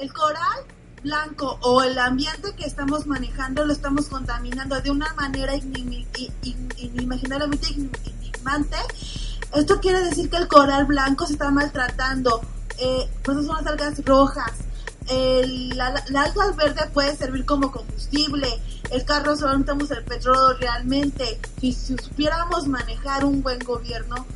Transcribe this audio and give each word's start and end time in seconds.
el 0.00 0.12
coral 0.12 0.64
blanco 1.02 1.58
o 1.62 1.82
el 1.82 1.98
ambiente 1.98 2.54
que 2.56 2.64
estamos 2.64 3.06
manejando 3.06 3.64
lo 3.64 3.72
estamos 3.72 4.06
contaminando 4.06 4.80
de 4.80 4.90
una 4.90 5.12
manera 5.14 5.54
inimaginablemente 5.54 7.68
enigmante. 7.68 8.76
Esto 9.54 9.80
quiere 9.80 10.02
decir 10.02 10.28
que 10.28 10.36
el 10.36 10.48
coral 10.48 10.86
blanco 10.86 11.26
se 11.26 11.34
está 11.34 11.50
maltratando. 11.50 12.40
Eh, 12.78 13.08
pues 13.22 13.44
son 13.44 13.56
las 13.56 13.66
algas 13.66 14.04
rojas. 14.04 14.52
El, 15.08 15.70
la, 15.70 15.86
alga 15.86 16.52
verde 16.56 16.88
puede 16.92 17.16
servir 17.16 17.44
como 17.44 17.72
combustible. 17.72 18.48
El 18.90 19.04
carro 19.04 19.36
solo 19.36 19.52
necesitamos 19.52 19.90
el 19.90 20.04
petróleo 20.04 20.54
realmente. 20.54 21.40
Si 21.60 21.72
supiéramos 21.72 22.68
manejar 22.68 23.24
un 23.24 23.42
buen 23.42 23.58
gobierno, 23.60 24.26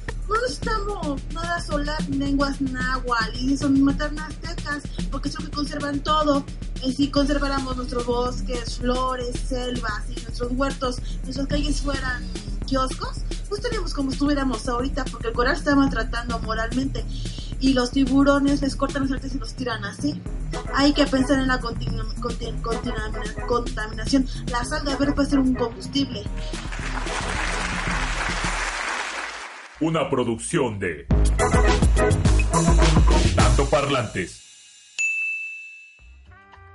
necesitamos 0.41 1.21
nada 1.33 1.61
solar, 1.61 2.09
lenguas 2.09 2.61
náhuatl 2.61 3.37
y 3.37 3.57
son 3.57 3.83
maternas 3.83 4.31
aztecas, 4.31 4.83
porque 5.11 5.29
son 5.31 5.45
que 5.45 5.51
conservan 5.51 6.01
todo. 6.01 6.45
Y 6.85 6.93
si 6.93 7.11
conserváramos 7.11 7.77
nuestros 7.77 8.07
bosques, 8.07 8.79
flores, 8.79 9.39
selvas 9.49 10.03
y 10.11 10.21
nuestros 10.23 10.53
huertos, 10.53 11.03
nuestras 11.23 11.47
calles 11.47 11.81
fueran 11.81 12.25
kioscos, 12.67 13.19
pues 13.49 13.61
estaríamos 13.61 13.95
como 13.95 14.11
estuviéramos 14.11 14.69
ahorita, 14.69 15.05
porque 15.07 15.29
el 15.29 15.35
coral 15.35 15.57
está 15.57 15.77
maltratando 15.77 16.39
moralmente 16.41 17.05
y 17.61 17.75
los 17.75 17.93
tiburones 17.93 18.61
les 18.61 18.75
cortan 18.75 19.03
los 19.03 19.13
artes 19.13 19.35
y 19.35 19.39
los 19.39 19.55
tiran 19.55 19.85
así. 19.85 20.21
Hay 20.75 20.93
que 20.93 21.07
pensar 21.07 21.39
en 21.39 21.49
la 21.49 21.61
contaminación. 23.47 24.27
La 24.49 24.65
sal 24.65 24.85
de 24.85 24.97
verde 24.97 25.13
puede 25.13 25.31
ser 25.31 25.39
un 25.39 25.55
combustible. 25.55 26.25
Una 29.83 30.09
producción 30.09 30.79
de 30.79 31.07
Tanto 33.35 33.69
Parlantes 33.69 34.52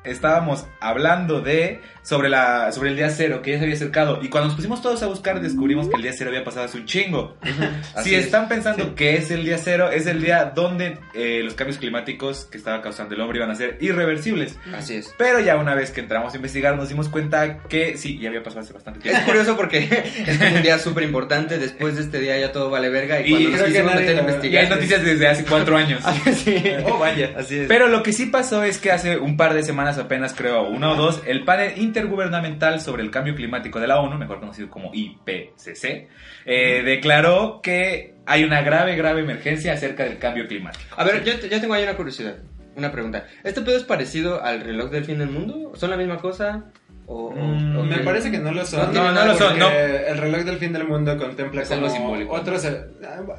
estábamos 0.07 0.65
hablando 0.79 1.41
de 1.41 1.81
sobre 2.07 2.29
la 2.29 2.71
sobre 2.71 2.91
el 2.91 2.95
día 2.95 3.09
cero 3.09 3.41
que 3.41 3.51
ya 3.51 3.57
se 3.57 3.63
había 3.65 3.75
acercado 3.75 4.19
y 4.21 4.29
cuando 4.29 4.47
nos 4.47 4.55
pusimos 4.55 4.81
todos 4.81 5.03
a 5.03 5.07
buscar 5.07 5.41
descubrimos 5.41 5.89
que 5.89 5.97
el 5.97 6.03
día 6.03 6.13
cero 6.17 6.29
había 6.29 6.43
pasado 6.43 6.65
hace 6.65 6.77
un 6.77 6.85
chingo. 6.85 7.35
si 8.03 8.15
están 8.15 8.47
pensando 8.47 8.95
que 8.95 9.17
es 9.17 9.29
el 9.29 9.43
día 9.43 9.57
cero, 9.57 9.91
es 9.91 10.05
el 10.07 10.21
día 10.21 10.53
donde 10.55 10.99
eh, 11.13 11.41
los 11.43 11.53
cambios 11.55 11.77
climáticos 11.77 12.45
que 12.45 12.57
estaba 12.57 12.81
causando 12.81 13.13
el 13.13 13.21
hombre 13.21 13.39
iban 13.39 13.51
a 13.51 13.55
ser 13.55 13.77
irreversibles. 13.81 14.57
Así 14.73 14.95
es. 14.95 15.13
Pero 15.17 15.41
ya 15.41 15.57
una 15.57 15.75
vez 15.75 15.91
que 15.91 15.99
entramos 15.99 16.33
a 16.33 16.37
investigar 16.37 16.77
nos 16.77 16.87
dimos 16.87 17.09
cuenta 17.09 17.59
que 17.63 17.97
sí, 17.97 18.17
ya 18.19 18.29
había 18.29 18.41
pasado 18.41 18.61
hace 18.61 18.73
bastante 18.73 19.01
tiempo. 19.01 19.19
Es 19.19 19.25
curioso 19.25 19.57
porque 19.57 19.79
es 20.25 20.39
un 20.39 20.61
día 20.61 20.79
súper 20.79 21.03
importante, 21.03 21.57
después 21.57 21.95
de 21.95 22.03
este 22.03 22.19
día 22.19 22.39
ya 22.39 22.53
todo 22.53 22.69
vale 22.69 22.89
verga 22.89 23.19
y 23.19 23.31
cuando 23.31 23.49
nos 23.49 23.63
quisimos 23.63 23.95
meter 23.95 24.17
a 24.17 24.19
investigar... 24.21 24.63
hay 24.63 24.69
noticias 24.69 25.03
desde 25.03 25.27
hace 25.27 25.43
cuatro 25.43 25.75
años. 25.75 26.01
sí. 26.35 26.63
Oh, 26.85 26.97
vaya. 26.99 27.33
Así 27.37 27.59
es. 27.59 27.67
Pero 27.67 27.87
lo 27.87 28.01
que 28.01 28.13
sí 28.13 28.27
pasó 28.27 28.63
es 28.63 28.77
que 28.77 28.91
hace 28.91 29.17
un 29.17 29.35
par 29.35 29.53
de 29.53 29.63
semanas 29.63 29.96
apenas 29.97 30.33
creo, 30.33 30.67
uno 30.67 30.93
o 30.93 30.95
dos, 30.95 31.21
el 31.25 31.43
panel 31.43 31.77
intergubernamental 31.77 32.79
sobre 32.81 33.03
el 33.03 33.11
cambio 33.11 33.35
climático 33.35 33.79
de 33.79 33.87
la 33.87 33.99
ONU, 33.99 34.17
mejor 34.17 34.39
conocido 34.39 34.69
como 34.69 34.91
IPCC, 34.93 36.07
eh, 36.45 36.83
declaró 36.83 37.61
que 37.61 38.15
hay 38.25 38.43
una 38.43 38.61
grave, 38.61 38.95
grave 38.95 39.21
emergencia 39.21 39.73
acerca 39.73 40.03
del 40.03 40.17
cambio 40.17 40.47
climático. 40.47 40.95
A 40.95 41.03
ver, 41.03 41.23
yo, 41.23 41.33
yo 41.47 41.61
tengo 41.61 41.73
ahí 41.73 41.83
una 41.83 41.95
curiosidad, 41.95 42.37
una 42.75 42.91
pregunta. 42.91 43.25
¿Este 43.43 43.61
pedo 43.61 43.77
es 43.77 43.83
parecido 43.83 44.43
al 44.43 44.61
reloj 44.61 44.91
del 44.91 45.05
fin 45.05 45.19
del 45.19 45.29
mundo? 45.29 45.71
¿Son 45.75 45.89
la 45.89 45.97
misma 45.97 46.17
cosa? 46.17 46.65
O, 47.09 47.31
mm, 47.31 47.87
me 47.87 47.99
parece 47.99 48.29
que 48.29 48.37
no 48.37 48.51
lo 48.51 48.65
son. 48.65 48.93
No, 48.93 49.11
no, 49.13 49.25
lo 49.25 49.33
son. 49.35 49.57
No. 49.57 49.69
El 49.69 50.17
reloj 50.17 50.41
del 50.43 50.57
fin 50.57 50.73
del 50.73 50.85
mundo 50.85 51.17
contempla 51.17 51.61
es 51.61 51.69
como 51.69 51.89
simbólico. 51.89 52.33
otros. 52.33 52.65
E- 52.65 52.85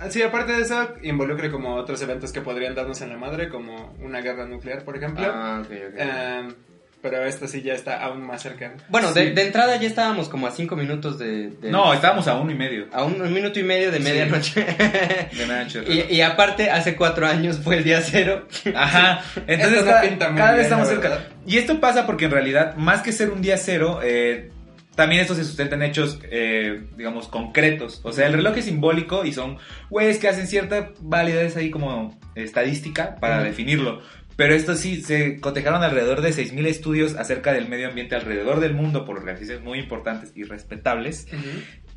ah, 0.01 0.07
sí, 0.09 0.23
aparte 0.23 0.53
de 0.53 0.63
eso, 0.63 0.89
involucra 1.03 1.51
como 1.51 1.75
otros 1.75 2.01
eventos 2.01 2.33
que 2.33 2.41
podrían 2.41 2.75
darnos 2.75 3.01
en 3.03 3.11
la 3.11 3.19
madre, 3.19 3.51
como 3.51 3.95
una 4.01 4.21
guerra 4.23 4.47
nuclear, 4.47 4.85
por 4.85 4.97
ejemplo. 4.97 5.27
Ah, 5.31 5.61
ok, 5.63 5.71
ok. 5.91 5.95
Em, 5.99 6.55
pero 7.01 7.25
esto 7.25 7.47
sí 7.47 7.63
ya 7.63 7.75
está 7.75 8.03
aún 8.03 8.27
más 8.27 8.43
cerca. 8.43 8.75
Bueno, 8.89 9.13
de, 9.13 9.29
entrada 9.41 9.77
ya 9.77 9.87
estábamos 9.87 10.29
como 10.29 10.47
a 10.47 10.51
cinco 10.51 10.77
minutos 10.77 11.19
de... 11.19 11.53
No, 11.63 11.95
estábamos 11.95 12.27
a 12.27 12.35
uno 12.37 12.51
y 12.51 12.55
medio. 12.55 12.87
A 12.93 13.05
un, 13.05 13.33
minuto 13.33 13.61
y 13.61 13.63
medio 13.63 13.91
de 13.91 14.01
medianoche. 14.01 14.65
de 14.65 15.47
medianoche. 15.47 15.85
y, 15.87 16.17
y, 16.17 16.21
aparte, 16.23 16.71
hace 16.71 16.97
cuatro 16.97 17.27
años 17.27 17.59
fue 17.63 17.77
el 17.77 17.85
día 17.85 18.01
cero. 18.03 18.49
Ajá. 18.75 19.23
Entonces 19.47 19.85
cada, 19.85 20.53
vez 20.53 20.65
estamos 20.65 20.89
cerca. 20.89 21.27
Y 21.47 21.59
esto 21.59 21.81
pasa 21.81 22.07
porque 22.07 22.27
en 22.27 22.33
realidad, 22.33 22.75
más 22.77 23.03
que 23.03 23.13
ser 23.13 23.31
un 23.31 23.43
día 23.43 23.57
cero, 23.57 24.01
eh, 24.03 24.51
también 24.99 25.23
esto 25.23 25.37
se 25.37 25.45
sustenta 25.45 25.77
en 25.77 25.83
hechos, 25.83 26.19
eh, 26.25 26.83
digamos, 26.97 27.29
concretos. 27.29 28.01
O 28.03 28.13
sea, 28.13 28.27
el 28.27 28.33
reloj 28.33 28.57
es 28.57 28.65
simbólico 28.65 29.25
y 29.25 29.33
son 29.33 29.59
güeyes 29.91 30.19
que 30.19 30.27
hacen 30.27 30.49
cierta 30.49 30.91
validez 31.01 31.57
ahí 31.57 31.71
como 31.71 32.19
estadística 32.35 33.15
para 33.15 33.45
definirlo. 33.45 34.03
Pero 34.39 34.55
esto 34.55 34.77
sí, 34.77 35.03
se 35.03 35.41
cotejaron 35.41 35.83
alrededor 35.83 36.21
de 36.21 36.29
6.000 36.29 36.67
estudios 36.67 37.17
acerca 37.17 37.53
del 37.53 37.69
medio 37.69 37.89
ambiente 37.89 38.15
alrededor 38.15 38.61
del 38.61 38.73
mundo 38.73 39.05
por 39.05 39.17
organizaciones 39.17 39.65
muy 39.65 39.81
importantes 39.81 40.31
y 40.37 40.45
respetables. 40.45 41.27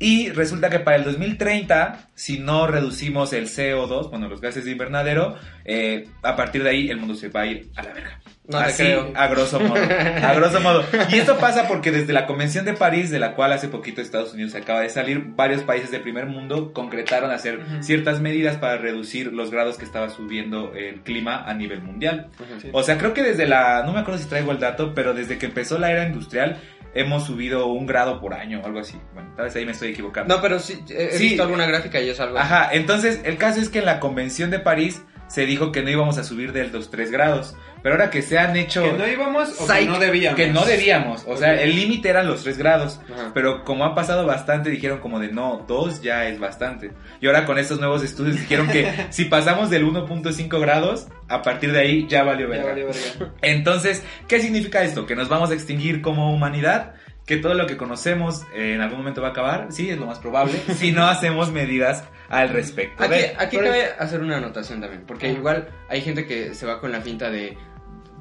Y 0.02 0.30
resulta 0.30 0.68
que 0.68 0.80
para 0.80 0.96
el 0.96 1.04
2030, 1.04 2.08
si 2.16 2.40
no 2.40 2.66
reducimos 2.66 3.32
el 3.32 3.46
CO2, 3.46 4.10
bueno, 4.10 4.28
los 4.28 4.40
gases 4.40 4.64
de 4.64 4.72
invernadero, 4.72 5.36
eh, 5.64 6.08
a 6.24 6.34
partir 6.34 6.64
de 6.64 6.70
ahí 6.70 6.90
el 6.90 6.96
mundo 6.96 7.14
se 7.14 7.28
va 7.28 7.42
a 7.42 7.46
ir 7.46 7.70
a 7.76 7.84
la 7.84 7.92
verga. 7.92 8.20
No 8.48 8.58
Así, 8.58 8.82
a 9.14 9.28
grosso 9.28 9.60
modo. 9.60 9.80
A 9.80 10.34
grosso 10.34 10.60
modo. 10.60 10.84
Y 11.08 11.18
esto 11.18 11.38
pasa 11.38 11.68
porque 11.68 11.92
desde 11.92 12.12
la 12.12 12.26
Convención 12.26 12.64
de 12.64 12.72
París, 12.74 13.10
de 13.10 13.20
la 13.20 13.36
cual 13.36 13.52
hace 13.52 13.68
poquito 13.68 14.00
Estados 14.00 14.34
Unidos 14.34 14.56
acaba 14.56 14.80
de 14.80 14.88
salir, 14.88 15.22
varios 15.36 15.62
países 15.62 15.92
del 15.92 16.00
primer 16.02 16.26
mundo 16.26 16.72
concretaron 16.72 17.30
hacer 17.30 17.60
ciertas 17.78 18.20
medidas 18.20 18.56
para 18.56 18.78
reducir 18.78 19.32
los 19.32 19.52
grados 19.52 19.78
que 19.78 19.84
estaba 19.84 20.10
subiendo 20.10 20.72
el 20.74 21.02
clima 21.02 21.44
a 21.44 21.54
nivel 21.54 21.80
mundial. 21.80 22.28
O 22.72 22.82
sea, 22.82 22.98
creo 22.98 23.14
que 23.14 23.22
desde 23.22 23.46
la, 23.46 23.84
no 23.86 23.92
me 23.92 24.00
acuerdo 24.00 24.18
si 24.20 24.28
traigo 24.28 24.50
el 24.50 24.58
dato, 24.58 24.94
pero 24.94 25.14
desde 25.14 25.38
que 25.38 25.46
empezó 25.46 25.78
la 25.78 25.92
era 25.92 26.08
industrial, 26.08 26.58
hemos 26.94 27.24
subido 27.24 27.66
un 27.66 27.86
grado 27.86 28.20
por 28.20 28.34
año 28.34 28.60
o 28.60 28.66
algo 28.66 28.80
así. 28.80 28.98
Bueno, 29.14 29.32
tal 29.36 29.46
vez 29.46 29.56
ahí 29.56 29.64
me 29.64 29.72
estoy 29.72 29.90
equivocando. 29.90 30.34
No, 30.34 30.42
pero 30.42 30.58
sí, 30.58 30.82
he, 30.90 31.18
visto 31.18 31.42
alguna 31.42 31.66
gráfica 31.66 32.00
y 32.00 32.10
es 32.10 32.20
algo 32.20 32.38
Ajá, 32.38 32.70
entonces 32.72 33.20
el 33.24 33.36
caso 33.36 33.60
es 33.60 33.68
que 33.68 33.78
en 33.78 33.86
la 33.86 34.00
Convención 34.00 34.50
de 34.50 34.58
París 34.58 35.02
se 35.28 35.46
dijo 35.46 35.72
que 35.72 35.82
no 35.82 35.90
íbamos 35.90 36.18
a 36.18 36.24
subir 36.24 36.52
del 36.52 36.72
2-3 36.72 37.10
grados. 37.10 37.56
Pero 37.82 37.94
ahora 37.96 38.10
que 38.10 38.22
se 38.22 38.38
han 38.38 38.56
hecho... 38.56 38.82
Que 38.82 38.92
no 38.92 39.08
íbamos 39.08 39.60
o 39.60 39.66
que 39.66 39.86
no 39.86 39.98
debíamos. 39.98 40.36
Que 40.36 40.48
no 40.48 40.64
debíamos. 40.64 41.24
O 41.26 41.36
sea, 41.36 41.60
el 41.60 41.74
límite 41.74 42.08
eran 42.08 42.26
los 42.26 42.42
3 42.42 42.58
grados. 42.58 43.00
Pero 43.34 43.64
como 43.64 43.84
ha 43.84 43.94
pasado 43.94 44.24
bastante, 44.24 44.70
dijeron 44.70 45.00
como 45.00 45.18
de 45.18 45.32
no, 45.32 45.64
2 45.66 46.02
ya 46.02 46.26
es 46.26 46.38
bastante. 46.38 46.92
Y 47.20 47.26
ahora 47.26 47.44
con 47.44 47.58
estos 47.58 47.80
nuevos 47.80 48.02
estudios 48.04 48.36
dijeron 48.36 48.68
que 48.68 48.92
si 49.10 49.24
pasamos 49.24 49.70
del 49.70 49.84
1.5 49.84 50.60
grados, 50.60 51.08
a 51.28 51.42
partir 51.42 51.72
de 51.72 51.80
ahí 51.80 52.06
ya 52.08 52.22
valió 52.22 52.48
verga. 52.48 52.74
Entonces, 53.42 54.02
¿qué 54.28 54.40
significa 54.40 54.82
esto? 54.82 55.06
Que 55.06 55.16
nos 55.16 55.28
vamos 55.28 55.50
a 55.50 55.54
extinguir 55.54 56.02
como 56.02 56.32
humanidad 56.32 56.94
que 57.26 57.36
todo 57.36 57.54
lo 57.54 57.66
que 57.66 57.76
conocemos 57.76 58.42
eh, 58.54 58.74
en 58.74 58.80
algún 58.80 58.98
momento 58.98 59.22
va 59.22 59.28
a 59.28 59.30
acabar, 59.30 59.68
sí, 59.70 59.90
es 59.90 59.98
lo 59.98 60.06
más 60.06 60.18
probable, 60.18 60.54
si 60.76 60.92
no 60.92 61.06
hacemos 61.06 61.52
medidas 61.52 62.04
al 62.28 62.48
respecto. 62.48 63.02
Aquí, 63.02 63.14
aquí 63.38 63.56
cabe 63.58 63.90
hacer 63.98 64.20
una 64.20 64.38
anotación 64.38 64.80
también, 64.80 65.04
porque 65.06 65.30
igual 65.30 65.68
hay 65.88 66.00
gente 66.00 66.26
que 66.26 66.54
se 66.54 66.66
va 66.66 66.80
con 66.80 66.90
la 66.90 67.00
finta 67.00 67.30
de 67.30 67.56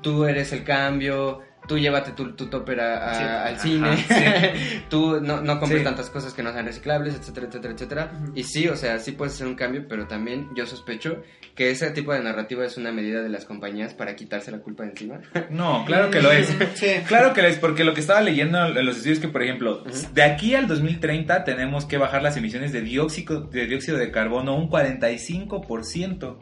tú 0.02 0.26
eres 0.26 0.52
el 0.54 0.64
cambio, 0.64 1.42
tú 1.68 1.78
llévate 1.78 2.12
tu, 2.12 2.34
tu 2.34 2.48
topper 2.48 2.80
al 2.82 3.60
cine, 3.60 3.98
tú 4.90 5.22
no, 5.22 5.42
no 5.42 5.60
compres 5.60 5.84
tantas 5.84 6.10
cosas 6.10 6.34
que 6.34 6.44
no 6.44 6.52
sean 6.52 6.66
reciclables, 6.66 7.16
etcétera, 7.16 7.48
etcétera, 7.48 7.74
etcétera. 7.74 8.12
Y 8.36 8.44
sí, 8.44 8.68
o 8.68 8.76
sea, 8.76 9.00
sí 9.00 9.12
puedes 9.12 9.36
hacer 9.36 9.48
un 9.48 9.56
cambio, 9.56 9.86
pero 9.88 10.08
también 10.08 10.50
yo 10.56 10.66
sospecho 10.66 11.24
que 11.56 11.70
ese 11.70 11.92
tipo 11.92 12.14
de 12.14 12.22
narrativa 12.22 12.66
es 12.66 12.78
una 12.78 12.92
medida 12.92 13.22
de 13.22 13.30
las 13.30 13.46
compañías 13.46 13.94
para 13.94 14.16
quitarse 14.16 14.52
la 14.52 14.60
culpa 14.60 14.84
de 14.84 14.90
encima. 14.92 15.22
No, 15.50 15.84
claro 15.86 16.10
que 16.10 16.22
lo 16.22 16.32
es. 16.32 16.50
Claro 17.08 17.34
que 17.34 17.42
lo 17.42 17.48
es, 17.48 17.58
porque 17.58 17.84
lo 17.84 17.94
que 17.94 18.02
estaba 18.02 18.22
leyendo 18.22 18.66
en 18.66 18.86
los 18.86 18.98
estudios 18.98 19.20
es 19.20 19.26
que, 19.26 19.28
por 19.28 19.44
ejemplo, 19.44 19.84
de 20.14 20.24
aquí 20.24 20.56
al 20.56 20.68
2030 20.68 21.44
tenemos 21.44 21.86
que 21.86 21.98
bajar 21.98 22.24
las 22.24 22.38
emisiones 22.38 22.72
de 22.72 22.82
dióxido 22.82 23.42
de, 23.42 23.68
dióxido 23.68 23.98
de 23.98 24.12
carbono 24.12 24.56
un 24.56 24.70
45% 24.70 26.38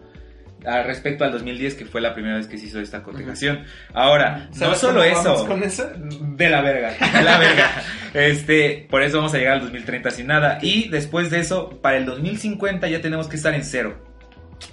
respecto 0.63 1.23
al 1.23 1.31
2010, 1.31 1.75
que 1.75 1.85
fue 1.85 2.01
la 2.01 2.13
primera 2.13 2.37
vez 2.37 2.47
que 2.47 2.57
se 2.57 2.67
hizo 2.67 2.79
esta 2.79 3.03
cotejación. 3.03 3.63
Ahora, 3.93 4.49
no 4.59 4.75
solo 4.75 5.03
eso, 5.03 5.45
con 5.47 5.63
eso, 5.63 5.89
de 5.95 6.49
la 6.49 6.61
verga, 6.61 6.91
de 6.91 7.23
la 7.23 7.37
verga. 7.37 7.83
este, 8.13 8.87
por 8.89 9.01
eso 9.01 9.17
vamos 9.17 9.33
a 9.33 9.37
llegar 9.37 9.53
al 9.53 9.61
2030 9.61 10.11
sin 10.11 10.27
nada. 10.27 10.59
Y 10.61 10.89
después 10.89 11.29
de 11.29 11.39
eso, 11.39 11.69
para 11.81 11.97
el 11.97 12.05
2050 12.05 12.87
ya 12.87 13.01
tenemos 13.01 13.27
que 13.27 13.37
estar 13.37 13.53
en 13.53 13.63
cero. 13.63 14.03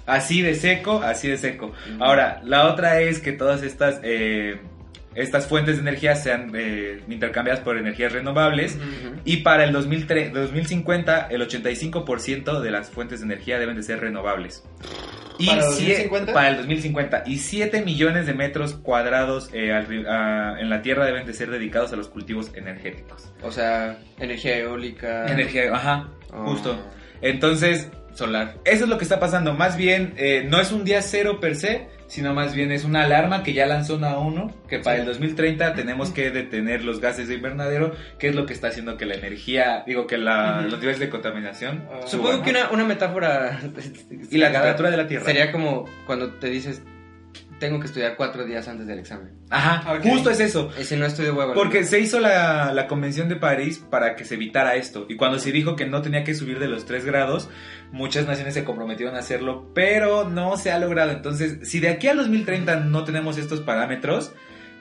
Así 0.05 0.41
de 0.41 0.55
seco, 0.55 1.01
así 1.01 1.27
de 1.27 1.37
seco. 1.37 1.71
Ahora, 1.99 2.41
la 2.43 2.67
otra 2.67 2.99
es 3.01 3.19
que 3.19 3.31
todas 3.31 3.63
estas... 3.63 3.99
Eh, 4.03 4.59
estas 5.17 5.47
fuentes 5.47 5.75
de 5.77 5.81
energía 5.81 6.15
sean 6.15 6.51
eh, 6.55 7.01
intercambiadas 7.09 7.61
por 7.63 7.77
energías 7.77 8.13
renovables 8.13 8.77
y 9.25 9.37
para 9.37 9.63
el 9.63 9.73
2050 9.73 11.27
el 11.31 11.41
85% 11.41 12.61
de 12.61 12.71
las 12.71 12.91
fuentes 12.91 13.19
de 13.19 13.25
energía 13.25 13.57
deben 13.57 13.75
de 13.75 13.83
ser 13.83 13.99
renovables. 13.99 14.63
Y 15.39 15.47
¿Para, 15.47 15.65
2050? 15.65 16.33
para 16.33 16.49
el 16.49 16.57
2050. 16.57 17.23
Y 17.25 17.37
7 17.37 17.81
millones 17.83 18.25
de 18.25 18.33
metros 18.33 18.73
cuadrados 18.73 19.49
eh, 19.53 19.69
en 19.71 20.69
la 20.69 20.81
Tierra 20.81 21.05
deben 21.05 21.25
de 21.25 21.33
ser 21.33 21.49
dedicados 21.49 21.93
a 21.93 21.95
los 21.95 22.07
cultivos 22.07 22.51
energéticos. 22.55 23.31
O 23.41 23.51
sea, 23.51 23.99
energía 24.19 24.57
eólica. 24.57 25.31
Energía, 25.31 25.73
ajá, 25.73 26.09
justo. 26.45 26.79
Entonces, 27.21 27.89
solar. 28.13 28.55
Eso 28.65 28.83
es 28.83 28.89
lo 28.89 28.97
que 28.97 29.03
está 29.03 29.19
pasando. 29.19 29.53
Más 29.53 29.77
bien, 29.77 30.13
eh, 30.17 30.45
no 30.47 30.59
es 30.59 30.71
un 30.71 30.83
día 30.83 31.01
cero 31.01 31.39
per 31.39 31.55
se, 31.55 31.87
sino 32.07 32.33
más 32.33 32.55
bien 32.55 32.71
es 32.71 32.83
una 32.83 33.03
alarma 33.03 33.43
que 33.43 33.53
ya 33.53 33.65
lanzó 33.65 34.03
a 34.05 34.19
uno 34.19 34.53
que 34.67 34.79
para 34.79 34.97
el 34.97 35.05
2030 35.05 35.73
tenemos 35.73 36.11
que 36.11 36.31
detener 36.31 36.83
los 36.83 36.99
gases 36.99 37.27
de 37.27 37.35
invernadero, 37.35 37.93
que 38.19 38.29
es 38.29 38.35
lo 38.35 38.45
que 38.45 38.53
está 38.53 38.67
haciendo 38.67 38.97
que 38.97 39.05
la 39.05 39.15
energía, 39.15 39.83
digo 39.85 40.07
que 40.07 40.17
la, 40.17 40.61
los 40.61 40.79
niveles 40.79 40.99
de 40.99 41.09
contaminación. 41.09 41.87
Uh, 41.89 42.07
Supongo 42.07 42.43
que 42.43 42.51
una, 42.51 42.69
una 42.71 42.83
metáfora... 42.83 43.59
y 44.29 44.37
la 44.37 44.51
temperatura 44.51 44.91
de 44.91 44.97
la 44.97 45.07
Tierra. 45.07 45.25
Sería 45.25 45.51
como 45.51 45.85
cuando 46.05 46.31
te 46.31 46.49
dices, 46.49 46.81
tengo 47.59 47.79
que 47.79 47.87
estudiar 47.87 48.15
cuatro 48.15 48.45
días 48.45 48.67
antes 48.67 48.87
del 48.87 48.99
examen. 48.99 49.31
Ajá, 49.49 49.99
justo 50.01 50.29
es 50.29 50.39
eso. 50.39 50.71
Si 50.79 50.95
no 50.95 51.05
estudio 51.05 51.35
huevo. 51.35 51.53
Porque 51.53 51.83
se 51.83 51.99
hizo 51.99 52.19
la, 52.19 52.73
la, 52.73 52.87
convención 52.87 53.29
de 53.29 53.35
París 53.35 53.83
para 53.89 54.15
que 54.15 54.25
se 54.25 54.35
evitara 54.35 54.75
esto. 54.75 55.05
Y 55.09 55.15
cuando 55.15 55.39
se 55.39 55.51
dijo 55.51 55.75
que 55.75 55.85
no 55.85 56.01
tenía 56.01 56.23
que 56.23 56.35
subir 56.35 56.59
de 56.59 56.67
los 56.67 56.85
3 56.85 57.05
grados, 57.05 57.49
muchas 57.91 58.27
naciones 58.27 58.53
se 58.53 58.63
comprometieron 58.63 59.15
a 59.15 59.19
hacerlo, 59.19 59.71
pero 59.73 60.29
no 60.29 60.57
se 60.57 60.71
ha 60.71 60.79
logrado. 60.79 61.11
Entonces, 61.11 61.67
si 61.67 61.79
de 61.79 61.89
aquí 61.89 62.07
al 62.07 62.17
2030 62.17 62.81
no 62.81 63.03
tenemos 63.03 63.37
estos 63.37 63.61
parámetros, 63.61 64.33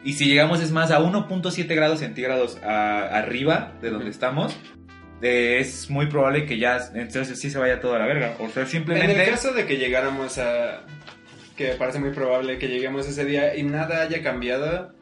y 0.05 0.12
si 0.12 0.26
llegamos 0.26 0.61
es 0.61 0.70
más 0.70 0.91
a 0.93 1.00
1.7 1.00 1.75
grados 1.75 1.99
centígrados 1.99 2.59
arriba 2.62 3.73
de 3.82 3.91
donde 3.91 4.11
estamos, 4.11 4.56
eh, 5.23 5.59
es 5.61 5.91
muy 5.91 6.06
probable 6.06 6.44
que 6.47 6.59
ya 6.59 6.79
entonces 6.94 7.41
sí 7.41 7.50
se 7.50 7.59
vaya 7.59 7.81
todo 7.81 7.94
a 7.94 7.99
la 7.99 8.06
verga. 8.06 8.37
O 8.38 8.49
sea, 8.49 8.67
simplemente... 8.67 9.12
En 9.12 9.20
el 9.20 9.29
caso 9.29 9.52
de 9.52 9.67
que 9.67 9.79
llegáramos 9.79 10.38
a 10.38 10.82
que 11.56 11.73
parece 11.73 11.99
muy 11.99 12.11
probable 12.11 12.58
que 12.58 12.69
lleguemos 12.69 13.08
ese 13.08 13.25
día 13.25 13.56
y 13.56 13.62
nada 13.62 14.03
haya 14.03 14.23
cambiado, 14.23 14.93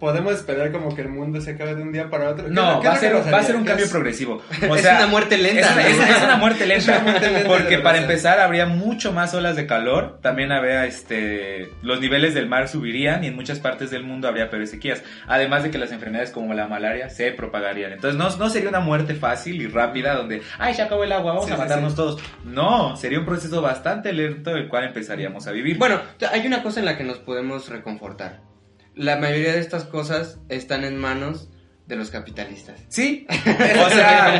podemos 0.00 0.32
esperar 0.32 0.72
como 0.72 0.94
que 0.94 1.02
el 1.02 1.10
mundo 1.10 1.40
se 1.40 1.52
acabe 1.52 1.74
de 1.74 1.82
un 1.82 1.92
día 1.92 2.08
para 2.08 2.30
otro. 2.30 2.48
No, 2.48 2.82
va, 2.82 2.92
a 2.92 2.96
ser, 2.96 3.14
va 3.14 3.38
a 3.38 3.42
ser 3.42 3.54
un 3.54 3.64
cambio 3.64 3.88
progresivo. 3.88 4.42
O 4.68 4.74
es 4.74 4.84
una 4.84 5.06
muerte 5.06 5.36
lenta. 5.36 5.80
Es, 5.88 6.24
una 6.24 6.36
muerte 6.40 6.66
lenta. 6.66 7.04
porque 7.46 7.78
para 7.78 7.98
empezar 7.98 8.40
habría 8.40 8.66
mucho 8.66 9.12
más 9.12 9.34
olas 9.34 9.56
de 9.56 9.66
calor. 9.66 10.18
También 10.22 10.52
habría 10.52 10.86
este 10.86 11.70
los 11.82 12.00
niveles 12.00 12.34
del 12.34 12.48
mar 12.48 12.68
subirían 12.68 13.22
y 13.24 13.28
en 13.28 13.36
muchas 13.36 13.58
partes 13.60 13.90
del 13.90 14.02
mundo 14.02 14.26
habría 14.26 14.48
peores 14.48 14.70
sequías. 14.70 15.02
Además 15.26 15.62
de 15.62 15.70
que 15.70 15.78
las 15.78 15.92
enfermedades 15.92 16.30
como 16.30 16.54
la 16.54 16.66
malaria 16.66 17.10
se 17.10 17.30
propagarían. 17.32 17.92
Entonces 17.92 18.18
no, 18.18 18.34
no 18.36 18.50
sería 18.50 18.70
una 18.70 18.80
muerte 18.80 19.14
fácil 19.14 19.60
y 19.60 19.66
rápida 19.66 20.14
donde, 20.14 20.42
ay, 20.58 20.74
se 20.74 20.82
acabó 20.82 21.04
el 21.04 21.12
agua, 21.12 21.34
vamos 21.34 21.50
a 21.50 21.56
matarnos 21.56 21.94
todos. 21.94 22.20
No, 22.44 22.96
sería 22.96 23.18
un 23.18 23.26
proceso 23.26 23.60
bastante 23.60 24.12
lento 24.12 24.56
el 24.56 24.68
cual 24.68 24.84
empezaríamos 24.84 25.46
a 25.46 25.52
vivir. 25.52 25.76
Bueno, 25.78 26.00
hay 26.32 26.46
una 26.46 26.62
cosa 26.62 26.80
en 26.80 26.86
la 26.86 26.96
que 26.96 27.04
nos 27.04 27.18
podemos 27.18 27.68
reconfortar 27.68 28.49
la 28.94 29.16
mayoría 29.16 29.52
de 29.52 29.60
estas 29.60 29.84
cosas 29.84 30.38
están 30.48 30.84
en 30.84 30.96
manos 30.96 31.48
de 31.86 31.96
los 31.96 32.10
capitalistas. 32.10 32.80
Sí, 32.88 33.26
o 33.30 33.90
sea, 33.90 34.36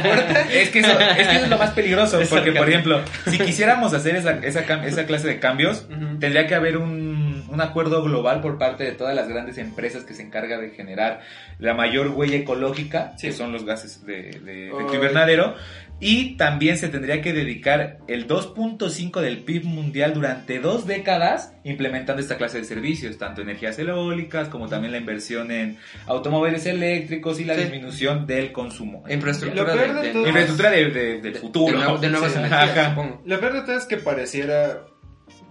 es 0.52 0.70
que, 0.70 0.78
eso, 0.78 0.92
es 0.92 1.48
lo 1.48 1.58
más 1.58 1.70
peligroso, 1.70 2.20
porque 2.30 2.52
por 2.52 2.68
ejemplo, 2.68 3.02
si 3.26 3.38
quisiéramos 3.38 3.92
hacer 3.92 4.16
esa, 4.16 4.38
esa, 4.38 4.64
clase 5.04 5.26
de 5.26 5.40
cambios, 5.40 5.86
tendría 6.20 6.46
que 6.46 6.54
haber 6.54 6.76
un, 6.76 7.29
un, 7.50 7.60
acuerdo 7.60 8.02
global 8.02 8.40
por 8.40 8.58
parte 8.58 8.84
de 8.84 8.92
todas 8.92 9.14
las 9.14 9.28
grandes 9.28 9.58
empresas 9.58 10.04
que 10.04 10.14
se 10.14 10.22
encargan 10.22 10.60
de 10.60 10.70
generar 10.70 11.20
la 11.58 11.74
mayor 11.74 12.08
huella 12.08 12.36
ecológica, 12.36 13.14
que 13.20 13.32
son 13.32 13.52
los 13.52 13.64
gases 13.64 14.04
de, 14.04 14.40
de 14.44 14.68
efecto 14.68 14.94
invernadero, 14.94 15.54
y 16.00 16.36
también 16.36 16.78
se 16.78 16.88
tendría 16.88 17.20
que 17.20 17.34
dedicar 17.34 17.98
el 18.08 18.26
2.5 18.26 19.20
del 19.20 19.40
PIB 19.40 19.64
mundial 19.64 20.14
durante 20.14 20.58
dos 20.58 20.86
décadas 20.86 21.52
implementando 21.62 22.22
esta 22.22 22.38
clase 22.38 22.58
de 22.58 22.64
servicios, 22.64 23.18
tanto 23.18 23.42
energías 23.42 23.78
eólicas 23.78 24.48
como 24.48 24.66
también 24.66 24.92
la 24.92 24.98
inversión 24.98 25.50
en 25.50 25.78
automóviles 26.06 26.64
eléctricos 26.64 27.38
y 27.38 27.44
la 27.44 27.54
disminución 27.54 28.26
del 28.26 28.50
consumo. 28.50 29.04
Infraestructura, 29.08 29.74
de, 29.74 30.08
infraestructura 30.08 30.70
de, 30.70 31.38
futuro. 31.38 31.98
De, 31.98 32.08
nuevas 32.08 32.34
energías, 32.34 32.96
Lo 33.26 33.38
peor 33.38 33.52
de 33.52 33.60
todo 33.60 33.76
es 33.76 33.84
que 33.84 33.98
pareciera 33.98 34.86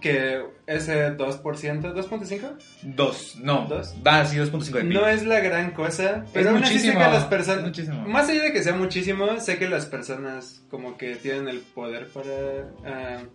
que 0.00 0.42
ese 0.66 1.16
2%, 1.16 1.42
2.5? 1.42 2.58
2, 2.82 3.36
no. 3.42 3.68
¿2? 3.68 4.06
Va, 4.06 4.24
sí, 4.24 4.36
2.5 4.36 4.72
de 4.72 4.84
No 4.84 5.06
es 5.06 5.24
la 5.24 5.40
gran 5.40 5.72
cosa, 5.72 6.24
pero 6.32 6.50
aún 6.50 6.64
así 6.64 6.78
sé 6.78 6.92
que 6.92 6.98
las 6.98 7.24
personas... 7.24 7.64
Muchísimo. 7.64 8.08
Más 8.08 8.28
allá 8.28 8.44
de 8.44 8.52
que 8.52 8.62
sea 8.62 8.74
muchísimo, 8.74 9.38
sé 9.40 9.58
que 9.58 9.68
las 9.68 9.86
personas 9.86 10.62
como 10.70 10.96
que 10.96 11.16
tienen 11.16 11.48
el 11.48 11.60
poder 11.60 12.08
para... 12.08 13.20
Uh, 13.20 13.28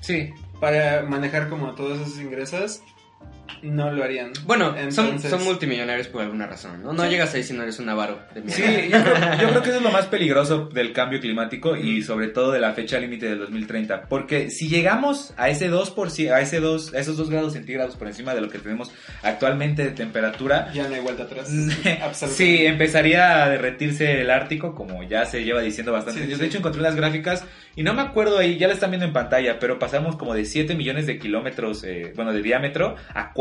sí. 0.00 0.30
Para 0.60 1.02
manejar 1.02 1.48
como 1.48 1.74
todos 1.74 2.00
esos 2.00 2.20
ingresos 2.20 2.82
no 3.62 3.90
lo 3.92 4.04
harían. 4.04 4.32
Bueno, 4.44 4.74
son, 4.90 5.18
son, 5.18 5.44
multimillonarios 5.44 6.08
por 6.08 6.22
alguna 6.22 6.46
razón, 6.46 6.82
¿no? 6.82 6.92
No 6.92 7.08
llegas 7.08 7.34
ahí 7.34 7.42
si 7.42 7.52
no 7.52 7.62
eres 7.62 7.78
un 7.78 7.88
avaro. 7.88 8.20
sí, 8.46 8.62
yo 8.90 9.02
creo, 9.02 9.62
que 9.62 9.68
eso 9.68 9.78
es 9.78 9.82
lo 9.82 9.90
más 9.90 10.06
peligroso 10.06 10.68
del 10.72 10.92
cambio 10.92 11.20
climático 11.20 11.76
y 11.76 12.02
sobre 12.02 12.28
todo 12.28 12.52
de 12.52 12.60
la 12.60 12.72
fecha 12.72 12.98
límite 12.98 13.28
del 13.28 13.38
2030. 13.40 14.02
Porque 14.08 14.50
si 14.50 14.68
llegamos 14.68 15.34
a 15.36 15.48
ese 15.48 15.70
2%, 15.70 16.32
a, 16.32 16.40
ese 16.40 16.60
2, 16.60 16.94
a 16.94 16.98
esos 16.98 17.16
2 17.16 17.30
grados 17.30 17.52
centígrados 17.52 17.96
por 17.96 18.08
encima 18.08 18.34
de 18.34 18.40
lo 18.40 18.48
que 18.48 18.58
tenemos 18.58 18.90
actualmente 19.22 19.84
de 19.84 19.90
temperatura... 19.90 20.72
Ya 20.72 20.88
no 20.88 20.94
hay 20.94 21.00
vuelta 21.00 21.24
atrás. 21.24 21.48
sí, 22.12 22.66
empezaría 22.66 23.44
a 23.44 23.48
derretirse 23.48 24.20
el 24.20 24.30
Ártico, 24.30 24.74
como 24.74 25.02
ya 25.02 25.24
se 25.24 25.44
lleva 25.44 25.60
diciendo 25.60 25.92
bastante. 25.92 26.26
yo 26.28 26.38
de 26.38 26.46
hecho 26.46 26.58
encontré 26.58 26.80
unas 26.80 26.96
gráficas 26.96 27.44
y 27.76 27.82
no 27.82 27.94
me 27.94 28.02
acuerdo 28.02 28.38
ahí, 28.38 28.58
ya 28.58 28.68
la 28.68 28.74
están 28.74 28.90
viendo 28.90 29.06
en 29.06 29.12
pantalla, 29.12 29.58
pero 29.58 29.78
pasamos 29.78 30.16
como 30.16 30.34
de 30.34 30.44
7 30.44 30.74
millones 30.74 31.06
de 31.06 31.18
kilómetros, 31.18 31.84
eh, 31.84 32.12
bueno, 32.16 32.32
de 32.32 32.42
diámetro 32.42 32.96
a 33.14 33.32
4 33.32 33.39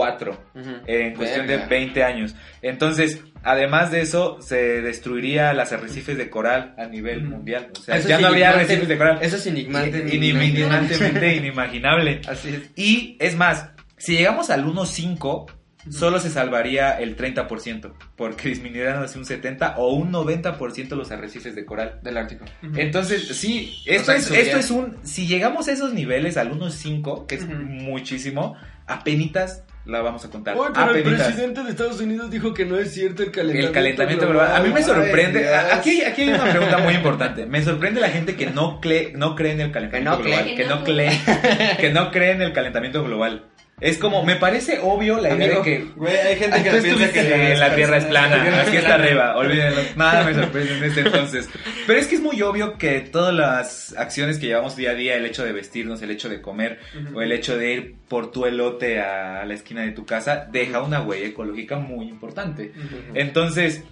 en 0.85 1.15
cuestión 1.15 1.47
de 1.47 1.57
20 1.57 2.03
años. 2.03 2.35
Entonces, 2.61 3.21
además 3.43 3.91
de 3.91 4.01
eso, 4.01 4.41
se 4.41 4.81
destruiría 4.81 5.53
las 5.53 5.71
arrecifes 5.71 6.17
de 6.17 6.29
coral 6.29 6.75
a 6.77 6.85
nivel 6.85 7.23
mundial. 7.23 7.69
O 7.77 7.81
sea, 7.81 7.99
ya 7.99 8.19
no 8.19 8.27
habría 8.27 8.49
arrecifes 8.49 8.87
de 8.87 8.97
coral. 8.97 9.19
Eso 9.21 9.37
es 9.37 9.47
enigmante. 9.47 10.15
Inimaginablemente 10.15 11.35
inimaginable. 11.37 12.21
Así 12.27 12.49
es. 12.49 12.71
Y 12.75 13.17
es 13.19 13.35
más, 13.35 13.69
si 13.97 14.17
llegamos 14.17 14.49
al 14.49 14.65
1.5 14.65 15.59
solo 15.89 16.19
se 16.19 16.29
salvaría 16.29 16.99
el 16.99 17.15
30%, 17.15 17.93
porque 18.15 18.49
disminuirían 18.49 19.01
así 19.01 19.17
un 19.17 19.25
70 19.25 19.75
o 19.77 19.93
un 19.93 20.11
90% 20.11 20.89
los 20.95 21.11
arrecifes 21.11 21.55
de 21.55 21.65
coral 21.65 21.99
del 22.03 22.17
Ártico. 22.17 22.45
Entonces, 22.75 23.27
sí, 23.27 23.81
esto, 23.85 24.11
es, 24.11 24.29
esto 24.29 24.57
es 24.57 24.71
un... 24.71 24.97
Si 25.03 25.25
llegamos 25.27 25.67
a 25.67 25.71
esos 25.71 25.93
niveles, 25.93 26.37
al 26.37 26.51
1.5, 26.51 27.25
que 27.25 27.35
es 27.35 27.47
muchísimo, 27.47 28.55
apenitas 28.87 29.63
la 29.89 30.01
vamos 30.01 30.23
a 30.23 30.29
contar. 30.29 30.55
pero 30.73 30.95
el 30.95 31.03
presidente 31.03 31.63
de 31.63 31.71
Estados 31.71 31.99
Unidos 31.99 32.29
dijo 32.29 32.53
que 32.53 32.65
no 32.65 32.77
es 32.77 32.93
cierto 32.93 33.23
el 33.23 33.31
calentamiento, 33.31 33.67
el 33.67 33.73
calentamiento 33.73 34.27
global. 34.29 34.55
A 34.55 34.59
mí 34.61 34.69
me 34.69 34.83
sorprende. 34.83 35.53
aquí, 35.53 36.03
aquí 36.03 36.23
hay 36.23 36.29
una 36.29 36.49
pregunta 36.49 36.77
muy 36.77 36.93
importante. 36.93 37.45
Me 37.45 37.63
sorprende 37.63 37.99
la 37.99 38.09
gente 38.09 38.35
que 38.35 38.47
no, 38.47 38.79
cree, 38.79 39.13
no 39.15 39.35
cree 39.35 39.53
en 39.53 39.61
el 39.61 39.71
calentamiento 39.71 40.23
global. 40.23 40.45
Que 40.55 40.65
no, 40.65 40.83
cree, 40.83 41.11
que 41.79 41.91
no 41.91 42.11
cree 42.11 42.31
en 42.31 42.41
el 42.41 42.53
calentamiento 42.53 43.03
global. 43.03 43.48
Es 43.81 43.97
como, 43.97 44.23
me 44.23 44.35
parece 44.35 44.79
obvio 44.81 45.19
la 45.19 45.33
idea 45.33 45.57
de 45.57 45.61
que. 45.61 45.85
Güey, 45.95 46.17
hay 46.17 46.35
gente 46.35 46.63
que 46.63 46.71
piensa 46.81 47.11
que 47.11 47.55
la, 47.57 47.75
Tierra 47.75 47.97
es 47.97 48.05
plana, 48.05 48.61
aquí 48.61 48.77
está 48.77 48.95
arriba, 48.95 49.37
olvídenlo. 49.37 49.81
Nada 49.95 50.23
me 50.25 50.33
sorprende 50.33 50.77
en 50.77 50.83
este 50.83 51.01
entonces. 51.01 51.49
Pero 51.87 51.99
es 51.99 52.07
que 52.07 52.15
es 52.15 52.21
muy 52.21 52.41
obvio 52.41 52.77
que 52.77 52.99
todas 53.01 53.33
las 53.33 53.95
acciones 53.97 54.37
que 54.37 54.47
llevamos 54.47 54.75
día 54.75 54.91
a 54.91 54.95
día, 54.95 55.15
el 55.15 55.25
hecho 55.25 55.45
de 55.45 55.53
vestirnos, 55.53 56.01
el 56.01 56.11
hecho 56.11 56.29
de 56.29 56.41
comer, 56.41 56.79
o 57.13 57.21
el 57.21 57.31
hecho 57.31 57.57
de 57.57 57.73
ir 57.73 57.95
por 58.07 58.31
tu 58.31 58.45
elote 58.45 58.99
a 58.99 59.45
la 59.45 59.53
esquina 59.53 59.81
de 59.81 59.91
tu 59.91 60.05
casa, 60.05 60.47
deja 60.51 60.81
una 60.81 61.01
huella 61.01 61.27
ecológica 61.27 61.77
muy 61.77 62.07
importante. 62.07 62.71
Entonces. 63.13 63.83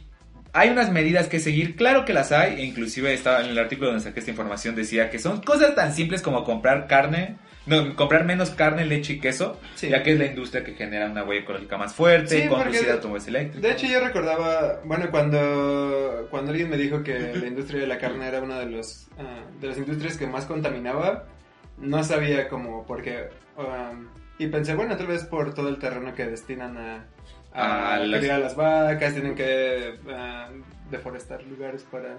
Hay 0.54 0.70
unas 0.70 0.92
medidas 0.92 1.28
que 1.28 1.40
seguir, 1.40 1.76
claro 1.76 2.04
que 2.04 2.14
las 2.14 2.32
hay, 2.32 2.56
e 2.56 2.66
inclusive 2.66 3.14
estaba 3.14 3.42
en 3.42 3.52
el 3.52 3.60
artículo 3.60 3.90
donde 3.90 4.04
saqué 4.04 4.22
esta 4.22 4.32
información, 4.32 4.76
decía 4.76 5.12
que 5.12 5.20
son 5.20 5.42
cosas 5.42 5.76
tan 5.76 5.94
simples 5.94 6.24
como 6.24 6.44
comprar 6.46 6.88
carne, 6.88 7.36
no, 7.68 7.96
comprar 7.96 8.26
menos 8.26 8.52
carne, 8.52 8.86
leche 8.86 9.14
y 9.14 9.20
queso, 9.20 9.60
ya 9.82 10.02
que 10.04 10.14
es 10.14 10.20
la 10.20 10.26
industria 10.26 10.64
que 10.64 10.74
genera 10.74 11.10
una 11.10 11.24
huella 11.24 11.42
ecológica 11.42 11.78
más 11.78 11.94
fuerte, 11.94 12.44
sí, 12.44 12.50
conducir 12.50 12.90
automóviles 12.90 13.28
eléctricos. 13.28 13.62
De 13.62 13.72
hecho, 13.72 13.88
yo 13.88 14.00
recordaba, 14.00 14.82
bueno, 14.86 15.10
cuando, 15.12 16.28
cuando 16.32 16.52
alguien 16.52 16.70
me 16.70 16.78
dijo 16.78 17.04
que 17.04 17.34
la 17.36 17.48
industria 17.48 17.82
de 17.82 17.88
la 17.88 17.98
carne 17.98 18.28
era 18.28 18.42
una 18.42 18.60
de, 18.60 18.68
los, 18.68 19.08
ah, 19.20 19.44
de 19.60 19.68
las 19.68 19.78
industrias 19.78 20.18
que 20.18 20.28
más 20.28 20.46
contaminaba, 20.46 21.26
no 21.78 22.04
sabía 22.04 22.48
cómo, 22.48 22.86
porque... 22.86 23.30
Um, 23.58 24.08
y 24.40 24.48
pensé, 24.48 24.76
bueno, 24.76 24.96
tal 24.96 25.08
vez 25.08 25.24
por 25.26 25.54
todo 25.54 25.68
el 25.68 25.80
terreno 25.80 26.14
que 26.14 26.26
destinan 26.26 26.78
a, 26.78 27.08
a, 27.54 27.98
las... 28.00 28.56
vacas, 28.56 29.14
tienen 29.14 29.34
que 29.34 29.96
ah, 30.12 30.50
deforestar 30.90 31.44
lugares 31.44 31.86
para, 31.92 32.18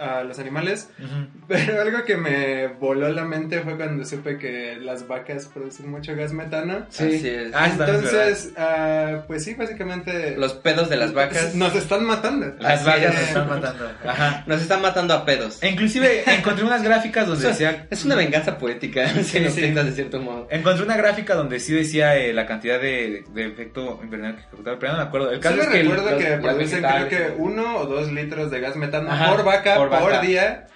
a, 0.00 0.22
los, 0.22 0.38
animales. 0.38 0.90
Pero 1.48 1.80
algo 1.80 2.04
que 2.04 2.16
me 2.16 2.68
voló 2.68 3.08
la 3.08 3.24
mente 3.24 3.60
fue 3.60 3.76
cuando 3.76 4.04
supe 4.04 4.38
que 4.38 4.76
las 4.76 5.06
vacas 5.06 5.46
producen 5.46 5.90
mucho 5.90 6.14
gas 6.14 6.32
metano. 6.32 6.86
Sí, 6.90 7.22
ah, 7.54 7.68
Entonces, 7.70 8.52
uh, 8.56 9.26
pues 9.26 9.44
sí, 9.44 9.54
básicamente... 9.54 10.36
Los 10.36 10.54
pedos 10.54 10.88
de 10.88 10.96
las 10.96 11.12
vacas... 11.12 11.54
Nos 11.54 11.74
están 11.74 12.04
matando. 12.04 12.54
Las 12.58 12.84
vacas 12.84 13.14
nos 13.14 13.22
están 13.22 13.48
matando. 13.48 13.90
Ajá. 14.04 14.44
Nos 14.46 14.60
están 14.62 14.82
matando 14.82 15.14
a 15.14 15.24
pedos. 15.24 15.62
E 15.62 15.68
inclusive 15.68 16.24
encontré 16.26 16.64
unas 16.64 16.82
gráficas 16.82 17.26
donde 17.26 17.48
decía... 17.48 17.86
Es 17.90 18.04
una 18.04 18.14
venganza 18.14 18.58
poética, 18.58 19.08
si 19.22 19.50
sí, 19.50 19.60
de 19.60 19.92
cierto 19.92 20.20
modo. 20.20 20.46
Encontré 20.50 20.84
una 20.84 20.96
gráfica 20.96 21.34
donde 21.34 21.60
sí 21.60 21.72
decía 21.72 22.16
eh, 22.16 22.32
la 22.32 22.46
cantidad 22.46 22.80
de, 22.80 23.24
de 23.32 23.46
efecto 23.46 24.00
invernadero 24.02 24.38
que 24.38 24.76
pero 24.78 24.92
no 24.92 24.98
me 24.98 25.04
acuerdo. 25.04 25.30
El 25.30 25.40
caso 25.40 25.60
es 25.60 25.68
que... 25.68 25.82
recuerdo 25.82 26.18
que 26.18 26.26
producen 26.38 26.82
creo 26.82 27.08
que 27.08 27.34
uno 27.36 27.69
uno 27.70 27.78
o 27.80 27.86
dos 27.86 28.10
litros 28.12 28.50
de 28.50 28.60
gas 28.60 28.76
metano 28.76 29.10
por 29.28 29.44
vaca 29.44 29.76
por, 29.76 30.20
día. 30.20 30.66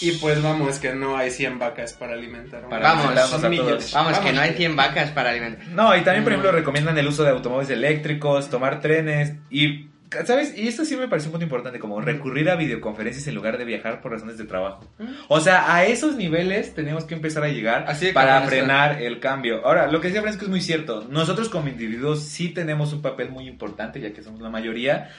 Y 0.00 0.12
pues 0.12 0.42
vamos, 0.42 0.78
que 0.78 0.92
no 0.94 1.16
hay 1.16 1.30
100 1.30 1.58
vacas 1.58 1.94
para 1.94 2.14
alimentar. 2.14 2.62
vamos, 2.68 3.92
Vamos, 3.92 4.18
que 4.18 4.32
no 4.32 4.40
hay 4.40 4.52
100 4.52 4.76
vacas 4.76 5.10
para 5.10 5.30
alimentar. 5.30 5.66
No, 5.68 5.96
y 5.96 6.02
también, 6.02 6.22
por 6.22 6.32
ejemplo, 6.32 6.52
recomiendan 6.52 6.96
el 6.98 7.08
uso 7.08 7.24
de 7.24 7.30
automóviles 7.30 7.70
eléctricos, 7.70 8.50
tomar 8.50 8.80
trenes 8.80 9.34
y 9.50 9.88
¿Sabes? 10.24 10.56
Y 10.56 10.68
esto 10.68 10.84
sí 10.84 10.96
me 10.96 11.08
parece 11.08 11.26
un 11.26 11.32
punto 11.32 11.44
importante, 11.44 11.78
como 11.78 12.00
recurrir 12.00 12.48
a 12.48 12.56
videoconferencias 12.56 13.26
en 13.26 13.34
lugar 13.34 13.58
de 13.58 13.64
viajar 13.64 14.00
por 14.00 14.12
razones 14.12 14.38
de 14.38 14.44
trabajo. 14.44 14.88
O 15.28 15.40
sea, 15.40 15.74
a 15.74 15.84
esos 15.86 16.16
niveles 16.16 16.74
tenemos 16.74 17.04
que 17.04 17.14
empezar 17.14 17.42
a 17.42 17.48
llegar 17.48 17.86
para 18.12 18.42
frenar 18.42 19.02
el 19.02 19.18
cambio. 19.18 19.66
Ahora, 19.66 19.90
lo 19.90 20.00
que 20.00 20.08
decía 20.08 20.22
Francisco 20.22 20.44
es 20.44 20.50
muy 20.50 20.60
cierto. 20.60 21.04
Nosotros 21.10 21.48
como 21.48 21.68
individuos 21.68 22.22
sí 22.22 22.50
tenemos 22.50 22.92
un 22.92 23.02
papel 23.02 23.30
muy 23.30 23.48
importante, 23.48 24.00
ya 24.00 24.12
que 24.12 24.22
somos 24.22 24.40
la 24.40 24.50
mayoría, 24.50 25.10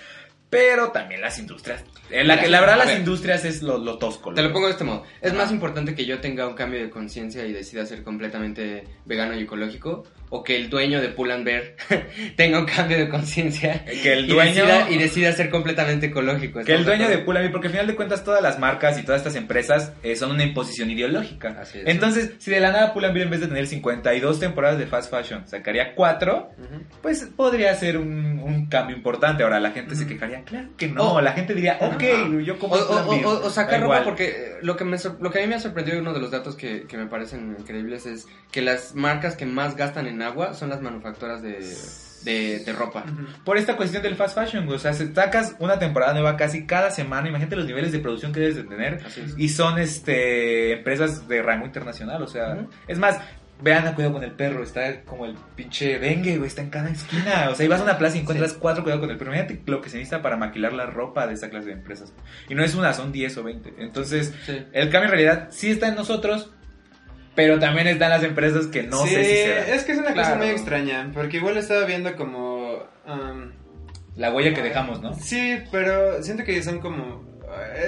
pero 0.55 0.89
también 0.91 1.19
las 1.19 1.38
industrias. 1.38 1.83
En 2.09 2.29
la, 2.29 2.39
que, 2.39 2.47
la 2.47 2.62
verdad, 2.62 2.77
las 2.77 2.97
industrias 2.97 3.43
es 3.43 3.62
lo, 3.62 3.77
lo 3.77 3.97
tosco. 3.97 4.33
Te 4.33 4.41
lo 4.41 4.53
pongo 4.53 4.67
de 4.67 4.71
este 4.71 4.85
modo. 4.85 5.03
Es 5.19 5.33
más 5.33 5.51
importante 5.51 5.95
que 5.95 6.05
yo 6.05 6.21
tenga 6.21 6.47
un 6.47 6.53
cambio 6.53 6.79
de 6.81 6.89
conciencia 6.89 7.45
y 7.45 7.51
decida 7.51 7.85
ser 7.85 8.03
completamente 8.03 8.85
vegano 9.05 9.38
y 9.38 9.41
ecológico 9.41 10.05
o 10.29 10.43
que 10.43 10.55
el 10.55 10.69
dueño 10.69 11.01
de 11.01 11.09
Pull 11.09 11.31
Bear 11.43 11.75
tenga 12.35 12.59
un 12.59 12.65
cambio 12.65 12.97
de 12.97 13.09
conciencia 13.09 13.85
que 13.85 14.13
el 14.13 14.27
dueño 14.27 14.65
y 14.89 14.97
decida, 14.97 15.31
ser 15.31 15.50
completamente 15.50 16.07
ecológico. 16.07 16.62
Que 16.63 16.74
el 16.74 16.85
dueño 16.85 17.07
de 17.07 17.19
Pull 17.19 17.35
Bear, 17.35 17.51
porque 17.51 17.67
al 17.67 17.74
final 17.74 17.88
de 17.88 17.95
cuentas 17.95 18.24
todas 18.24 18.41
las 18.41 18.59
marcas 18.59 19.00
y 19.00 19.03
todas 19.03 19.21
estas 19.21 19.35
empresas 19.35 19.93
eh, 20.03 20.15
son 20.15 20.31
una 20.31 20.43
imposición 20.43 20.89
ideológica. 20.89 21.63
Entonces, 21.85 22.33
si 22.39 22.51
de 22.51 22.59
la 22.59 22.71
nada 22.71 22.93
Pull 22.93 23.03
Bear 23.03 23.17
en 23.17 23.29
vez 23.29 23.41
de 23.41 23.47
tener 23.47 23.67
52 23.67 24.39
temporadas 24.39 24.77
de 24.77 24.88
fast 24.88 25.12
fashion 25.12 25.47
sacaría 25.47 25.95
4, 25.95 26.50
pues 27.01 27.29
podría 27.35 27.74
ser 27.75 27.97
un, 27.97 28.39
un, 28.39 28.67
cambio 28.67 28.95
importante. 28.95 29.43
Ahora 29.43 29.59
la 29.59 29.71
gente 29.71 29.95
se 29.95 30.07
quejaría, 30.07 30.43
claro 30.46 30.70
que 30.78 30.88
no, 30.88 31.22
la 31.22 31.34
gente 31.34 31.54
diría, 31.54 31.78
ok, 31.82 32.40
yo 32.44 32.58
como 32.60 32.75
o, 32.75 33.46
o, 33.46 33.50
sacar 33.50 33.82
ropa 33.82 34.04
porque 34.04 34.58
lo 34.62 34.75
que, 34.75 34.84
me, 34.84 34.98
lo 35.20 35.32
que 35.32 35.40
a 35.40 35.42
mí 35.42 35.48
me 35.48 35.56
ha 35.56 35.60
sorprendido 35.60 36.00
uno 36.00 36.14
de 36.14 36.20
los 36.20 36.32
datos 36.32 36.56
que, 36.56 36.84
que 36.88 36.98
me 36.98 37.08
parecen 37.08 37.56
increíbles 37.60 38.06
es 38.06 38.28
que 38.52 38.62
las 38.62 38.96
marcas 38.96 39.36
que 39.36 39.46
más 39.46 39.75
gastan 39.75 40.08
en 40.08 40.22
agua 40.22 40.54
son 40.54 40.70
las 40.70 40.82
manufacturas 40.82 41.42
de, 41.42 41.60
de, 42.25 42.74
ropa. 42.74 43.06
Por 43.44 43.58
esta 43.58 43.78
cuestión 43.78 44.02
del 44.04 44.16
fast 44.16 44.38
fashion, 44.38 44.68
O 44.68 44.80
sea, 44.80 44.94
se 44.94 45.14
sacas 45.14 45.56
una 45.60 45.80
temporada 45.80 46.14
nueva 46.14 46.36
casi 46.36 46.66
cada 46.66 46.92
semana. 46.92 47.30
Imagínate 47.30 47.56
los 47.56 47.66
niveles 47.66 47.92
de 47.92 48.00
producción 48.00 48.34
que 48.34 48.40
debes 48.40 48.56
de 48.56 48.64
tener. 48.64 49.04
Y 49.38 49.50
son 49.50 49.80
este 49.80 50.74
empresas 50.74 51.28
de 51.28 51.42
rango 51.42 51.66
internacional. 51.66 52.22
O 52.22 52.28
sea, 52.28 52.66
es 52.88 52.98
más, 52.98 53.20
vean, 53.62 53.93
cuidado 53.93 54.13
con 54.13 54.24
el 54.24 54.31
perro. 54.31 54.63
Está 54.63 55.01
como 55.01 55.25
el 55.25 55.35
pinche 55.55 56.00
dengue, 56.00 56.38
güey. 56.38 56.47
Está 56.47 56.62
en 56.62 56.69
cada 56.69 56.89
esquina. 56.89 57.50
O 57.51 57.55
sea, 57.55 57.65
ibas 57.65 57.81
a 57.81 57.83
una 57.83 57.97
plaza 57.97 58.17
y 58.17 58.21
encuentras 58.21 58.53
cuatro, 58.53 58.83
cuidado 58.83 59.01
con 59.01 59.09
el 59.12 59.17
perro. 59.17 59.33
Imagínate 59.33 59.62
lo 59.65 59.81
que 59.81 59.89
se 59.89 59.97
necesita 59.97 60.21
para 60.21 60.38
maquilar 60.38 60.74
la 60.74 60.85
ropa 60.85 61.27
de 61.27 61.33
esa 61.33 61.50
clase 61.50 61.67
de 61.67 61.74
empresas. 61.74 62.13
Y 62.50 62.55
no 62.55 62.63
es 62.63 62.75
una, 62.75 62.93
son 62.93 63.12
10 63.12 63.38
o 63.38 63.43
20. 63.43 63.74
Entonces, 63.79 64.33
el 64.74 64.89
cambio 64.89 65.05
en 65.05 65.12
realidad 65.12 65.47
sí 65.51 65.71
está 65.71 65.88
en 65.88 65.95
nosotros 65.95 66.51
pero 67.35 67.59
también 67.59 67.88
están 67.88 68.09
las 68.09 68.24
empresas 68.24 68.67
que 68.67 68.83
no 68.83 69.05
sé 69.05 69.24
si 69.24 69.71
es 69.71 69.83
que 69.83 69.91
es 69.91 69.97
una 69.97 70.13
cosa 70.13 70.35
muy 70.35 70.47
extraña, 70.47 71.12
porque 71.13 71.38
igual 71.38 71.57
estaba 71.57 71.85
viendo 71.85 72.15
como... 72.15 72.77
Um, 73.05 73.51
la 74.15 74.33
huella 74.33 74.53
que 74.53 74.62
dejamos, 74.62 75.01
¿no? 75.01 75.13
Sí, 75.15 75.57
pero 75.71 76.24
siento 76.24 76.45
que 76.45 76.63
son 76.63 76.79
como... 76.79 77.25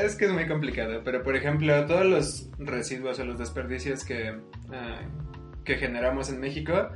Es 0.04 0.16
que 0.16 0.26
es 0.26 0.32
muy 0.32 0.48
complicado, 0.48 1.02
pero 1.04 1.24
por 1.24 1.36
ejemplo, 1.36 1.86
todos 1.86 2.06
los 2.06 2.50
residuos 2.58 3.20
o 3.20 3.26
los 3.26 3.40
desperdicios 3.40 4.04
que, 4.04 4.32
uh, 4.32 5.27
que 5.68 5.76
generamos 5.76 6.30
en 6.30 6.40
México, 6.40 6.90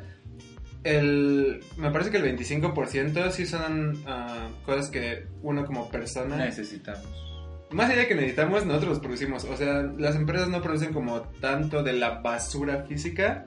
el, 0.84 1.62
me 1.78 1.92
parece 1.92 2.10
que 2.10 2.18
el 2.18 2.38
25% 2.38 3.30
sí 3.30 3.46
son 3.46 3.98
uh, 3.98 4.66
cosas 4.66 4.90
que 4.90 5.28
uno 5.44 5.66
como 5.66 5.90
persona 5.90 6.38
necesitamos 6.38 7.31
más 7.72 7.90
allá 7.90 8.02
de 8.02 8.08
que 8.08 8.16
necesitamos, 8.16 8.66
nosotros 8.66 8.90
los 8.90 9.00
producimos. 9.00 9.44
O 9.46 9.56
sea, 9.56 9.84
las 9.98 10.16
empresas 10.16 10.50
no 10.50 10.62
producen 10.62 10.94
como 10.94 11.22
tanto 11.40 11.84
de 11.84 11.94
la 11.94 12.22
basura 12.22 12.86
física, 12.88 13.46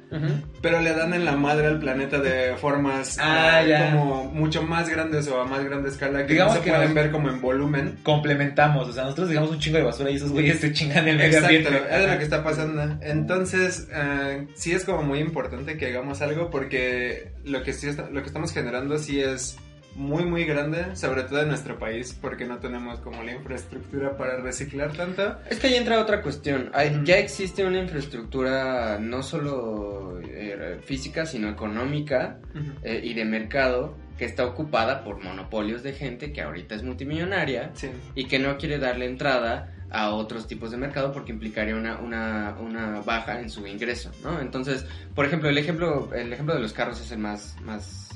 pero 0.61 0.81
le 0.81 0.95
dan 0.95 1.15
en 1.15 1.25
la 1.25 1.37
madre 1.37 1.67
al 1.67 1.79
planeta 1.79 2.19
de 2.19 2.57
formas 2.57 3.19
ah, 3.21 3.63
como 3.93 4.25
mucho 4.25 4.63
más 4.63 4.89
grandes 4.89 5.29
o 5.29 5.41
a 5.41 5.45
más 5.45 5.65
grande 5.65 5.91
escala 5.91 6.27
que 6.27 6.33
digamos 6.33 6.55
no 6.55 6.63
se 6.63 6.71
pueden 6.71 6.95
ver 6.95 7.11
como 7.11 7.29
en 7.29 7.41
volumen. 7.41 7.99
Complementamos, 8.03 8.89
o 8.89 8.93
sea, 8.93 9.05
nosotros 9.05 9.29
digamos 9.29 9.51
un 9.51 9.59
chingo 9.59 9.79
de 9.79 9.85
basura 9.85 10.11
y 10.11 10.17
esos 10.17 10.33
güeyes 10.33 10.61
se 10.61 10.73
chingan 10.73 11.07
el 11.09 11.17
medio 11.17 11.39
ambiente. 11.39 11.69
Exacto, 11.69 11.95
es 11.95 12.11
lo 12.11 12.19
que 12.19 12.25
está 12.25 12.45
pasando. 12.45 12.99
Entonces, 13.03 13.89
uh, 13.91 14.47
sí 14.55 14.73
es 14.73 14.85
como 14.85 15.03
muy 15.03 15.19
importante 15.19 15.77
que 15.77 15.87
hagamos 15.87 16.23
algo 16.23 16.51
porque 16.51 17.33
lo 17.45 17.63
que, 17.63 17.73
sí 17.73 17.89
lo 18.13 18.21
que 18.21 18.27
estamos 18.27 18.53
generando 18.53 18.99
sí 18.99 19.21
es 19.21 19.57
muy 19.95 20.25
muy 20.25 20.45
grande, 20.45 20.97
sobre 20.97 21.23
todo 21.23 21.43
en 21.43 21.49
nuestro 21.49 21.79
país, 21.79 22.17
porque 22.21 22.45
no 22.45 22.59
tenemos 22.59 23.01
como 23.01 23.23
la 23.23 23.33
infraestructura 23.33 24.17
para 24.17 24.39
reciclar 24.39 24.93
tanto. 24.93 25.37
Es 25.49 25.59
que 25.59 25.69
ahí 25.69 25.75
entra 25.75 26.01
otra 26.01 26.23
cuestión. 26.23 26.71
Ya 27.05 27.19
existe 27.19 27.65
una 27.65 27.79
infraestructura 27.79 28.99
no 28.99 29.23
solo 29.23 30.21
eh, 30.23 30.81
física, 30.85 31.27
sino 31.27 31.49
económica 31.49 32.39
eh, 32.83 33.01
y 33.03 33.15
de 33.15 33.25
mercado 33.25 33.97
que 34.19 34.25
está 34.25 34.45
ocupada 34.47 35.03
por 35.03 35.23
monopolios 35.23 35.83
de 35.83 35.93
gente 35.93 36.33
que 36.33 36.41
ahorita 36.41 36.75
es 36.75 36.83
multimillonaria 36.83 37.73
y 38.15 38.27
que 38.27 38.39
no 38.39 38.57
quiere 38.59 38.79
darle 38.79 39.07
entrada 39.07 39.73
a 39.91 40.11
otros 40.11 40.47
tipos 40.47 40.71
de 40.71 40.77
mercado 40.77 41.13
porque 41.13 41.33
implicaría 41.33 41.77
una, 41.77 41.99
una, 41.99 42.57
una 42.61 43.01
baja 43.01 43.41
en 43.41 43.49
su 43.49 43.67
ingreso, 43.67 44.11
¿no? 44.23 44.41
Entonces, 44.41 44.87
por 45.15 45.25
ejemplo, 45.25 45.49
el 45.49 45.59
ejemplo, 45.59 46.13
el 46.13 46.33
ejemplo 46.33 46.55
de 46.55 46.61
los 46.61 46.73
carros 46.73 47.01
es 47.01 47.13
el 47.13 47.19
más, 47.19 47.57
más 47.63 48.11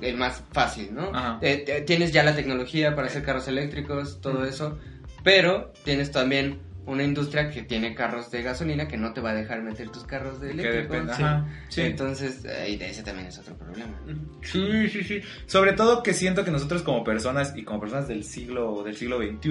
el 0.00 0.16
más 0.16 0.42
fácil, 0.52 0.94
¿no? 0.94 1.10
Eh, 1.42 1.84
tienes 1.86 2.12
ya 2.12 2.22
la 2.22 2.34
tecnología 2.34 2.94
para 2.94 3.08
hacer 3.08 3.22
carros 3.22 3.48
eléctricos, 3.48 4.20
todo 4.20 4.44
eso, 4.44 4.78
pero 5.22 5.72
tienes 5.84 6.10
también 6.10 6.60
una 6.88 7.04
industria 7.04 7.50
que 7.50 7.62
tiene 7.62 7.94
carros 7.94 8.30
de 8.30 8.42
gasolina 8.42 8.88
que 8.88 8.96
no 8.96 9.12
te 9.12 9.20
va 9.20 9.30
a 9.30 9.34
dejar 9.34 9.62
meter 9.62 9.90
tus 9.90 10.04
carros 10.04 10.40
de 10.40 10.52
eléctricos. 10.52 11.16
Sí. 11.68 11.82
Entonces, 11.82 12.46
ahí 12.46 12.78
ese 12.80 13.02
también 13.02 13.28
es 13.28 13.38
otro 13.38 13.56
problema. 13.56 13.92
Sí, 14.42 14.88
sí, 14.88 15.04
sí. 15.04 15.20
Sobre 15.46 15.74
todo 15.74 16.02
que 16.02 16.14
siento 16.14 16.44
que 16.44 16.50
nosotros 16.50 16.82
como 16.82 17.04
personas 17.04 17.52
y 17.54 17.62
como 17.62 17.80
personas 17.80 18.08
del 18.08 18.24
siglo 18.24 18.82
del 18.82 18.96
siglo 18.96 19.18
XXI 19.18 19.50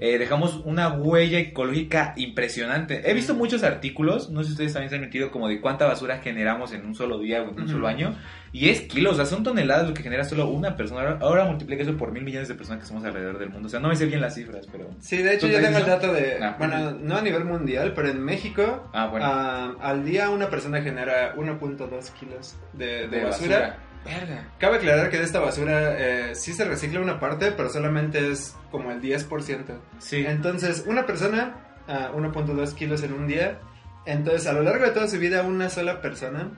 eh, 0.00 0.18
dejamos 0.18 0.62
una 0.64 0.88
huella 0.88 1.38
ecológica 1.38 2.12
impresionante. 2.16 3.08
He 3.08 3.14
visto 3.14 3.34
muchos 3.34 3.62
artículos, 3.62 4.30
no 4.30 4.40
sé 4.40 4.48
si 4.48 4.52
ustedes 4.52 4.72
también 4.72 4.90
se 4.90 4.96
han 4.96 5.02
metido 5.02 5.30
como 5.30 5.48
de 5.48 5.60
cuánta 5.60 5.86
basura 5.86 6.18
generamos 6.18 6.72
en 6.72 6.84
un 6.84 6.96
solo 6.96 7.20
día 7.20 7.42
o 7.42 7.50
en 7.50 7.60
un 7.60 7.68
solo 7.68 7.86
año. 7.86 8.16
Y 8.54 8.68
es 8.68 8.82
kilos, 8.82 9.14
o 9.14 9.16
sea, 9.16 9.26
son 9.26 9.42
toneladas 9.42 9.88
lo 9.88 9.94
que 9.94 10.04
genera 10.04 10.22
solo 10.22 10.46
una 10.46 10.76
persona. 10.76 11.18
Ahora, 11.20 11.44
multiplica 11.44 11.82
eso 11.82 11.96
por 11.96 12.12
mil 12.12 12.22
millones 12.22 12.46
de 12.46 12.54
personas 12.54 12.80
que 12.80 12.86
somos 12.86 13.04
alrededor 13.04 13.36
del 13.36 13.50
mundo. 13.50 13.66
O 13.66 13.68
sea, 13.68 13.80
no 13.80 13.88
me 13.88 13.96
sé 13.96 14.06
bien 14.06 14.20
las 14.20 14.36
cifras, 14.36 14.68
pero... 14.70 14.90
Sí, 15.00 15.16
de 15.16 15.34
hecho 15.34 15.48
yo 15.48 15.60
tengo 15.60 15.78
el 15.78 15.86
dato 15.86 16.12
de... 16.12 16.38
Ah, 16.40 16.54
bueno, 16.56 16.92
no 16.92 17.16
a 17.16 17.20
nivel 17.20 17.44
mundial, 17.44 17.94
pero 17.96 18.10
en 18.10 18.22
México, 18.22 18.88
ah, 18.92 19.08
bueno. 19.08 19.26
Ah, 19.28 19.74
al 19.80 20.04
día 20.04 20.30
una 20.30 20.50
persona 20.50 20.80
genera 20.82 21.34
1.2 21.34 22.10
kilos 22.12 22.54
de, 22.74 23.08
basura. 23.24 23.78
Verga. 24.04 24.48
Cabe 24.58 24.76
aclarar 24.76 25.10
que 25.10 25.18
de 25.18 25.24
esta 25.24 25.40
basura 25.40 25.96
eh, 25.98 26.36
sí 26.36 26.52
se 26.52 26.64
recicla 26.64 27.00
una 27.00 27.18
parte, 27.18 27.50
pero 27.50 27.68
solamente 27.70 28.30
es 28.30 28.54
como 28.70 28.92
el 28.92 29.02
10%. 29.02 29.64
Sí. 29.98 30.24
Entonces, 30.24 30.84
una 30.86 31.06
persona, 31.06 31.56
1.2 31.88 32.74
kilos 32.74 33.02
en 33.02 33.14
un 33.14 33.26
día. 33.26 33.58
Entonces, 34.06 34.46
a 34.46 34.52
lo 34.52 34.62
largo 34.62 34.84
de 34.84 34.92
toda 34.92 35.08
su 35.08 35.18
vida, 35.18 35.42
una 35.42 35.70
sola 35.70 36.00
persona 36.00 36.52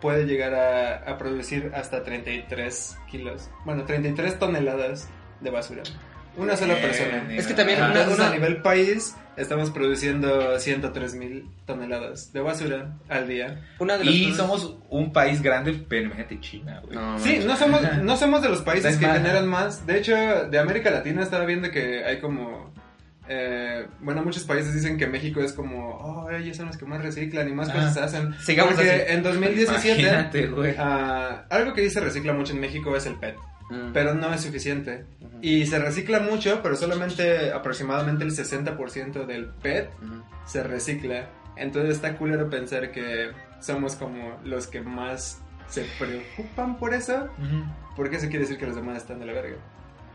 puede 0.00 0.26
llegar 0.26 0.54
a, 0.54 1.18
producir 1.18 1.72
hasta 1.74 2.02
33 2.02 2.96
kilos, 3.10 3.50
bueno, 3.64 3.84
33 3.84 4.38
toneladas 4.38 5.08
de 5.40 5.50
basura. 5.50 5.82
Una 6.36 6.56
sola 6.56 6.76
persona. 6.76 7.26
Es 7.34 7.46
que 7.48 7.54
también 7.54 7.80
a 7.82 8.30
nivel 8.30 8.62
país 8.62 9.16
estamos 9.36 9.70
produciendo 9.70 10.58
103 10.58 11.14
mil 11.14 11.48
toneladas 11.66 12.32
de 12.32 12.40
basura 12.40 12.96
al 13.08 13.26
día. 13.26 13.60
y 14.04 14.32
somos 14.34 14.76
un 14.88 15.12
país 15.12 15.42
grande, 15.42 15.84
pero 15.88 16.06
imagínate 16.06 16.40
China, 16.40 16.80
güey. 16.84 16.98
sí, 17.18 17.40
no 17.44 17.56
somos, 17.56 17.80
no 18.02 18.16
somos 18.16 18.42
de 18.42 18.50
los 18.50 18.62
países 18.62 18.96
que 18.98 19.06
generan 19.06 19.46
más. 19.46 19.86
De 19.86 19.98
hecho, 19.98 20.14
de 20.14 20.58
América 20.58 20.90
Latina 20.90 21.22
estaba 21.22 21.44
viendo 21.44 21.70
que 21.70 22.04
hay 22.04 22.20
como 22.20 22.72
eh, 23.28 23.86
bueno, 24.00 24.22
muchos 24.22 24.44
países 24.44 24.74
dicen 24.74 24.96
que 24.96 25.06
México 25.06 25.40
es 25.40 25.52
como, 25.52 25.90
oh, 25.90 26.30
ellos 26.30 26.56
son 26.56 26.66
los 26.66 26.76
que 26.76 26.86
más 26.86 27.02
reciclan 27.02 27.48
y 27.48 27.52
más 27.52 27.68
cosas 27.68 27.96
hacen. 27.98 28.34
Sigamos 28.40 28.74
Porque 28.74 29.06
en 29.08 29.22
2017, 29.22 30.76
ah, 30.78 31.44
algo 31.50 31.74
que 31.74 31.82
dice 31.82 32.00
recicla 32.00 32.32
mucho 32.32 32.54
en 32.54 32.60
México 32.60 32.96
es 32.96 33.06
el 33.06 33.16
PET. 33.16 33.36
Mm. 33.70 33.92
Pero 33.92 34.14
no 34.14 34.32
es 34.32 34.40
suficiente. 34.40 35.04
Y 35.42 35.66
se 35.66 35.78
recicla 35.78 36.20
mucho, 36.20 36.60
pero 36.62 36.74
solamente 36.74 37.52
aproximadamente 37.52 38.24
el 38.24 38.30
60% 38.30 39.26
del 39.26 39.46
PET 39.46 39.90
se 40.46 40.62
recicla. 40.62 41.28
Entonces 41.56 41.96
está 41.96 42.16
culero 42.16 42.48
pensar 42.48 42.90
que 42.92 43.30
somos 43.60 43.96
como 43.96 44.38
los 44.44 44.66
que 44.66 44.80
más 44.80 45.42
se 45.68 45.84
preocupan 45.98 46.78
por 46.78 46.94
eso. 46.94 47.28
Porque 47.94 48.16
eso 48.16 48.28
quiere 48.28 48.40
decir 48.40 48.58
que 48.58 48.66
los 48.66 48.76
demás 48.76 48.98
están 48.98 49.20
de 49.20 49.26
la 49.26 49.32
verga. 49.32 49.56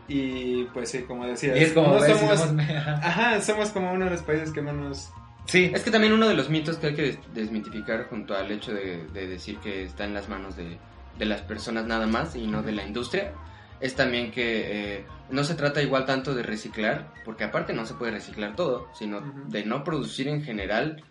Y 0.08 0.64
pues 0.64 0.90
sí, 0.90 1.02
como 1.02 1.26
decía, 1.26 1.54
como 1.72 1.98
somos, 2.00 2.40
ajá, 3.02 3.40
somos 3.40 3.70
como 3.70 3.92
uno 3.92 4.04
de 4.04 4.10
los 4.12 4.22
países 4.22 4.50
que 4.52 4.60
menos... 4.60 5.10
Sí. 5.46 5.70
Es 5.74 5.82
que 5.82 5.90
también 5.90 6.12
uno 6.12 6.26
de 6.26 6.34
los 6.34 6.48
mitos 6.48 6.78
que 6.78 6.88
hay 6.88 6.94
que 6.94 7.18
desmitificar 7.34 8.08
junto 8.08 8.34
al 8.34 8.50
hecho 8.50 8.72
de, 8.72 9.06
decir 9.12 9.58
que 9.58 9.84
está 9.84 10.04
en 10.04 10.14
las 10.14 10.28
manos 10.28 10.56
de, 10.56 10.78
las 11.18 11.42
personas 11.42 11.86
nada 11.86 12.06
más 12.06 12.34
y 12.34 12.46
no 12.46 12.62
de 12.62 12.72
la 12.72 12.84
industria 12.84 13.32
es 13.80 13.94
también 13.94 14.30
que 14.30 14.96
eh, 14.96 15.06
no 15.30 15.44
se 15.44 15.54
trata 15.54 15.82
igual 15.82 16.06
tanto 16.06 16.34
de 16.34 16.42
reciclar, 16.42 17.12
porque 17.24 17.44
aparte 17.44 17.72
no 17.72 17.84
se 17.84 17.94
puede 17.94 18.12
reciclar 18.12 18.56
todo, 18.56 18.88
sino 18.94 19.20
de 19.48 19.64
no 19.64 19.84
producir 19.84 20.28
en 20.28 20.42
general 20.42 21.02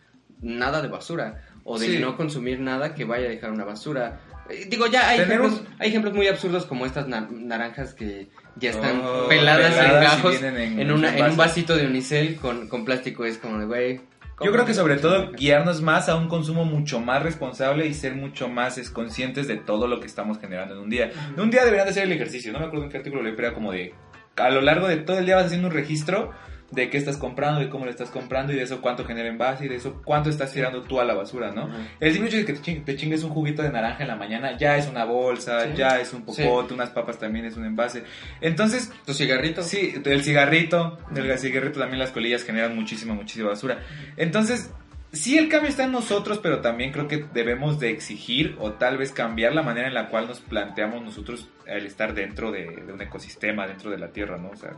nada 0.41 0.81
de 0.81 0.87
basura 0.87 1.43
o 1.63 1.77
de 1.79 1.99
no 1.99 2.17
consumir 2.17 2.59
nada 2.59 2.93
que 2.93 3.05
vaya 3.05 3.27
a 3.27 3.29
dejar 3.29 3.51
una 3.51 3.63
basura. 3.63 4.21
Eh, 4.49 4.67
digo, 4.69 4.87
ya 4.87 5.09
hay 5.09 5.21
ejemplos, 5.21 5.61
hay 5.79 5.89
ejemplos 5.89 6.13
muy 6.13 6.27
absurdos 6.27 6.65
como 6.65 6.85
estas 6.85 7.07
naranjas 7.07 7.93
que 7.93 8.27
ya 8.57 8.71
están 8.71 9.01
oh, 9.03 9.27
peladas, 9.27 9.77
en 9.77 9.91
gajos 10.01 10.41
en, 10.41 10.91
un 10.91 11.37
vasito 11.37 11.75
de 11.75 11.87
unicel 11.87 12.35
con, 12.37 12.67
con 12.67 12.85
plástico. 12.85 13.25
Es 13.25 13.37
como 13.37 13.59
de, 13.59 13.65
güey, 13.65 14.01
yo 14.41 14.51
creo 14.51 14.65
que 14.65 14.73
sobre 14.73 14.97
todo 14.97 15.31
guiarnos 15.31 15.81
más 15.81 16.09
a 16.09 16.15
un 16.15 16.27
consumo 16.27 16.65
mucho 16.65 16.99
más 16.99 17.23
responsable 17.23 17.87
y 17.87 17.93
ser 17.93 18.15
mucho 18.15 18.49
más 18.49 18.77
conscientes 18.89 19.47
de 19.47 19.57
todo 19.57 19.87
lo 19.87 19.99
que 19.99 20.07
estamos 20.07 20.39
generando 20.39 20.75
en 20.75 20.81
un 20.81 20.89
día. 20.89 21.11
En 21.33 21.39
un 21.39 21.49
día 21.49 21.63
deberían 21.63 21.85
de 21.85 21.91
hacer 21.91 22.03
el 22.03 22.11
ejercicio. 22.11 22.51
No 22.51 22.59
me 22.59 22.65
acuerdo 22.65 22.85
en 22.85 22.91
qué 22.91 22.97
artículo 22.97 23.23
leí, 23.23 23.33
pero 23.35 23.49
era 23.49 23.55
como 23.55 23.71
de 23.71 23.93
a 24.35 24.49
lo 24.49 24.61
largo 24.61 24.87
de 24.87 24.97
todo 24.97 25.19
el 25.19 25.25
día 25.25 25.35
vas 25.35 25.45
haciendo 25.45 25.67
un 25.67 25.73
registro 25.73 26.31
de 26.73 26.89
qué 26.89 26.97
estás 26.97 27.17
comprando, 27.17 27.59
de 27.59 27.69
cómo 27.69 27.85
lo 27.85 27.91
estás 27.91 28.09
comprando 28.09 28.53
y 28.53 28.55
de 28.55 28.63
eso 28.63 28.81
cuánto 28.81 29.05
genera 29.05 29.29
envase 29.29 29.65
y 29.65 29.67
de 29.69 29.75
eso 29.75 30.01
cuánto 30.03 30.29
estás 30.29 30.51
tirando 30.51 30.83
tú 30.83 30.99
a 30.99 31.05
la 31.05 31.13
basura, 31.13 31.51
¿no? 31.51 31.69
El 31.99 32.11
simple 32.11 32.29
hecho 32.29 32.37
de 32.37 32.45
que 32.45 32.53
te, 32.79 32.95
chingues 32.95 33.23
un 33.23 33.31
juguito 33.31 33.61
de 33.61 33.71
naranja 33.71 34.03
en 34.03 34.07
la 34.07 34.15
mañana 34.15 34.57
ya 34.57 34.77
es 34.77 34.87
una 34.87 35.05
bolsa, 35.05 35.73
ya 35.73 35.99
es 35.99 36.13
un 36.13 36.23
popote, 36.23 36.73
unas 36.73 36.89
papas 36.89 37.19
también 37.19 37.45
es 37.45 37.55
un 37.57 37.65
envase. 37.65 38.03
Entonces... 38.41 38.91
¿Tu 39.05 39.13
cigarrito? 39.13 39.63
Sí, 39.63 39.93
el 40.03 40.23
cigarrito, 40.23 40.99
el 41.15 41.37
cigarrito 41.37 41.79
también 41.79 41.99
las 41.99 42.11
colillas 42.11 42.43
generan 42.43 42.75
muchísima, 42.75 43.13
muchísima 43.13 43.49
basura. 43.49 43.79
Entonces, 44.17 44.71
sí 45.13 45.37
el 45.37 45.47
cambio 45.47 45.69
está 45.69 45.85
en 45.85 45.91
nosotros, 45.91 46.39
pero 46.39 46.59
también 46.59 46.91
creo 46.91 47.07
que 47.07 47.25
debemos 47.33 47.79
de 47.79 47.91
exigir 47.91 48.57
o 48.59 48.73
tal 48.73 48.97
vez 48.97 49.11
cambiar 49.11 49.53
la 49.53 49.61
manera 49.61 49.87
en 49.87 49.93
la 49.93 50.09
cual 50.09 50.27
nos 50.27 50.41
planteamos 50.41 51.01
nosotros 51.01 51.47
el 51.65 51.85
estar 51.85 52.13
dentro 52.13 52.51
de, 52.51 52.83
un 52.91 53.01
ecosistema, 53.01 53.67
dentro 53.67 53.91
de 53.91 53.99
la 53.99 54.09
Tierra, 54.09 54.37
¿no? 54.37 54.49
O 54.49 54.55
sea, 54.55 54.73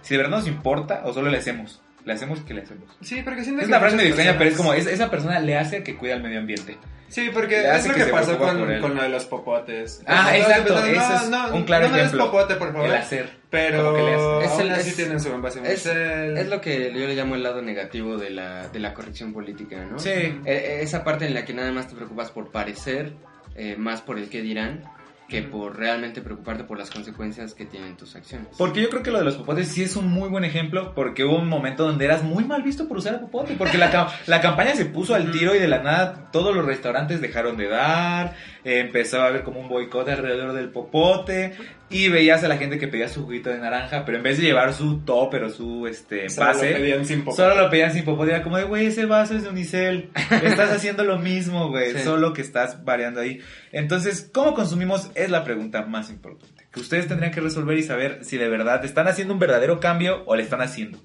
si 0.00 0.14
de 0.14 0.18
verdad 0.18 0.38
nos 0.38 0.46
importa 0.46 1.02
o 1.04 1.12
solo 1.12 1.30
le 1.30 1.38
hacemos. 1.38 1.82
Le 2.04 2.12
hacemos 2.12 2.40
que 2.40 2.54
le 2.54 2.62
hacemos. 2.62 2.84
Sí, 3.00 3.22
porque 3.24 3.42
siento 3.42 3.62
es 3.62 3.68
una 3.68 3.80
frase 3.80 3.96
medio 3.96 4.10
extraña, 4.10 4.36
pero 4.36 4.50
es 4.50 4.56
como 4.56 4.74
esa 4.74 5.10
persona 5.10 5.40
le 5.40 5.56
hace 5.56 5.82
que 5.82 5.96
cuida 5.96 6.14
el 6.14 6.22
medio 6.22 6.38
ambiente. 6.38 6.76
Sí, 7.08 7.30
porque 7.32 7.62
es 7.62 7.86
lo 7.86 7.94
que, 7.94 8.06
pasó 8.06 8.36
con, 8.38 8.58
con, 8.80 8.96
lo 8.96 9.02
de 9.02 9.08
los 9.08 9.24
popotes. 9.26 10.02
Ah, 10.04 10.36
exacto. 10.36 10.74
No, 10.74 10.84
es 10.84 11.52
un 11.52 11.62
claro 11.62 11.88
no 11.88 11.96
ejemplo. 11.96 12.24
No 12.24 12.30
popote, 12.30 12.56
por 12.56 12.72
favor. 12.72 12.88
El 12.88 12.94
hacer. 12.94 13.30
Pero 13.50 14.42
es 14.42 14.58
el, 14.58 14.70
así 14.72 14.96
tienen 14.96 15.20
su 15.20 15.28
envase. 15.28 15.60
Es, 15.64 15.86
es, 15.86 16.48
lo 16.48 16.60
que 16.60 16.92
yo 16.92 17.06
le 17.06 17.14
llamo 17.14 17.36
el 17.36 17.44
lado 17.44 17.62
negativo 17.62 18.18
de 18.18 18.30
la, 18.30 18.68
de 18.68 18.80
la 18.80 18.94
corrección 18.94 19.32
política, 19.32 19.86
¿no? 19.88 19.98
Sí. 19.98 20.10
E, 20.10 20.42
e, 20.44 20.82
esa 20.82 21.04
parte 21.04 21.26
en 21.26 21.34
la 21.34 21.44
que 21.44 21.54
nada 21.54 21.70
más 21.70 21.86
te 21.86 21.94
preocupas 21.94 22.32
por 22.32 22.50
parecer, 22.50 23.12
eh, 23.54 23.76
más 23.78 24.02
por 24.02 24.18
el 24.18 24.28
que 24.28 24.42
dirán 24.42 24.82
que 25.28 25.42
por 25.42 25.78
realmente 25.78 26.20
preocuparte 26.20 26.64
por 26.64 26.78
las 26.78 26.90
consecuencias 26.90 27.54
que 27.54 27.64
tienen 27.64 27.96
tus 27.96 28.14
acciones. 28.14 28.48
Porque 28.58 28.82
yo 28.82 28.90
creo 28.90 29.02
que 29.02 29.10
lo 29.10 29.18
de 29.18 29.24
los 29.24 29.36
popotes 29.36 29.68
sí 29.68 29.82
es 29.82 29.96
un 29.96 30.10
muy 30.10 30.28
buen 30.28 30.44
ejemplo, 30.44 30.94
porque 30.94 31.24
hubo 31.24 31.36
un 31.36 31.48
momento 31.48 31.84
donde 31.84 32.04
eras 32.04 32.22
muy 32.22 32.44
mal 32.44 32.62
visto 32.62 32.88
por 32.88 32.98
usar 32.98 33.14
el 33.14 33.20
popote, 33.20 33.54
porque 33.56 33.78
la, 33.78 34.12
la 34.26 34.40
campaña 34.40 34.74
se 34.74 34.84
puso 34.84 35.14
al 35.14 35.30
tiro 35.30 35.54
y 35.54 35.58
de 35.58 35.68
la 35.68 35.82
nada 35.82 36.30
todos 36.30 36.54
los 36.54 36.64
restaurantes 36.64 37.20
dejaron 37.20 37.56
de 37.56 37.68
dar, 37.68 38.36
empezó 38.64 39.20
a 39.20 39.26
haber 39.26 39.42
como 39.42 39.60
un 39.60 39.68
boicot 39.68 40.08
alrededor 40.08 40.54
del 40.54 40.70
popote 40.70 41.52
y 41.90 42.08
veías 42.08 42.42
a 42.42 42.48
la 42.48 42.56
gente 42.56 42.78
que 42.78 42.88
pedía 42.88 43.08
su 43.08 43.24
juguito 43.24 43.50
de 43.50 43.58
naranja, 43.58 44.04
pero 44.04 44.16
en 44.16 44.24
vez 44.24 44.38
de 44.38 44.44
llevar 44.44 44.72
su 44.72 45.00
top, 45.00 45.30
pero 45.30 45.50
su 45.50 45.86
este 45.86 46.28
solo 46.30 46.54
lo 46.54 46.60
pedían 46.60 47.04
sin 47.04 47.24
popote. 47.24 47.42
Solo 47.42 47.62
lo 47.62 47.70
pedían 47.70 47.92
sin 47.92 48.04
popote, 48.04 48.30
era 48.30 48.42
como 48.42 48.56
de, 48.56 48.64
güey, 48.64 48.86
ese 48.86 49.04
vaso 49.04 49.36
es 49.36 49.42
de 49.42 49.50
unicel, 49.50 50.10
estás 50.42 50.70
haciendo 50.70 51.04
lo 51.04 51.18
mismo, 51.18 51.68
güey, 51.68 51.98
solo 52.02 52.32
que 52.32 52.42
estás 52.42 52.84
variando 52.84 53.20
ahí. 53.20 53.40
Entonces, 53.70 54.30
¿cómo 54.32 54.54
consumimos? 54.54 55.10
Es 55.14 55.30
la 55.30 55.44
pregunta 55.44 55.82
más 55.82 56.10
importante, 56.10 56.66
que 56.72 56.80
ustedes 56.80 57.06
tendrían 57.06 57.32
que 57.32 57.40
resolver 57.40 57.76
y 57.78 57.82
saber 57.82 58.24
si 58.24 58.38
de 58.38 58.48
verdad 58.48 58.84
están 58.84 59.06
haciendo 59.06 59.34
un 59.34 59.40
verdadero 59.40 59.78
cambio 59.78 60.22
o 60.26 60.36
le 60.36 60.42
están 60.42 60.62
haciendo. 60.62 60.98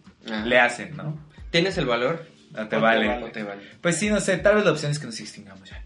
Le 0.45 0.59
hacen, 0.59 0.95
¿no? 0.95 1.19
¿Tienes 1.51 1.77
el 1.77 1.85
valor? 1.85 2.25
No 2.51 2.67
te, 2.67 2.77
vale. 2.77 3.29
te 3.31 3.43
vale. 3.43 3.61
Pues 3.81 3.97
sí, 3.97 4.09
no 4.09 4.19
sé, 4.19 4.37
tal 4.37 4.55
vez 4.55 4.65
la 4.65 4.71
opción 4.71 4.91
es 4.91 4.99
que 4.99 5.05
nos 5.05 5.19
extingamos 5.19 5.69
ya. 5.69 5.83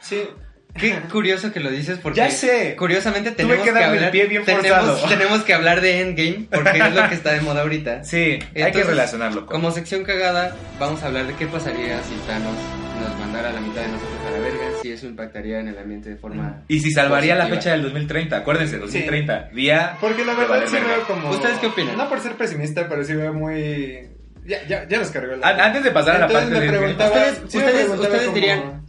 Sí, 0.00 0.22
Qué 0.78 0.92
curioso 1.10 1.52
que 1.52 1.60
lo 1.60 1.70
dices 1.70 1.98
porque 2.02 2.16
ya 2.18 2.30
sé. 2.30 2.74
curiosamente 2.76 3.30
tenemos 3.30 3.62
que, 3.62 3.70
hablar 3.70 4.10
tenemos, 5.08 5.42
que 5.44 5.54
hablar 5.54 5.80
de 5.80 6.00
Endgame 6.00 6.46
porque 6.52 6.78
es 6.78 6.94
lo 6.94 7.08
que 7.08 7.14
está 7.14 7.32
de 7.32 7.40
moda 7.40 7.62
ahorita. 7.62 8.02
Sí, 8.14 8.38
hay 8.54 8.72
que 8.72 8.82
relacionarlo. 8.82 9.46
Como 9.46 9.70
sección 9.70 10.04
cagada, 10.04 10.56
vamos 10.78 11.02
a 11.02 11.06
hablar 11.06 11.26
de 11.26 11.34
qué 11.34 11.46
pasaría 11.46 12.02
si 12.02 12.14
Thanos 12.26 12.56
nos 13.00 13.18
mandara 13.18 13.50
a 13.50 13.52
la 13.52 13.60
mitad 13.60 13.82
de 13.82 13.88
nosotros 13.88 14.18
a 14.26 14.30
la 14.30 14.38
verga, 14.38 14.64
si 14.82 14.92
eso 14.92 15.06
impactaría 15.06 15.60
en 15.60 15.68
el 15.68 15.78
ambiente 15.78 16.10
de 16.10 16.16
forma 16.16 16.62
Y 16.68 16.80
si 16.80 16.90
salvaría 16.90 17.34
la 17.34 17.46
fecha 17.46 17.70
del 17.72 17.82
2030, 17.82 18.36
acuérdense, 18.36 18.78
2030, 18.78 19.50
día 19.52 19.96
Porque 20.00 20.24
la 20.24 20.34
verdad 20.34 20.62
sí 20.66 20.76
veo 20.76 21.02
como 21.06 21.30
¿Ustedes 21.30 21.58
qué 21.58 21.66
opinan? 21.66 21.96
No 21.96 22.08
por 22.08 22.20
ser 22.20 22.34
pesimista, 22.36 22.88
pero 22.88 23.04
sí 23.04 23.14
veo 23.14 23.32
muy 23.32 24.08
ya, 24.46 24.66
ya, 24.66 24.86
ya 24.86 24.98
nos 24.98 25.10
cargó 25.10 25.36
la... 25.36 25.48
Antes 25.48 25.84
de 25.84 25.90
pasar 25.90 26.16
a 26.16 26.18
la 26.20 26.28
parte 26.28 26.50
de... 26.50 26.68
Ustedes, 26.68 27.42
ustedes, 27.44 27.88
ustedes 27.88 28.34
dirían, 28.34 28.83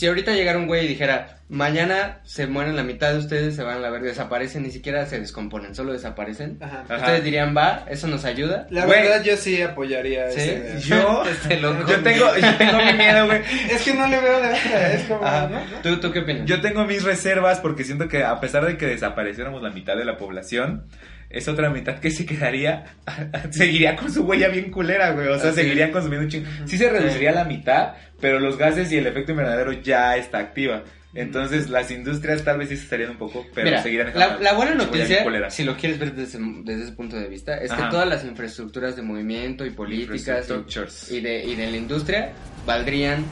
si 0.00 0.06
ahorita 0.06 0.32
llegara 0.32 0.56
un 0.56 0.66
güey 0.66 0.86
y 0.86 0.88
dijera, 0.88 1.40
mañana 1.50 2.20
se 2.24 2.46
mueren 2.46 2.74
la 2.74 2.82
mitad 2.82 3.12
de 3.12 3.18
ustedes, 3.18 3.54
se 3.54 3.62
van 3.62 3.76
a 3.76 3.80
la 3.80 3.90
verga, 3.90 4.06
desaparecen, 4.06 4.62
ni 4.62 4.70
siquiera 4.70 5.04
se 5.04 5.20
descomponen, 5.20 5.74
solo 5.74 5.92
desaparecen. 5.92 6.58
Ustedes 6.88 7.22
dirían, 7.22 7.54
va, 7.54 7.84
eso 7.86 8.06
nos 8.06 8.24
ayuda. 8.24 8.66
La 8.70 8.86
verdad, 8.86 9.22
yo 9.22 9.36
sí 9.36 9.60
apoyaría 9.60 10.30
¿Sí? 10.30 10.54
Yo, 10.88 11.22
este 11.30 11.60
yo 11.60 11.74
tengo, 12.02 12.34
yo 12.34 12.56
tengo 12.56 12.78
mi 12.78 12.92
miedo, 12.94 13.26
güey. 13.26 13.42
Es 13.70 13.82
que 13.82 13.92
no 13.92 14.06
le 14.06 14.18
veo 14.18 14.40
la 14.40 14.48
otra, 14.48 14.92
es 14.94 15.02
como, 15.02 15.20
¿Tú, 15.82 16.00
¿Tú 16.00 16.10
qué 16.12 16.20
opinas? 16.20 16.46
Yo 16.46 16.62
tengo 16.62 16.86
mis 16.86 17.04
reservas 17.04 17.60
porque 17.60 17.84
siento 17.84 18.08
que 18.08 18.24
a 18.24 18.40
pesar 18.40 18.64
de 18.64 18.78
que 18.78 18.86
desapareciéramos 18.86 19.62
la 19.62 19.68
mitad 19.68 19.98
de 19.98 20.06
la 20.06 20.16
población, 20.16 20.86
es 21.30 21.46
otra 21.46 21.70
mitad 21.70 22.00
que 22.00 22.10
se 22.10 22.26
quedaría, 22.26 22.86
seguiría 23.50 23.94
con 23.94 24.10
su 24.10 24.24
huella 24.24 24.48
bien 24.48 24.70
culera, 24.70 25.12
güey. 25.12 25.28
O 25.28 25.38
sea, 25.38 25.52
seguirían 25.52 25.92
consumiendo 25.92 26.24
un 26.24 26.30
chingo. 26.30 26.48
Sí 26.66 26.76
se 26.76 26.90
reduciría 26.90 27.30
la 27.30 27.44
mitad, 27.44 27.94
pero 28.20 28.40
los 28.40 28.56
gases 28.56 28.90
y 28.92 28.98
el 28.98 29.06
efecto 29.06 29.32
invernadero 29.32 29.72
ya 29.72 30.16
está 30.16 30.38
activa. 30.38 30.84
Entonces 31.12 31.70
las 31.70 31.90
industrias 31.90 32.44
tal 32.44 32.58
vez 32.58 32.68
sí 32.68 32.76
se 32.76 32.84
estarían 32.84 33.10
un 33.10 33.18
poco, 33.18 33.44
pero 33.52 33.82
seguirían 33.82 34.12
la, 34.14 34.38
la 34.38 34.52
buena 34.52 34.76
noticia, 34.76 35.24
si 35.50 35.64
lo 35.64 35.76
quieres 35.76 35.98
ver 35.98 36.14
desde, 36.14 36.38
ese 36.38 36.92
punto 36.92 37.16
de 37.16 37.26
vista, 37.26 37.56
es 37.56 37.72
que 37.72 37.82
todas 37.90 38.08
las 38.08 38.24
infraestructuras 38.24 38.94
de 38.94 39.02
movimiento 39.02 39.66
y 39.66 39.70
políticas 39.70 40.48
y, 41.10 41.20
de, 41.20 41.44
y 41.44 41.56
de 41.56 41.70
la 41.70 41.76
industria 41.76 42.32
valdrían 42.64 43.24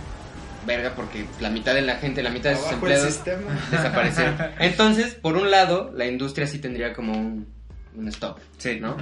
verga 0.67 0.93
porque 0.97 1.25
la 1.41 1.51
mitad 1.51 1.73
de 1.73 1.83
la 1.83 1.97
gente, 1.97 2.21
la 2.21 2.31
mitad 2.31 2.51
de 2.51 2.57
sus 2.57 2.73
empleados 2.73 3.23
desaparecen. 3.71 4.35
Entonces, 4.59 5.15
por 5.15 5.37
un 5.37 5.53
lado, 5.53 5.93
la 5.95 6.07
industria 6.07 6.49
sí 6.49 6.59
tendría 6.59 6.93
como 6.93 7.13
un 7.13 7.47
un 7.99 8.09
stop. 8.09 8.39
Sí. 8.57 8.79
¿No? 8.81 8.97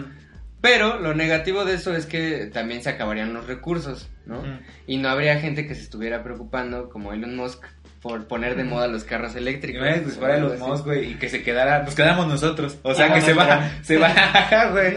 Pero 0.61 0.99
lo 0.99 1.14
negativo 1.14 1.64
de 1.64 1.75
eso 1.75 1.95
es 1.95 2.07
que 2.07 2.47
también 2.47 2.83
se 2.83 2.90
acabarían 2.90 3.35
los 3.35 3.47
recursos, 3.47 4.09
¿no? 4.25 4.42
Y 4.87 4.97
no 4.97 5.09
habría 5.09 5.38
gente 5.38 5.66
que 5.66 5.75
se 5.75 5.83
estuviera 5.83 6.23
preocupando, 6.23 6.88
como 6.88 7.12
Elon 7.12 7.37
Musk, 7.37 7.62
por 8.01 8.27
poner 8.27 8.57
de 8.57 8.64
moda 8.64 8.87
los 8.88 9.05
carros 9.05 9.35
eléctricos. 9.37 9.83
pues 10.03 10.16
para 10.16 10.38
Elon 10.38 10.59
Musk, 10.59 10.85
güey, 10.85 11.12
y 11.12 11.14
que 11.16 11.29
se 11.29 11.42
quedara, 11.42 11.83
nos 11.83 11.95
quedamos 11.95 12.27
nosotros. 12.27 12.79
O 12.83 12.95
sea, 12.95 13.12
que 13.12 13.21
se, 13.21 13.35
va, 13.35 13.71
se 13.83 13.99
va, 13.99 14.09
güey, 14.73 14.95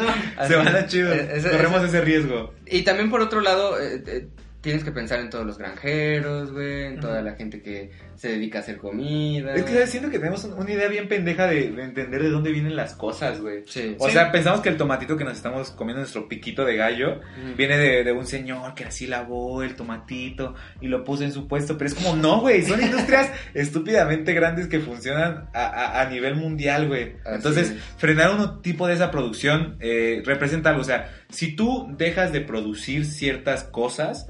se 0.47 0.55
van 0.55 0.75
a 0.75 0.85
chido. 0.87 1.13
Corremos 1.51 1.83
ese 1.83 2.01
riesgo. 2.01 2.53
Y 2.65 2.83
también 2.83 3.09
por 3.09 3.21
otro 3.21 3.41
lado, 3.41 3.79
eh, 3.79 4.03
eh, 4.07 4.27
tienes 4.61 4.83
que 4.83 4.91
pensar 4.91 5.19
en 5.19 5.29
todos 5.29 5.45
los 5.45 5.57
granjeros, 5.57 6.51
güey, 6.51 6.85
en 6.85 6.99
toda 6.99 7.21
la 7.21 7.33
gente 7.35 7.61
que 7.61 7.91
se 8.15 8.27
dedica 8.27 8.59
a 8.59 8.61
hacer 8.61 8.77
comida. 8.77 9.53
Es 9.53 9.63
que 9.63 9.87
siento 9.87 10.09
que 10.09 10.19
tenemos 10.19 10.43
una 10.43 10.69
idea 10.69 10.89
bien 10.89 11.07
pendeja 11.07 11.47
de, 11.47 11.67
entender 11.67 12.21
de 12.21 12.29
dónde 12.29 12.51
vienen 12.51 12.75
las 12.75 12.93
cosas, 12.93 13.39
güey. 13.39 13.63
Sí. 13.65 13.95
O 13.97 14.09
sea, 14.09 14.31
pensamos 14.31 14.59
que 14.59 14.67
el 14.67 14.75
tomatito 14.75 15.15
que 15.15 15.23
nos 15.23 15.37
estamos 15.37 15.71
comiendo, 15.71 16.01
nuestro 16.01 16.27
piquito 16.27 16.65
de 16.65 16.75
gallo, 16.75 17.21
viene 17.55 17.77
de, 17.77 18.11
un 18.11 18.25
señor 18.25 18.73
que 18.75 18.83
así 18.83 19.07
lavó 19.07 19.63
el 19.63 19.75
tomatito 19.75 20.55
y 20.81 20.87
lo 20.87 21.05
puso 21.05 21.23
en 21.23 21.31
su 21.31 21.47
puesto, 21.47 21.77
pero 21.77 21.87
es 21.87 21.95
como, 21.95 22.17
no, 22.17 22.41
güey, 22.41 22.63
son 22.63 22.81
industrias 22.81 23.31
estúpidamente 23.53 24.33
grandes 24.33 24.67
que 24.67 24.79
funcionan 24.79 25.49
a, 25.53 26.05
nivel 26.09 26.35
mundial, 26.35 26.87
güey. 26.87 27.15
Entonces, 27.25 27.73
frenar 27.97 28.31
un 28.31 28.61
tipo 28.61 28.87
de 28.87 28.95
esa 28.95 29.11
producción 29.11 29.77
eh, 29.79 30.21
representa 30.25 30.71
algo, 30.71 30.81
o 30.81 30.85
sea, 30.85 31.09
si 31.29 31.55
tú 31.55 31.87
dejas 31.97 32.31
de 32.31 32.41
producir 32.41 33.05
ciertas 33.05 33.63
cosas, 33.63 34.27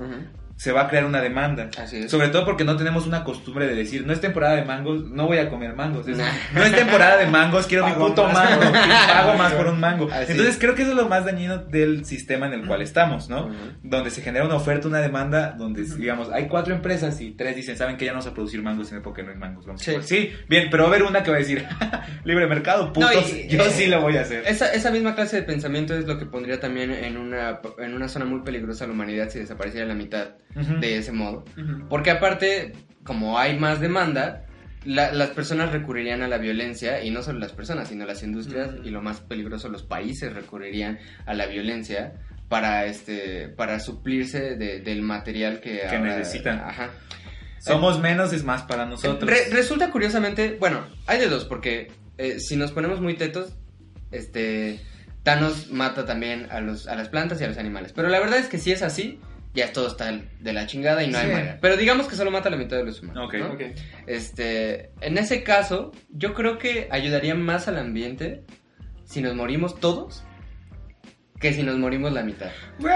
se 0.60 0.74
va 0.74 0.82
a 0.82 0.88
crear 0.90 1.06
una 1.06 1.22
demanda. 1.22 1.70
Sobre 2.08 2.28
todo 2.28 2.44
porque 2.44 2.66
no 2.66 2.76
tenemos 2.76 3.08
una 3.08 3.24
costumbre 3.24 3.66
de 3.66 3.76
decir, 3.76 4.06
no 4.06 4.12
es 4.12 4.20
temporada 4.20 4.58
de 4.58 4.66
mangos, 4.66 5.06
no 5.06 5.26
voy 5.26 5.38
a 5.38 5.50
comer 5.50 5.74
mangos. 5.74 6.06
no 6.54 6.64
es 6.64 6.76
temporada 6.76 7.16
de 7.16 7.28
mangos, 7.28 7.66
quiero 7.66 7.88
mi 7.88 7.94
puto 7.94 8.28
mango, 8.28 8.70
pago 9.08 9.38
más 9.38 9.54
por 9.54 9.68
un 9.68 9.80
mango. 9.80 10.10
Entonces 10.12 10.58
creo 10.60 10.76
que 10.76 10.82
eso 10.82 10.92
es 10.92 10.98
lo 10.98 11.08
más 11.08 11.24
dañino 11.24 11.60
del 11.60 12.04
sistema 12.04 12.48
en 12.48 12.54
el 12.54 12.68
cual 12.68 12.82
estamos, 12.82 13.30
¿no? 13.30 13.50
Donde 13.84 14.12
se 14.12 14.22
genera 14.22 14.44
una 14.44 14.56
oferta, 14.56 14.90
una 14.90 15.00
demanda, 15.00 15.56
donde 15.58 15.84
digamos, 15.84 16.30
hay 16.30 16.50
cuatro 16.50 16.76
empresas 16.76 17.22
y 17.22 17.32
tres 17.32 17.56
dicen, 17.56 17.78
saben 17.78 17.96
que 17.96 18.04
ya 18.04 18.12
no 18.12 18.18
vamos 18.18 18.30
a 18.30 18.34
producir 18.34 18.62
mangos 18.62 18.92
en 18.92 18.98
época 18.98 19.24
no 19.24 19.32
hay 19.32 19.38
mangos. 19.38 19.66
sí. 19.80 20.34
bien, 20.50 20.68
pero 20.70 20.84
va 20.84 20.90
a 20.90 20.94
haber 20.94 21.08
una 21.08 21.24
que 21.24 21.32
va 21.32 21.38
a 21.38 21.40
decir, 21.40 21.66
libre 22.26 22.48
mercado, 22.48 22.92
putos, 22.92 23.34
yo 23.48 23.64
sí 23.70 23.86
lo 23.86 24.02
voy 24.02 24.18
a 24.18 24.22
hacer. 24.22 24.44
Esa, 24.46 24.74
esa 24.74 24.92
misma 24.92 25.16
clase 25.16 25.38
de 25.38 25.44
pensamiento 25.44 25.96
es 25.96 26.06
lo 26.06 26.20
que 26.20 26.26
pondría 26.26 26.60
también 26.60 26.92
en 26.92 27.16
una, 27.16 27.62
en 27.78 27.94
una 27.94 28.10
zona 28.10 28.26
muy 28.26 28.42
peligrosa 28.42 28.84
a 28.84 28.88
la 28.88 28.94
humanidad 28.94 29.30
si 29.30 29.40
desapareciera 29.40 29.88
la 29.88 29.96
mitad 29.96 30.32
de 30.56 30.98
ese 30.98 31.12
modo. 31.12 31.46
Porque 31.90 32.12
aparte, 32.12 32.74
como 33.04 33.38
hay 33.38 33.58
más 33.58 33.80
demanda, 33.80 34.46
las 34.86 35.30
personas 35.30 35.72
recurrirían 35.72 36.22
a 36.22 36.28
la 36.28 36.38
violencia, 36.38 37.04
y 37.04 37.12
no 37.12 37.22
solo 37.22 37.40
las 37.40 37.52
personas, 37.52 37.90
sino 37.90 38.06
las 38.06 38.24
industrias, 38.24 38.72
y 38.84 38.90
lo 38.90 39.02
más 39.02 39.20
peligroso, 39.22 39.70
los 39.70 39.84
países 39.84 40.34
recurrirían 40.34 41.00
a 41.26 41.34
la 41.34 41.46
violencia 41.46 42.14
para 42.48 42.86
este 42.86 43.48
para 43.50 43.80
suplirse 43.80 44.56
del 44.56 45.02
material 45.02 45.60
que, 45.60 45.84
que 45.90 46.00
necesitan. 46.00 46.60
Ajá. 46.60 46.90
Somos 47.60 48.00
menos 48.00 48.34
es 48.34 48.44
más 48.44 48.64
para 48.64 48.86
nosotros. 48.86 49.30
resulta 49.52 49.92
curiosamente, 49.92 50.58
bueno, 50.60 50.86
hay 51.06 51.20
de 51.20 51.28
dos, 51.28 51.46
porque 51.46 51.92
eh, 52.18 52.40
si 52.40 52.56
nos 52.56 52.72
ponemos 52.72 53.02
muy 53.02 53.16
tetos, 53.16 53.54
este 54.12 54.80
Thanos 55.24 55.70
mata 55.70 56.06
también 56.06 56.48
a 56.50 56.62
los 56.62 56.88
a 56.88 56.96
las 56.96 57.10
plantas 57.10 57.40
y 57.42 57.44
a 57.44 57.48
los 57.48 57.58
animales. 57.58 57.94
Pero 57.94 58.08
la 58.08 58.20
verdad 58.20 58.40
es 58.40 58.48
que 58.48 58.58
si 58.58 58.72
es 58.72 58.82
así, 58.82 59.20
ya 59.54 59.74
todo 59.74 59.88
está 59.88 60.12
de 60.12 60.54
la 60.54 60.68
chingada 60.68 61.04
y 61.04 61.08
no 61.08 61.18
hay 61.18 61.28
manera. 61.28 61.58
Pero 61.62 61.78
digamos 61.78 62.08
que 62.08 62.16
solo 62.16 62.32
mata 62.32 62.50
a 62.50 62.52
la 62.52 62.58
mitad 62.58 62.78
de 62.78 62.86
los 62.86 63.02
humanos. 63.02 63.32
Este, 64.08 64.92
en 65.02 65.18
ese 65.18 65.44
caso, 65.44 65.92
yo 66.10 66.34
creo 66.34 66.58
que 66.58 66.88
ayudaría 66.92 67.36
más 67.36 67.68
al 67.68 67.78
ambiente 67.78 68.44
si 69.06 69.22
nos 69.22 69.36
morimos 69.36 69.80
todos 69.80 70.24
que 71.40 71.54
si 71.54 71.64
nos 71.64 71.78
morimos 71.78 72.12
la 72.12 72.24
mitad. 72.24 72.50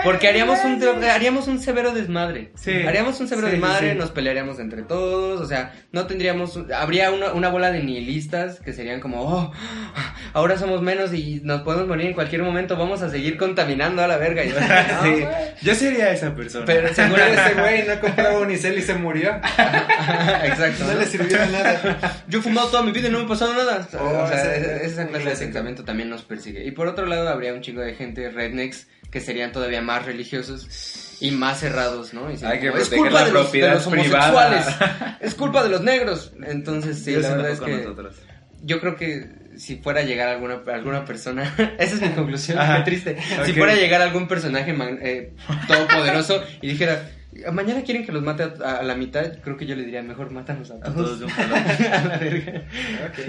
Porque 0.04 0.28
haríamos 0.28 0.60
un, 0.66 0.82
haríamos 1.04 1.48
un 1.48 1.60
severo 1.60 1.94
desmadre. 1.94 2.52
Sí. 2.56 2.84
Haríamos 2.86 3.20
un 3.20 3.28
severo 3.28 3.48
desmadre, 3.48 3.96
nos 3.96 4.12
pelearíamos 4.12 4.60
entre 4.60 4.82
todos, 4.82 5.40
o 5.40 5.46
sea, 5.46 5.74
no 5.92 6.08
tendríamos, 6.08 6.60
habría 6.76 7.12
una, 7.12 7.32
una, 7.32 7.50
bola 7.50 7.72
de 7.72 7.82
nihilistas 7.82 8.60
que 8.60 8.74
serían 8.74 9.00
como, 9.00 9.22
oh, 9.22 9.54
ahora 10.34 10.58
somos 10.58 10.82
menos 10.82 11.14
y 11.14 11.42
nos 11.44 11.62
podemos 11.62 11.88
morir 11.88 12.08
en 12.08 12.14
cualquier 12.14 12.44
momento, 12.44 12.76
vamos 12.76 13.02
a 13.02 13.10
seguir 13.10 13.38
contaminando 13.38 14.04
a 14.04 14.08
la 14.08 14.18
verga. 14.18 14.44
sí. 15.04 15.26
Yo 15.62 15.76
sería 15.76 16.12
esa 16.12 16.36
persona. 16.36 16.66
Pero 16.66 16.94
seguro 16.94 17.24
ese 17.26 17.54
güey 17.54 17.88
no 17.88 18.00
compraba 18.02 18.40
unicel 18.40 18.78
y 18.78 18.82
se 18.82 18.96
murió. 18.96 19.30
Exacto. 20.44 20.84
No, 20.86 21.00
le 21.00 21.06
sirvió 21.06 21.38
de 21.38 21.48
nada. 21.48 22.24
Yo 22.28 22.40
he 22.40 22.42
fumado 22.42 22.68
toda 22.68 22.84
mi 22.84 22.92
vida 22.92 23.08
y 23.08 23.12
no 23.12 23.20
me 23.20 23.26
ha 23.26 23.28
pasado 23.28 23.54
nada. 23.54 23.88
Oh, 24.00 24.24
o 24.24 24.28
sea, 24.28 24.56
esa 24.56 25.08
clase 25.08 25.30
de 25.30 25.36
pensamiento 25.36 25.86
también 25.86 26.10
nos 26.10 26.24
persigue. 26.24 26.66
Y 26.66 26.72
por 26.72 26.88
otro 26.88 27.06
lado, 27.06 27.30
habría 27.30 27.54
un 27.54 27.62
chingo 27.62 27.82
de 27.82 27.94
gente 27.94 28.33
rednecks 28.34 28.88
que 29.12 29.22
serían 29.22 29.52
todavía 29.52 29.82
más 29.82 30.06
religiosos 30.06 31.18
y 31.20 31.32
más 31.32 31.60
cerrados, 31.60 32.14
¿no? 32.14 32.28
Hay 32.28 32.60
que 32.60 32.68
es 32.68 32.90
culpa 32.90 33.24
de 33.24 33.32
los, 33.32 33.52
de 33.52 33.70
los, 33.70 33.88
homosexuales, 33.88 34.66
es 35.22 35.36
culpa 35.36 35.64
de 35.64 35.70
los 35.70 35.82
negros. 35.82 36.34
Entonces, 36.46 37.00
sí, 37.00 37.16
la 37.16 37.30
verdad 37.30 37.52
es 37.52 37.60
que 37.62 37.88
yo 38.64 38.80
creo 38.80 38.96
que 38.96 39.30
si 39.58 39.78
fuera 39.78 40.02
a 40.02 40.04
llegar 40.04 40.30
alguna 40.30 40.62
alguna 40.74 41.06
persona, 41.06 41.54
esa 41.78 41.96
es 41.96 42.02
mi 42.02 42.10
conclusión, 42.10 42.58
qué 42.58 42.84
triste. 42.84 43.18
Si 43.46 43.54
fuera 43.54 43.74
a 43.74 43.76
llegar 43.76 44.02
algún 44.02 44.28
personaje 44.28 44.76
eh, 45.02 45.34
todopoderoso 45.68 46.44
y 46.62 46.70
dijera, 46.70 47.10
Mañana 47.52 47.82
quieren 47.84 48.06
que 48.06 48.12
los 48.12 48.24
mate 48.24 48.44
a, 48.64 48.84
la 48.84 48.96
mitad. 48.96 49.40
Creo 49.44 49.58
que 49.58 49.66
yo 49.66 49.76
le 49.76 49.84
diría, 49.84 50.04
mejor 50.04 50.32
mátanos 50.32 50.72
a 50.72 50.80
todos. 50.80 51.22
A 51.22 51.26
todos 51.26 51.38
la 52.10 52.18
verga. 52.18 52.64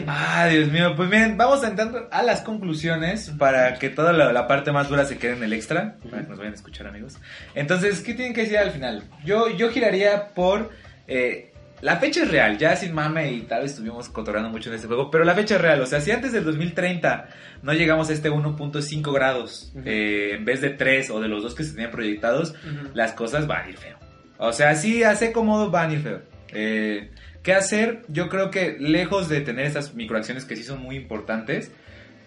Ah, 0.06 0.46
Dios 0.46 0.70
mío. 0.70 0.94
Pues 0.96 1.08
miren, 1.08 1.36
vamos 1.36 1.64
entrando 1.64 2.08
a 2.10 2.22
las 2.22 2.42
conclusiones 2.42 3.30
para 3.38 3.74
que 3.78 3.88
toda 3.88 4.12
la, 4.12 4.46
parte 4.46 4.72
más 4.72 4.88
dura 4.88 5.04
se 5.04 5.18
quede 5.18 5.36
en 5.36 5.42
el 5.42 5.52
extra. 5.52 5.96
Para 6.10 6.22
que 6.22 6.28
nos 6.28 6.38
vayan 6.38 6.52
a 6.52 6.56
escuchar, 6.56 6.86
amigos. 6.86 7.16
Entonces, 7.54 8.00
¿qué 8.00 8.14
tienen 8.14 8.34
que 8.34 8.42
decir 8.42 8.58
al 8.58 8.70
final? 8.70 9.04
Yo, 9.24 9.48
yo 9.50 9.70
giraría 9.70 10.34
por. 10.34 10.70
Eh, 11.06 11.53
la 11.84 11.98
fecha 11.98 12.22
es 12.22 12.30
real, 12.30 12.56
ya 12.56 12.74
sin 12.76 12.94
mame 12.94 13.30
y 13.30 13.42
tal 13.42 13.60
vez 13.60 13.72
estuvimos 13.72 14.08
cotorando 14.08 14.48
mucho 14.48 14.70
en 14.70 14.76
este 14.76 14.86
juego, 14.86 15.10
pero 15.10 15.22
la 15.22 15.34
fecha 15.34 15.56
es 15.56 15.60
real, 15.60 15.82
o 15.82 15.86
sea, 15.86 16.00
si 16.00 16.10
antes 16.12 16.32
del 16.32 16.42
2030 16.42 17.28
no 17.62 17.74
llegamos 17.74 18.08
a 18.08 18.14
este 18.14 18.30
1.5 18.30 19.12
grados 19.12 19.70
eh, 19.84 20.30
en 20.32 20.46
vez 20.46 20.62
de 20.62 20.70
3 20.70 21.10
o 21.10 21.20
de 21.20 21.28
los 21.28 21.42
dos 21.42 21.54
que 21.54 21.62
se 21.62 21.72
tenían 21.72 21.90
proyectados, 21.90 22.54
las 22.94 23.12
cosas 23.12 23.46
van 23.46 23.66
a 23.66 23.68
ir 23.68 23.76
feo. 23.76 23.98
O 24.38 24.50
sea, 24.52 24.74
sí, 24.76 25.02
hace 25.02 25.30
cómodo 25.30 25.70
van 25.70 25.90
a 25.90 25.92
ir 25.92 26.00
feo. 26.00 26.22
Eh, 26.54 27.10
¿Qué 27.42 27.52
hacer? 27.52 28.00
Yo 28.08 28.30
creo 28.30 28.50
que 28.50 28.78
lejos 28.80 29.28
de 29.28 29.42
tener 29.42 29.66
estas 29.66 29.92
microacciones 29.94 30.46
que 30.46 30.56
sí 30.56 30.64
son 30.64 30.80
muy 30.80 30.96
importantes, 30.96 31.70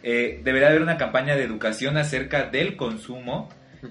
eh, 0.03 0.39
debería 0.43 0.67
haber 0.67 0.83
una 0.83 0.97
campaña 0.97 1.35
de 1.35 1.43
educación 1.43 1.97
acerca 1.97 2.43
del 2.43 2.77
consumo 2.77 3.49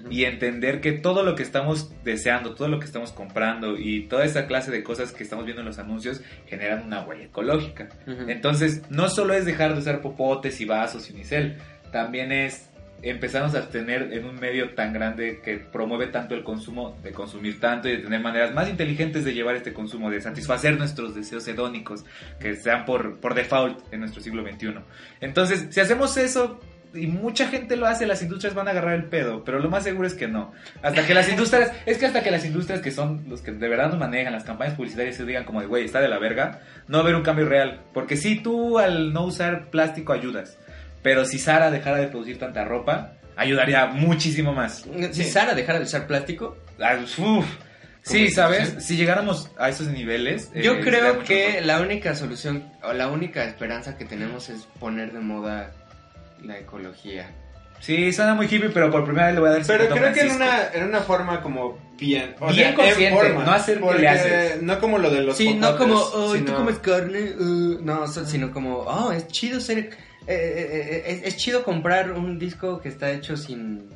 y 0.09 0.25
entender 0.25 0.81
que 0.81 0.91
todo 0.93 1.23
lo 1.23 1.35
que 1.35 1.43
estamos 1.43 1.93
deseando, 2.03 2.55
todo 2.55 2.67
lo 2.67 2.79
que 2.79 2.85
estamos 2.85 3.11
comprando 3.11 3.77
y 3.77 4.07
toda 4.07 4.25
esa 4.25 4.47
clase 4.47 4.71
de 4.71 4.83
cosas 4.83 5.11
que 5.11 5.23
estamos 5.23 5.45
viendo 5.45 5.61
en 5.61 5.67
los 5.67 5.79
anuncios 5.79 6.21
generan 6.47 6.85
una 6.85 7.03
huella 7.03 7.25
ecológica. 7.25 7.89
Entonces, 8.27 8.83
no 8.89 9.09
solo 9.09 9.33
es 9.33 9.45
dejar 9.45 9.73
de 9.73 9.79
usar 9.79 10.01
popotes 10.01 10.59
y 10.61 10.65
vasos 10.65 11.09
y 11.09 11.13
unicel, 11.13 11.57
también 11.91 12.31
es 12.31 12.69
empezarnos 13.01 13.53
a 13.53 13.69
tener 13.69 14.11
en 14.13 14.25
un 14.25 14.39
medio 14.39 14.71
tan 14.73 14.91
grande 14.91 15.39
que 15.43 15.57
promueve 15.57 16.07
tanto 16.07 16.33
el 16.33 16.43
consumo, 16.43 16.97
de 17.03 17.11
consumir 17.11 17.59
tanto 17.59 17.87
y 17.87 17.97
de 17.97 18.03
tener 18.03 18.21
maneras 18.21 18.53
más 18.53 18.69
inteligentes 18.69 19.23
de 19.23 19.33
llevar 19.33 19.55
este 19.55 19.73
consumo, 19.73 20.09
de 20.09 20.19
satisfacer 20.19 20.77
nuestros 20.77 21.13
deseos 21.13 21.47
hedónicos 21.47 22.05
que 22.39 22.55
sean 22.55 22.85
por, 22.85 23.19
por 23.19 23.35
default 23.35 23.93
en 23.93 23.99
nuestro 23.99 24.21
siglo 24.21 24.43
XXI. 24.43 24.79
Entonces, 25.21 25.67
si 25.69 25.79
hacemos 25.79 26.17
eso, 26.17 26.59
y 26.97 27.07
mucha 27.07 27.47
gente 27.47 27.75
lo 27.75 27.87
hace, 27.87 28.05
las 28.05 28.21
industrias 28.21 28.53
van 28.53 28.67
a 28.67 28.71
agarrar 28.71 28.95
el 28.95 29.05
pedo, 29.05 29.43
pero 29.43 29.59
lo 29.59 29.69
más 29.69 29.83
seguro 29.83 30.07
es 30.07 30.13
que 30.13 30.27
no. 30.27 30.51
Hasta 30.81 31.05
que 31.05 31.13
las 31.13 31.29
industrias, 31.29 31.71
es 31.85 31.97
que 31.97 32.05
hasta 32.05 32.23
que 32.23 32.31
las 32.31 32.45
industrias 32.45 32.81
que 32.81 32.91
son 32.91 33.25
los 33.29 33.41
que 33.41 33.51
de 33.51 33.67
verdad 33.67 33.89
nos 33.89 33.99
manejan 33.99 34.33
las 34.33 34.43
campañas 34.43 34.75
publicitarias 34.75 35.15
se 35.15 35.25
digan 35.25 35.45
como 35.45 35.61
de, 35.61 35.67
güey, 35.67 35.85
está 35.85 36.01
de 36.01 36.09
la 36.09 36.19
verga, 36.19 36.61
no 36.87 36.97
va 36.97 37.03
a 37.03 37.03
haber 37.03 37.15
un 37.15 37.23
cambio 37.23 37.47
real. 37.47 37.81
Porque 37.93 38.17
si 38.17 38.39
tú 38.39 38.79
al 38.79 39.13
no 39.13 39.25
usar 39.25 39.69
plástico 39.69 40.13
ayudas, 40.13 40.57
pero 41.03 41.25
si 41.25 41.39
Sara 41.39 41.71
dejara 41.71 41.97
de 41.97 42.07
producir 42.07 42.39
tanta 42.39 42.65
ropa, 42.65 43.13
ayudaría 43.35 43.85
muchísimo 43.85 44.53
más. 44.53 44.85
Si 45.11 45.23
Sara 45.23 45.53
dejara 45.53 45.79
de 45.79 45.85
usar 45.85 46.07
plástico, 46.07 46.57
ah, 46.81 46.97
Sí, 48.07 48.29
¿sabes? 48.29 48.75
Si 48.79 48.95
llegáramos 48.95 49.51
a 49.57 49.69
esos 49.69 49.87
niveles... 49.87 50.51
Yo 50.55 50.75
eh, 50.75 50.81
creo 50.81 51.23
que 51.23 51.61
la 51.61 51.81
única 51.81 52.15
solución 52.15 52.63
o 52.81 52.93
la 52.93 53.09
única 53.09 53.43
esperanza 53.43 53.97
que 53.97 54.05
tenemos 54.05 54.49
es 54.49 54.61
poner 54.79 55.11
de 55.11 55.19
moda 55.19 55.73
la 56.43 56.59
ecología. 56.59 57.31
Sí, 57.79 58.11
suena 58.11 58.33
muy 58.33 58.47
hippie, 58.47 58.69
pero 58.69 58.89
por 58.89 59.03
primera 59.03 59.27
vez 59.27 59.35
le 59.35 59.41
voy 59.41 59.49
a 59.49 59.53
dar 59.53 59.65
Pero 59.65 59.89
creo 59.89 60.13
que 60.13 60.21
en 60.21 60.31
una, 60.31 60.71
en 60.73 60.83
una 60.85 61.01
forma 61.01 61.41
como 61.41 61.77
bien. 61.97 62.35
O 62.39 62.51
bien 62.51 62.73
consciente, 62.73 63.33
no 63.33 63.51
hacer 63.51 63.79
que 63.79 63.99
le 63.99 64.07
haces. 64.07 64.61
No 64.61 64.79
como 64.79 64.97
lo 64.97 65.09
de 65.09 65.21
los 65.21 65.37
Sí, 65.37 65.53
no 65.53 65.77
como, 65.77 65.95
oh, 65.95 66.35
tú 66.35 66.53
comes 66.53 66.79
carne. 66.79 67.33
Uh, 67.39 67.79
no, 67.81 68.07
sino 68.07 68.51
como, 68.51 68.79
oh, 68.79 69.11
es 69.11 69.27
chido 69.27 69.59
ser. 69.59 69.77
Eh, 69.77 69.89
eh, 70.27 71.03
eh, 71.05 71.21
es, 71.23 71.37
chido 71.37 71.63
comprar 71.63 72.11
un 72.11 72.37
disco 72.37 72.81
que 72.81 72.89
está 72.89 73.11
hecho 73.11 73.37
sin 73.37 73.89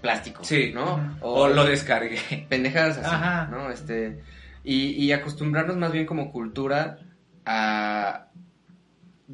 plástico. 0.00 0.44
Sí. 0.44 0.70
¿No? 0.72 1.18
O, 1.20 1.48
lo 1.48 1.64
descargué. 1.64 2.46
Pendejadas 2.48 2.98
así. 2.98 3.50
¿No? 3.50 3.70
Este. 3.70 4.22
Y, 4.62 4.92
y 4.92 5.12
acostumbrarnos 5.12 5.76
más 5.76 5.92
bien 5.92 6.06
como 6.06 6.32
cultura 6.32 6.98
a 7.44 8.28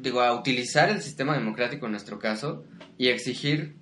digo, 0.01 0.21
a 0.21 0.33
utilizar 0.33 0.89
el 0.89 1.01
sistema 1.01 1.33
democrático 1.33 1.85
en 1.85 1.93
nuestro 1.93 2.19
caso 2.19 2.63
y 2.97 3.07
exigir 3.09 3.75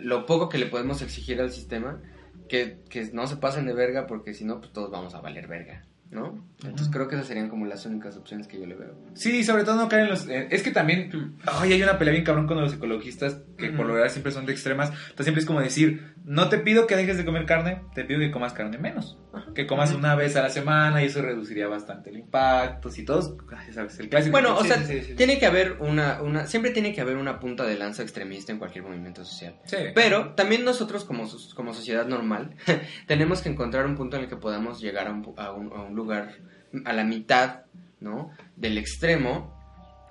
lo 0.00 0.26
poco 0.26 0.48
que 0.48 0.58
le 0.58 0.66
podemos 0.66 1.02
exigir 1.02 1.40
al 1.40 1.50
sistema, 1.50 2.00
que, 2.48 2.78
que 2.88 3.10
no 3.12 3.26
se 3.26 3.36
pasen 3.36 3.66
de 3.66 3.74
verga 3.74 4.06
porque 4.06 4.34
si 4.34 4.44
no, 4.44 4.60
pues 4.60 4.72
todos 4.72 4.90
vamos 4.90 5.14
a 5.14 5.20
valer 5.20 5.46
verga. 5.46 5.84
¿No? 6.10 6.48
Entonces 6.64 6.88
creo 6.90 7.06
que 7.06 7.14
esas 7.14 7.28
serían 7.28 7.48
como 7.48 7.66
las 7.66 7.86
únicas 7.86 8.16
opciones 8.16 8.48
que 8.48 8.58
yo 8.58 8.66
le 8.66 8.74
veo. 8.74 8.94
Sí, 9.14 9.44
sobre 9.44 9.64
todo 9.64 9.76
no 9.76 9.88
caen 9.88 10.04
en 10.04 10.10
los... 10.10 10.28
Eh, 10.28 10.48
es 10.50 10.62
que 10.62 10.72
también, 10.72 11.36
ay, 11.46 11.72
hay 11.72 11.82
una 11.82 11.98
pelea 11.98 12.12
bien 12.12 12.24
cabrón 12.24 12.46
con 12.46 12.60
los 12.60 12.74
ecologistas 12.74 13.38
que 13.56 13.70
por 13.70 13.86
lo 13.86 13.92
general 13.92 14.10
siempre 14.10 14.32
son 14.32 14.44
de 14.44 14.52
extremas. 14.52 14.90
Entonces 14.90 15.26
siempre 15.26 15.40
es 15.40 15.46
como 15.46 15.60
decir, 15.60 16.14
no 16.24 16.48
te 16.48 16.58
pido 16.58 16.86
que 16.86 16.96
dejes 16.96 17.16
de 17.16 17.24
comer 17.24 17.46
carne, 17.46 17.82
te 17.94 18.04
pido 18.04 18.18
que 18.18 18.30
comas 18.30 18.54
carne 18.54 18.78
menos. 18.78 19.18
Que 19.54 19.66
comas 19.66 19.94
una 19.94 20.16
vez 20.16 20.34
a 20.36 20.42
la 20.42 20.50
semana 20.50 21.02
y 21.02 21.06
eso 21.06 21.22
reduciría 21.22 21.68
bastante 21.68 22.10
el 22.10 22.18
impacto. 22.18 22.90
Si 22.90 23.04
todos, 23.04 23.36
sabes, 23.72 23.98
el 24.00 24.08
clásico. 24.08 24.32
Bueno, 24.32 24.56
o 24.56 24.64
sea, 24.64 24.82
tiene 25.16 25.38
que 25.38 25.46
haber 25.46 25.76
una, 25.80 26.20
una... 26.22 26.46
Siempre 26.46 26.72
tiene 26.72 26.92
que 26.92 27.00
haber 27.00 27.16
una 27.16 27.38
punta 27.38 27.64
de 27.64 27.76
lanza 27.76 28.02
extremista 28.02 28.50
en 28.50 28.58
cualquier 28.58 28.84
movimiento 28.84 29.24
social. 29.24 29.54
Pero 29.94 30.34
también 30.34 30.64
nosotros 30.64 31.04
como, 31.04 31.28
como 31.54 31.72
sociedad 31.72 32.06
normal 32.06 32.56
tenemos 33.06 33.42
que 33.42 33.48
encontrar 33.48 33.86
un 33.86 33.94
punto 33.94 34.16
en 34.16 34.24
el 34.24 34.28
que 34.28 34.36
podamos 34.36 34.80
llegar 34.80 35.06
a 35.06 35.12
un, 35.12 35.34
a 35.36 35.52
un 35.52 35.94
lugar 35.98 36.36
a 36.84 36.92
la 36.92 37.04
mitad, 37.04 37.62
¿no? 38.00 38.30
Del 38.56 38.78
extremo, 38.78 39.56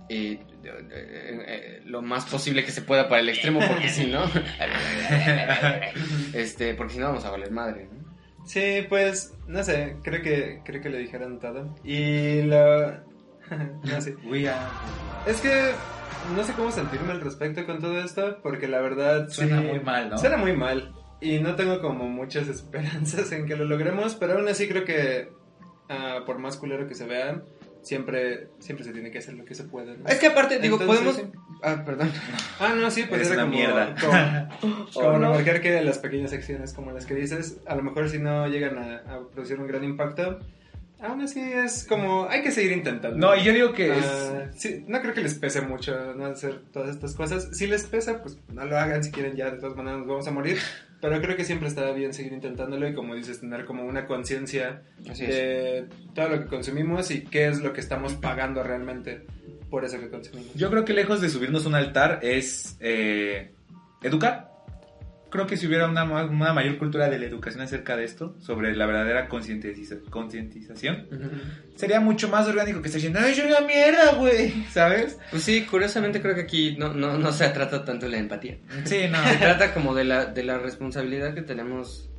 eh, 0.10 0.40
eh, 0.64 1.82
lo 1.86 2.02
más 2.02 2.26
posible 2.26 2.64
que 2.64 2.72
se 2.72 2.82
pueda 2.82 3.10
para 3.10 3.22
el 3.22 3.30
extremo, 3.30 3.60
porque 3.68 3.90
si 3.90 4.08
no, 4.08 4.24
este, 6.34 6.74
porque 6.76 6.94
si 6.94 7.00
no 7.00 7.08
vamos 7.08 7.26
a 7.26 7.32
valer 7.32 7.52
madre, 7.52 7.90
¿no? 7.92 8.08
Sí, 8.46 8.86
pues, 8.88 9.34
no 9.48 9.64
sé, 9.64 9.98
creo 10.04 10.22
que, 10.22 10.62
creo 10.64 10.82
que 10.82 10.90
le 10.90 11.00
dijeron 11.00 11.40
todo. 11.40 11.76
Y 11.84 12.44
lo... 12.44 12.92
no 13.84 14.02
sé. 14.02 14.16
Es 15.26 15.42
que 15.42 15.72
no 16.34 16.44
sé 16.44 16.54
cómo 16.54 16.72
sentirme 16.72 17.12
al 17.12 17.22
respecto 17.22 17.66
con 17.66 17.80
todo 17.80 18.00
esto, 18.00 18.40
porque 18.42 18.70
la 18.70 18.80
verdad... 18.80 19.28
Suena 19.30 19.62
muy 19.62 19.82
mal, 19.82 20.10
¿no? 20.10 20.18
Suena 20.18 20.38
muy 20.38 20.56
mal. 20.56 20.94
Y 21.20 21.40
no 21.40 21.56
tengo 21.56 21.82
como 21.82 22.08
muchas 22.08 22.48
esperanzas 22.48 23.32
en 23.34 23.46
que 23.46 23.58
lo 23.58 23.66
logremos, 23.66 24.16
pero 24.16 24.38
aún 24.38 24.48
así 24.48 24.68
creo 24.68 24.86
que 24.86 25.30
Ah, 25.90 26.24
por 26.26 26.38
más 26.40 26.58
culero 26.58 26.88
que 26.88 26.96
se 26.96 27.06
vean, 27.06 27.44
siempre, 27.82 28.50
siempre 28.60 28.86
se 28.86 28.92
tiene 28.92 29.10
que 29.10 29.20
hacer 29.20 29.34
lo 29.36 29.46
que 29.46 29.56
se 29.56 29.64
puede. 29.64 29.96
Es 30.08 30.20
que 30.20 30.28
aparte, 30.28 30.60
digo, 30.60 30.78
podemos... 30.78 31.22
Ah, 31.64 31.84
perdón. 31.86 32.12
Ah, 32.60 32.74
no, 32.76 32.90
sí, 32.90 33.04
pues 33.08 33.22
es 33.22 33.32
era 33.32 33.44
como, 33.44 33.56
mierda. 33.56 33.96
como, 34.94 35.20
marcar 35.20 35.62
que 35.62 35.82
las 35.82 36.00
pequeñas 36.00 36.34
acciones 36.34 36.74
como 36.74 36.92
las 36.92 37.06
que 37.06 37.14
dices, 37.14 37.60
a 37.68 37.76
lo 37.76 37.84
mejor 37.84 38.10
si 38.10 38.20
no 38.20 38.48
llegan 38.48 38.78
a, 38.78 39.20
producir 39.32 39.60
un 39.60 39.68
gran 39.68 39.84
impacto, 39.84 40.40
aún 41.00 41.22
así 41.22 41.40
es 41.40 41.86
como, 41.88 42.28
hay 42.28 42.42
que 42.42 42.52
seguir 42.52 42.72
intentando. 42.72 43.18
No, 43.18 43.36
y 43.36 43.44
yo 43.44 43.54
digo 43.54 43.74
que 43.74 43.94
ah, 43.94 44.50
no 44.88 45.02
creo 45.02 45.14
que 45.14 45.22
les 45.22 45.36
pese 45.36 45.62
mucho 45.62 46.14
no 46.16 46.26
hacer 46.26 46.62
todas 46.74 46.90
estas 46.90 47.14
cosas. 47.16 47.50
Si 47.56 47.68
les 47.68 47.86
pesa, 47.86 48.22
pues 48.22 48.40
no 48.52 48.66
lo 48.66 48.78
hagan 48.78 49.04
si 49.04 49.12
quieren 49.12 49.36
ya, 49.36 49.52
de 49.52 49.60
todas 49.60 49.76
maneras 49.76 50.00
nos 50.00 50.08
vamos 50.08 50.28
a 50.28 50.32
morir. 50.32 50.58
Pero 51.00 51.22
creo 51.22 51.36
que 51.38 51.44
siempre 51.44 51.68
está 51.68 51.92
bien 51.92 52.14
seguir 52.14 52.34
intentándolo 52.34 52.88
y 52.88 52.94
como 52.94 53.16
dices, 53.16 53.40
tener 53.40 53.66
como 53.66 53.86
una 53.86 54.06
conciencia 54.08 54.82
de 55.18 55.86
todo 56.16 56.30
lo 56.30 56.40
que 56.40 56.48
consumimos 56.48 57.12
y 57.12 57.22
qué 57.22 57.48
es 57.48 57.62
lo 57.62 57.74
que 57.74 57.82
estamos 57.82 58.16
pagando 58.16 58.64
realmente 58.64 59.26
por 59.70 59.86
eso 59.86 60.00
que 60.00 60.10
consumimos. 60.10 60.54
Yo 60.56 60.70
creo 60.72 60.86
que 60.86 60.94
lejos 60.94 61.22
de 61.22 61.30
subirnos 61.30 61.66
un 61.66 61.76
altar 61.76 62.20
es 62.24 62.78
eh, 62.80 63.52
educar 64.02 64.57
creo 65.30 65.48
que 65.48 65.58
si 65.58 65.68
hubiera 65.68 65.88
una, 65.88 66.04
una, 66.04 66.54
mayor 66.54 66.78
cultura 66.78 67.10
de 67.10 67.20
la 67.20 67.26
educación 67.26 67.62
acerca 67.62 67.96
de 67.96 68.04
esto, 68.04 68.36
sobre 68.40 68.76
la 68.76 68.86
verdadera 68.86 69.28
concientización, 69.28 71.08
sería 71.76 72.00
mucho 72.00 72.30
más 72.30 72.48
orgánico 72.48 72.82
que 72.82 72.88
estar 72.88 73.00
diciendo, 73.00 73.20
¡ay, 73.22 73.34
yo 73.34 73.46
una 73.46 73.62
mierda, 73.62 74.14
güey! 74.16 74.52
¿Sabes? 74.72 75.18
Pues 75.32 75.44
sí, 75.44 75.66
curiosamente 75.66 76.22
creo 76.22 76.36
que 76.36 76.42
aquí 76.42 76.76
no, 76.78 76.94
no, 76.94 77.18
no 77.18 77.32
se 77.32 77.50
trata 77.50 77.84
tanto 77.84 78.06
de 78.06 78.12
la 78.12 78.18
empatía. 78.18 78.58
Sí, 78.86 79.06
no. 79.10 79.18
Se 79.28 79.38
trata 79.38 79.74
como 79.74 79.94
de 79.94 80.06
la, 80.06 80.26
de 80.26 80.44
la 80.44 80.58
responsabilidad 80.58 81.34
que 81.34 81.42
tenemos 81.42 82.10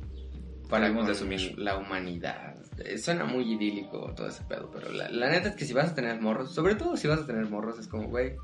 para 0.69 0.89
de 0.89 1.11
asumir 1.11 1.57
la 1.57 1.77
humanidad. 1.77 2.55
Eh, 2.77 2.97
suena 2.97 3.25
muy 3.25 3.53
idílico 3.53 4.13
todo 4.15 4.27
ese 4.27 4.43
pedo, 4.43 4.69
pero 4.71 4.91
la, 4.91 5.09
la 5.09 5.29
neta 5.29 5.49
es 5.49 5.55
que 5.55 5.65
si 5.65 5.73
vas 5.73 5.89
a 5.89 5.95
tener 5.95 6.21
morros, 6.21 6.53
sobre 6.53 6.75
todo 6.75 6.95
si 6.95 7.07
vas 7.07 7.19
a 7.19 7.25
tener 7.25 7.45
morros, 7.47 7.79
es 7.79 7.87
como, 7.87 8.07
güey 8.07 8.35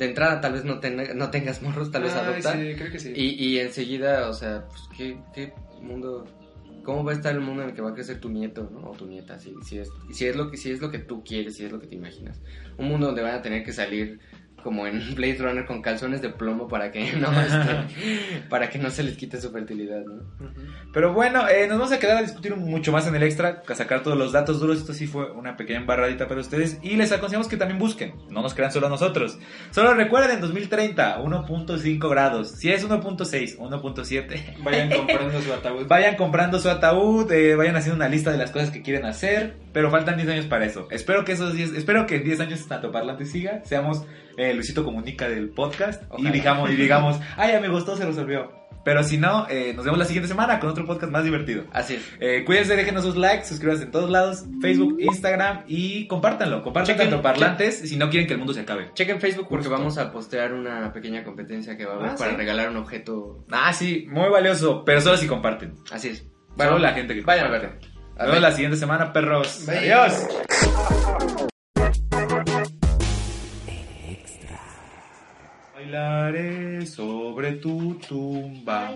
de 0.00 0.06
entrada 0.06 0.40
tal 0.40 0.54
vez 0.54 0.64
no, 0.64 0.80
no 1.14 1.30
tengas 1.30 1.60
morros, 1.60 1.90
tal 1.90 2.04
vez 2.04 2.14
adoptar. 2.14 2.56
Sí, 2.56 2.74
creo 2.74 2.90
que 2.90 2.98
sí. 2.98 3.12
Y, 3.14 3.44
y 3.44 3.58
enseguida, 3.58 4.30
o 4.30 4.32
sea, 4.32 4.66
pues 4.66 4.80
¿qué, 4.96 5.18
qué 5.34 5.52
mundo, 5.82 6.26
cómo 6.82 7.04
va 7.04 7.12
a 7.12 7.14
estar 7.14 7.34
el 7.34 7.42
mundo 7.42 7.62
en 7.62 7.68
el 7.68 7.74
que 7.74 7.82
va 7.82 7.90
a 7.90 7.94
crecer 7.94 8.18
tu 8.18 8.30
nieto, 8.30 8.70
¿no? 8.72 8.90
O 8.90 8.96
tu 8.96 9.06
nieta, 9.06 9.38
si, 9.38 9.54
si, 9.62 9.76
es, 9.76 9.90
si, 10.10 10.24
es 10.24 10.36
lo 10.36 10.50
que, 10.50 10.56
si 10.56 10.70
es 10.70 10.80
lo 10.80 10.90
que 10.90 11.00
tú 11.00 11.22
quieres, 11.22 11.56
si 11.56 11.66
es 11.66 11.70
lo 11.70 11.78
que 11.78 11.86
te 11.86 11.96
imaginas. 11.96 12.40
Un 12.78 12.88
mundo 12.88 13.08
donde 13.08 13.20
van 13.20 13.34
a 13.34 13.42
tener 13.42 13.62
que 13.62 13.74
salir 13.74 14.20
como 14.62 14.86
en 14.86 15.14
Blade 15.14 15.38
Runner 15.38 15.66
con 15.66 15.82
calzones 15.82 16.22
de 16.22 16.30
plomo 16.30 16.68
para 16.68 16.92
que 16.92 17.12
no 17.12 17.28
este, 17.40 18.44
para 18.48 18.70
que 18.70 18.78
no 18.78 18.90
se 18.90 19.02
les 19.02 19.16
quite 19.16 19.40
su 19.40 19.50
fertilidad 19.50 20.04
¿no? 20.04 20.22
pero 20.92 21.12
bueno 21.12 21.48
eh, 21.48 21.66
nos 21.66 21.78
vamos 21.78 21.92
a 21.92 21.98
quedar 21.98 22.18
a 22.18 22.22
discutir 22.22 22.54
mucho 22.56 22.92
más 22.92 23.06
en 23.06 23.14
el 23.14 23.22
extra 23.22 23.62
a 23.68 23.74
sacar 23.74 24.02
todos 24.02 24.16
los 24.16 24.32
datos 24.32 24.60
duros. 24.60 24.78
Esto 24.78 24.92
sí 24.92 25.06
fue 25.06 25.30
una 25.32 25.56
pequeña 25.56 25.80
embarradita 25.80 26.28
para 26.28 26.40
ustedes. 26.40 26.78
Y 26.82 26.96
les 26.96 27.12
aconsejamos 27.12 27.48
que 27.48 27.56
también 27.56 27.78
busquen. 27.78 28.14
No 28.30 28.42
nos 28.42 28.54
crean 28.54 28.72
solo 28.72 28.86
a 28.86 28.90
nosotros. 28.90 29.38
Solo 29.70 29.94
recuerden 29.94 30.32
en 30.32 30.40
2030 30.40 31.18
1.5 31.18 32.10
grados. 32.10 32.50
Si 32.52 32.70
es 32.70 32.88
1.6 32.88 33.58
1.7 33.58 34.62
vayan 34.62 34.90
comprando 34.90 35.40
su 35.40 35.52
ataúd. 35.52 35.86
vayan 35.86 36.16
comprando 36.16 36.58
su 36.58 36.68
ataúd 36.68 37.30
eh, 37.32 37.54
vayan 37.56 37.76
haciendo 37.76 37.96
una 37.96 38.08
lista 38.08 38.30
de 38.30 38.38
las 38.38 38.50
cosas 38.50 38.70
que 38.70 38.82
quieren 38.82 39.04
hacer 39.04 39.56
pero 39.72 39.90
faltan 39.90 40.16
10 40.16 40.28
años 40.28 40.46
para 40.46 40.64
eso. 40.64 40.88
Espero 40.90 41.24
que 41.24 41.32
esos 41.32 41.54
10 41.54 41.74
espero 41.74 42.06
que 42.06 42.16
en 42.16 42.24
10 42.24 42.40
años 42.40 42.66
tanto 42.66 42.90
parlante 42.90 43.24
siga. 43.24 43.62
Seamos 43.64 44.04
eh, 44.36 44.49
Luisito 44.54 44.84
Comunica 44.84 45.28
del 45.28 45.50
podcast 45.50 46.02
y 46.18 46.28
digamos, 46.30 46.70
y 46.70 46.76
digamos, 46.76 47.18
ay, 47.36 47.52
ya 47.52 47.60
me 47.60 47.68
gustó, 47.68 47.96
se 47.96 48.04
resolvió. 48.04 48.60
Pero 48.82 49.02
si 49.02 49.18
no, 49.18 49.46
eh, 49.50 49.74
nos 49.74 49.84
vemos 49.84 49.98
la 49.98 50.06
siguiente 50.06 50.28
semana 50.28 50.58
con 50.58 50.70
otro 50.70 50.86
podcast 50.86 51.12
más 51.12 51.22
divertido. 51.22 51.64
Así 51.72 51.96
es. 51.96 52.02
Eh, 52.18 52.44
cuídense, 52.46 52.76
déjenos 52.76 53.04
sus 53.04 53.16
likes, 53.16 53.44
suscríbanse 53.44 53.84
en 53.84 53.90
todos 53.90 54.08
lados, 54.08 54.44
Facebook, 54.62 54.96
Instagram 55.00 55.64
y 55.66 56.06
compártanlo. 56.06 56.62
Compartan 56.62 56.96
tanto 56.96 57.20
parlantes 57.20 57.80
si 57.80 57.96
no 57.96 58.08
quieren 58.08 58.26
que 58.26 58.32
el 58.32 58.38
mundo 58.38 58.54
se 58.54 58.60
acabe. 58.60 58.90
Chequen 58.94 59.20
Facebook 59.20 59.48
porque 59.50 59.68
vamos 59.68 59.98
a 59.98 60.10
postear 60.10 60.54
una 60.54 60.92
pequeña 60.92 61.24
competencia 61.24 61.76
que 61.76 61.84
va 61.84 61.92
a 61.92 61.96
haber 61.96 62.10
ah, 62.10 62.16
para 62.18 62.36
regalar 62.36 62.70
un 62.70 62.78
objeto. 62.78 63.44
Ah, 63.50 63.72
sí, 63.72 64.06
muy 64.08 64.30
valioso, 64.30 64.82
pero 64.84 65.00
solo 65.02 65.18
si 65.18 65.26
comparten. 65.26 65.74
Así 65.90 66.08
es. 66.08 66.26
Solo 66.56 66.78
la 66.78 66.92
gente 66.92 67.14
que 67.14 67.20
Vayan 67.20 67.46
a 67.46 67.50
verlo. 67.50 67.70
Nos 68.16 68.26
vemos 68.26 68.42
la 68.42 68.52
siguiente 68.52 68.76
semana, 68.76 69.12
perros. 69.12 69.68
Adiós. 69.68 70.26
Bailaré 75.90 76.86
sobre 76.86 77.54
tu 77.54 77.94
tumba. 77.94 78.92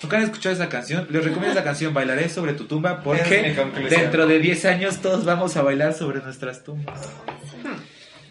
¿Nunca 0.00 0.16
han 0.16 0.22
escuchado 0.22 0.54
esa 0.54 0.68
canción? 0.68 1.08
Les 1.10 1.24
recomiendo 1.24 1.58
esa 1.58 1.64
canción, 1.64 1.92
Bailaré 1.92 2.28
sobre 2.28 2.52
tu 2.52 2.66
tumba, 2.66 3.02
porque 3.02 3.56
dentro 3.90 4.28
de 4.28 4.38
10 4.38 4.64
años 4.66 4.98
todos 4.98 5.24
vamos 5.24 5.56
a 5.56 5.62
bailar 5.62 5.92
sobre 5.92 6.20
nuestras 6.20 6.62
tumbas. 6.62 7.10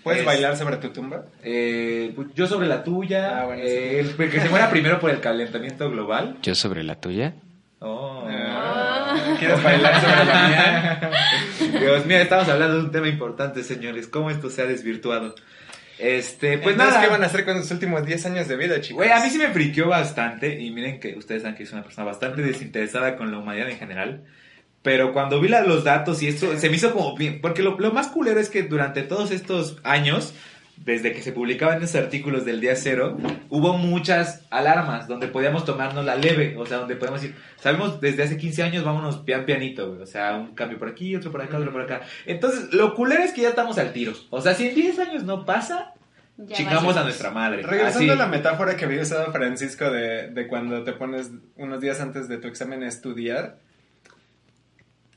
¿Puedes 0.02 0.24
bailar 0.24 0.56
sobre 0.56 0.78
tu 0.78 0.89
tumba? 0.89 1.26
Eh, 1.43 2.13
pues, 2.15 2.30
yo 2.36 2.48
sobre 2.48 2.67
la 2.67 2.86
tuya. 2.86 3.41
Ah, 3.41 3.46
bueno, 3.48 3.62
eh, 3.65 4.13
que 4.17 4.39
se 4.39 4.50
muera 4.50 4.69
primero 4.69 5.02
por 5.02 5.10
el 5.10 5.19
calentamiento 5.19 5.89
global. 5.91 6.38
¿Yo 6.41 6.56
sobre 6.56 6.84
la 6.84 6.96
tuya? 6.96 7.34
Oh. 7.80 8.26
Ah. 8.30 9.36
¿Quieres 9.39 9.62
bailar 9.62 10.02
sobre 10.02 10.26
la 10.26 10.48
mía? 10.48 11.80
Dios 11.82 12.06
mío, 12.06 12.17
estamos 12.17 12.48
hablando 12.48 12.78
de 12.78 12.84
un 12.84 12.91
tema 12.91 13.10
importante, 13.10 13.62
señores. 13.62 14.08
¿Cómo 14.08 14.30
esto 14.30 14.50
se 14.50 14.62
ha 14.62 14.65
desvirtuado? 14.65 15.36
Este, 16.04 16.58
pues 16.58 16.76
nada. 16.76 17.02
¿qué 17.02 17.08
van 17.08 17.24
a 17.24 17.28
hacer 17.28 17.46
con 17.46 17.62
sus 17.62 17.72
últimos 17.72 18.06
10 18.06 18.26
años 18.26 18.48
de 18.48 18.58
vida, 18.58 18.82
chicos? 18.82 18.98
Güey, 18.98 19.12
a 19.12 19.24
mí 19.24 19.30
sí 19.30 19.38
me 19.38 19.48
friqueó 19.50 19.88
bastante. 19.88 20.60
Y 20.60 20.70
miren 20.72 21.00
que 21.00 21.16
ustedes 21.18 21.44
saben 21.44 21.56
que 21.56 21.66
soy 21.66 21.76
una 21.76 21.84
persona 21.84 22.06
bastante 22.06 22.42
desinteresada 22.42 23.16
con 23.16 23.32
la 23.32 23.39
humanidad 23.39 23.70
en 23.70 23.78
general. 23.78 24.24
Pero 24.82 25.13
cuando 25.13 25.39
vi 25.39 25.48
los 25.48 25.86
datos 25.86 26.22
y 26.22 26.28
esto, 26.28 26.58
se 26.58 26.70
me 26.70 26.76
hizo 26.76 26.92
como 26.92 27.16
bien. 27.16 27.39
Porque 27.39 27.63
lo, 27.63 27.80
lo 27.80 27.94
más 27.94 28.08
culero 28.10 28.39
es 28.39 28.50
que 28.50 28.63
durante 28.63 29.04
todos 29.04 29.32
estos 29.32 29.78
años 29.84 30.34
desde 30.78 31.14
que 31.14 31.22
se 31.22 31.32
publicaban 31.32 31.82
esos 31.84 31.96
artículos 31.96 32.46
del 32.46 32.60
día 32.60 32.76
cero, 32.76 33.18
hubo 33.50 33.78
muchas 33.78 34.46
alarmas 34.50 35.08
donde 35.08 35.28
podíamos 35.28 35.66
tomarnos 35.66 36.04
la 36.04 36.16
leve, 36.16 36.56
o 36.58 36.66
sea, 36.66 36.78
donde 36.78 36.96
podemos 36.96 37.22
decir, 37.22 37.36
sabemos 37.58 38.02
desde 38.02 38.24
hace 38.24 38.38
15 38.38 38.64
años, 38.64 38.84
vámonos 38.84 39.18
pian 39.18 39.46
pianito, 39.46 39.98
o 40.02 40.06
sea, 40.06 40.36
un 40.36 40.56
cambio 40.56 40.80
por 40.80 40.90
aquí, 40.90 41.16
otro 41.16 41.32
por 41.32 41.42
acá, 41.42 41.58
otro 41.58 41.72
por 41.72 41.82
acá. 41.82 42.02
Entonces, 42.26 42.74
lo 42.74 42.96
culero 42.96 43.24
es 43.24 43.34
que 43.34 43.42
ya 43.42 43.50
estamos 43.50 43.78
al 43.78 43.94
tiro. 43.94 44.14
O 44.30 44.42
sea, 44.42 44.54
si 44.56 44.68
en 44.68 44.76
10 44.76 45.00
años 45.00 45.24
no 45.24 45.46
pasa, 45.46 45.94
chingamos 46.48 46.98
a 46.98 47.04
nuestra 47.04 47.30
madre. 47.30 47.62
Regresando 47.62 48.14
a 48.14 48.16
la 48.16 48.28
metáfora 48.28 48.76
que 48.76 48.86
había 48.86 49.02
usado 49.02 49.32
Francisco 49.32 49.90
de, 49.92 50.30
de 50.30 50.48
cuando 50.48 50.84
te 50.84 50.94
pones 50.94 51.32
unos 51.56 51.82
días 51.82 52.02
antes 52.02 52.28
de 52.28 52.38
tu 52.38 52.48
examen 52.48 52.84
a 52.84 52.88
estudiar, 52.88 53.60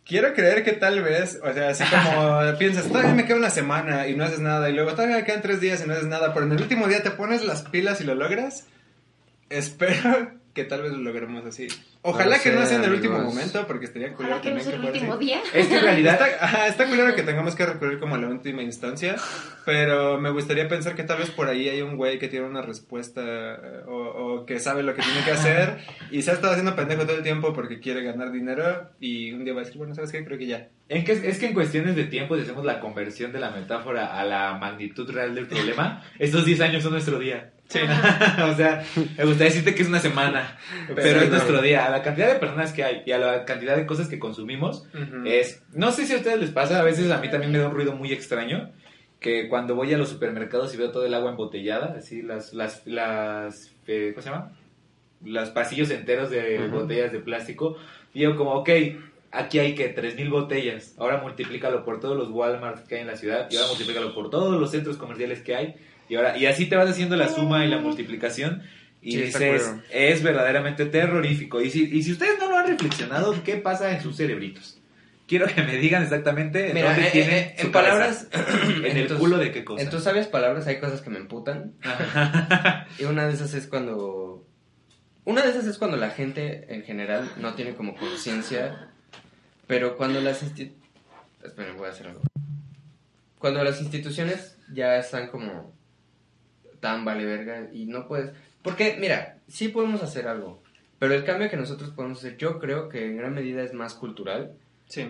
Quiero 0.06 0.34
creer 0.34 0.62
que 0.62 0.72
tal 0.72 1.02
vez, 1.02 1.40
o 1.42 1.52
sea, 1.52 1.70
así 1.70 1.82
como 1.84 2.40
piensas, 2.58 2.86
todavía 2.86 3.12
me 3.12 3.24
queda 3.24 3.36
una 3.36 3.50
semana 3.50 4.06
y 4.06 4.14
no 4.14 4.24
haces 4.24 4.38
nada, 4.38 4.70
y 4.70 4.72
luego 4.72 4.92
todavía 4.92 5.16
me 5.16 5.24
quedan 5.24 5.42
tres 5.42 5.60
días 5.60 5.82
y 5.82 5.88
no 5.88 5.94
haces 5.94 6.06
nada, 6.06 6.32
pero 6.32 6.46
en 6.46 6.52
el 6.52 6.60
último 6.62 6.86
día 6.86 7.02
te 7.02 7.10
pones 7.10 7.44
las 7.44 7.62
pilas 7.62 8.00
y 8.00 8.04
lo 8.04 8.14
logras. 8.14 8.66
Espero 9.50 10.30
que 10.56 10.64
tal 10.64 10.80
vez 10.80 10.92
lo 10.92 10.98
logremos 10.98 11.44
así. 11.44 11.68
Ojalá 12.00 12.38
que 12.38 12.50
no 12.50 12.64
sea 12.64 12.78
en 12.78 12.84
el 12.84 12.94
último 12.94 13.18
momento, 13.18 13.66
porque 13.66 13.84
estaría 13.84 14.14
culero 14.14 14.40
que 14.40 14.52
no 14.52 14.60
sea 14.60 14.74
el 14.74 14.84
último 14.84 15.18
día. 15.18 15.40
Es 15.52 15.68
que 15.68 15.76
en 15.76 15.82
realidad 15.82 16.14
está, 16.20 16.66
está 16.66 16.88
culero 16.88 17.14
que 17.14 17.22
tengamos 17.22 17.54
que 17.54 17.66
recurrir 17.66 18.00
como 18.00 18.14
a 18.14 18.18
la 18.18 18.28
última 18.28 18.62
instancia, 18.62 19.16
pero 19.66 20.18
me 20.18 20.30
gustaría 20.30 20.66
pensar 20.66 20.94
que 20.94 21.02
tal 21.02 21.18
vez 21.18 21.30
por 21.30 21.48
ahí 21.48 21.68
hay 21.68 21.82
un 21.82 21.96
güey 21.96 22.18
que 22.18 22.28
tiene 22.28 22.46
una 22.46 22.62
respuesta 22.62 23.20
eh, 23.22 23.82
o, 23.86 24.46
que 24.46 24.58
sabe 24.58 24.82
lo 24.82 24.94
que 24.94 25.02
tiene 25.02 25.22
que 25.24 25.32
hacer 25.32 25.76
y 26.10 26.22
se 26.22 26.30
ha 26.30 26.34
estado 26.34 26.54
haciendo 26.54 26.74
pendejo 26.74 27.04
todo 27.04 27.16
el 27.16 27.22
tiempo 27.22 27.52
porque 27.52 27.78
quiere 27.78 28.02
ganar 28.02 28.32
dinero 28.32 28.88
y 28.98 29.32
un 29.32 29.44
día 29.44 29.52
va 29.52 29.60
a 29.60 29.64
decir, 29.64 29.76
bueno, 29.76 29.94
¿sabes 29.94 30.10
qué? 30.10 30.24
Creo 30.24 30.38
que 30.38 30.46
ya. 30.46 30.68
En 30.88 31.04
que, 31.04 31.12
es 31.12 31.38
que 31.38 31.46
en 31.46 31.54
cuestiones 31.54 31.96
de 31.96 32.04
tiempo, 32.04 32.34
si 32.36 32.42
hacemos 32.42 32.64
la 32.64 32.80
conversión 32.80 33.30
de 33.32 33.40
la 33.40 33.50
metáfora 33.50 34.18
a 34.18 34.24
la 34.24 34.54
magnitud 34.54 35.10
real 35.10 35.34
del 35.34 35.48
problema, 35.48 36.02
estos 36.18 36.46
10 36.46 36.60
años 36.62 36.82
son 36.82 36.92
nuestro 36.92 37.18
día. 37.18 37.52
Sí, 37.68 37.80
o 38.42 38.54
sea, 38.54 38.84
me 38.94 39.24
gustaría 39.24 39.50
decirte 39.50 39.74
que 39.74 39.82
es 39.82 39.88
una 39.88 39.98
semana, 39.98 40.56
pero, 40.94 41.20
es 41.20 41.30
nuestro 41.30 41.60
día. 41.60 41.86
A 41.86 41.90
la 41.90 42.02
cantidad 42.02 42.32
de 42.32 42.38
personas 42.38 42.72
que 42.72 42.84
hay 42.84 43.02
y 43.04 43.12
a 43.12 43.18
la 43.18 43.44
cantidad 43.44 43.76
de 43.76 43.86
cosas 43.86 44.08
que 44.08 44.18
consumimos, 44.18 44.86
es. 45.24 45.62
No 45.72 45.90
sé 45.90 46.06
si 46.06 46.14
a 46.14 46.18
ustedes 46.18 46.38
les 46.38 46.50
pasa, 46.50 46.80
a 46.80 46.84
veces 46.84 47.10
a 47.10 47.18
mí 47.18 47.28
también 47.28 47.52
me 47.52 47.58
da 47.58 47.68
un 47.68 47.74
ruido 47.74 47.92
muy 47.92 48.12
extraño. 48.12 48.70
Que 49.18 49.48
cuando 49.48 49.74
voy 49.74 49.92
a 49.94 49.98
los 49.98 50.10
supermercados 50.10 50.74
y 50.74 50.76
veo 50.76 50.92
todo 50.92 51.06
el 51.06 51.14
agua 51.14 51.30
embotellada, 51.30 51.96
así, 51.98 52.22
las. 52.22 52.52
las, 52.52 52.86
las 52.86 53.74
eh, 53.86 54.12
¿Cómo 54.14 54.22
se 54.22 54.30
llama? 54.30 54.52
Los 55.24 55.48
pasillos 55.50 55.90
enteros 55.90 56.30
de 56.30 56.68
botellas 56.68 57.10
de 57.10 57.20
plástico, 57.20 57.76
digo 58.12 58.36
como, 58.36 58.52
ok, 58.52 58.68
aquí 59.32 59.58
hay 59.58 59.74
que 59.74 59.94
3.000 59.94 60.30
botellas, 60.30 60.94
ahora 60.98 61.18
multiplícalo 61.18 61.84
por 61.84 62.00
todos 62.00 62.16
los 62.16 62.28
Walmart 62.28 62.86
que 62.86 62.96
hay 62.96 63.00
en 63.00 63.06
la 63.06 63.16
ciudad 63.16 63.48
y 63.50 63.56
ahora 63.56 63.68
multiplícalo 63.68 64.14
por 64.14 64.30
todos 64.30 64.60
los 64.60 64.70
centros 64.70 64.98
comerciales 64.98 65.40
que 65.40 65.56
hay 65.56 65.76
y, 66.08 66.14
ahora, 66.16 66.36
y 66.36 66.46
así 66.46 66.66
te 66.66 66.76
vas 66.76 66.88
haciendo 66.88 67.16
la 67.16 67.28
suma 67.28 67.64
y 67.64 67.68
la 67.68 67.78
multiplicación. 67.78 68.62
Y 69.02 69.16
dices, 69.16 69.72
es 69.90 70.22
verdaderamente 70.22 70.86
terrorífico. 70.86 71.60
Y 71.60 71.70
si, 71.70 71.84
y 71.84 72.02
si 72.02 72.12
ustedes 72.12 72.38
no 72.40 72.50
lo 72.50 72.58
han 72.58 72.66
reflexionado, 72.66 73.42
¿qué 73.44 73.56
pasa 73.56 73.92
en 73.92 74.00
sus 74.00 74.16
cerebritos? 74.16 74.80
Quiero 75.28 75.46
que 75.46 75.62
me 75.62 75.76
digan 75.76 76.02
exactamente 76.02 76.72
Mira, 76.72 76.90
dónde 76.90 77.08
eh, 77.08 77.10
tiene 77.12 77.38
eh, 77.38 77.54
en 77.58 77.72
palabras 77.72 78.28
en 78.84 78.96
el 78.96 79.08
culo 79.14 79.38
de 79.38 79.50
qué 79.50 79.64
cosa. 79.64 79.82
En 79.82 79.90
tus 79.90 80.04
sabias 80.04 80.28
palabras 80.28 80.66
hay 80.66 80.78
cosas 80.78 81.02
que 81.02 81.10
me 81.10 81.18
emputan. 81.18 81.74
y 82.98 83.04
una 83.04 83.26
de 83.26 83.34
esas 83.34 83.54
es 83.54 83.66
cuando 83.66 84.46
una 85.24 85.42
de 85.42 85.50
esas 85.50 85.66
es 85.66 85.78
cuando 85.78 85.96
la 85.96 86.10
gente 86.10 86.72
en 86.72 86.84
general 86.84 87.32
no 87.38 87.54
tiene 87.54 87.74
como 87.74 87.96
conciencia, 87.96 88.90
pero 89.66 89.96
cuando 89.96 90.20
las 90.20 90.42
Esperen, 90.42 91.76
voy 91.76 91.86
a 91.86 91.90
hacer 91.90 92.06
algo. 92.08 92.22
Cuando 93.38 93.62
las 93.62 93.80
instituciones 93.80 94.56
ya 94.72 94.96
están 94.96 95.28
como 95.28 95.74
tan 96.86 97.04
vale 97.04 97.24
verga 97.24 97.66
y 97.72 97.86
no 97.86 98.06
puedes... 98.06 98.30
Porque, 98.62 98.96
mira, 99.00 99.38
sí 99.48 99.66
podemos 99.66 100.04
hacer 100.04 100.28
algo, 100.28 100.62
pero 101.00 101.14
el 101.14 101.24
cambio 101.24 101.50
que 101.50 101.56
nosotros 101.56 101.90
podemos 101.90 102.18
hacer, 102.18 102.36
yo 102.36 102.60
creo 102.60 102.88
que 102.88 103.06
en 103.06 103.16
gran 103.16 103.34
medida 103.34 103.64
es 103.64 103.74
más 103.74 103.94
cultural 103.94 104.52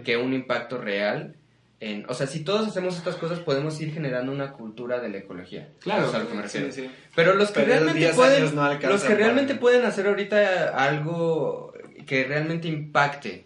que 0.02 0.16
un 0.16 0.32
impacto 0.32 0.78
real 0.78 1.34
en, 1.80 2.06
o 2.08 2.14
sea, 2.14 2.26
si 2.26 2.40
todos 2.40 2.66
hacemos 2.66 2.96
estas 2.96 3.16
cosas 3.16 3.40
podemos 3.40 3.78
ir 3.82 3.92
generando 3.92 4.32
una 4.32 4.52
cultura 4.52 5.00
de 5.00 5.10
la 5.10 5.18
ecología. 5.18 5.68
Claro, 5.80 6.10
que 6.10 6.34
me 6.34 6.40
refiero. 6.40 6.68
Pero 7.14 7.34
los 7.34 7.50
que 7.50 7.66
realmente 7.66 8.10
pueden 8.14 8.56
los 8.88 9.04
que 9.04 9.14
realmente 9.14 9.54
pueden 9.54 9.84
hacer 9.84 10.06
ahorita 10.06 10.68
algo 10.68 11.74
que 12.06 12.24
realmente 12.24 12.68
impacte 12.68 13.44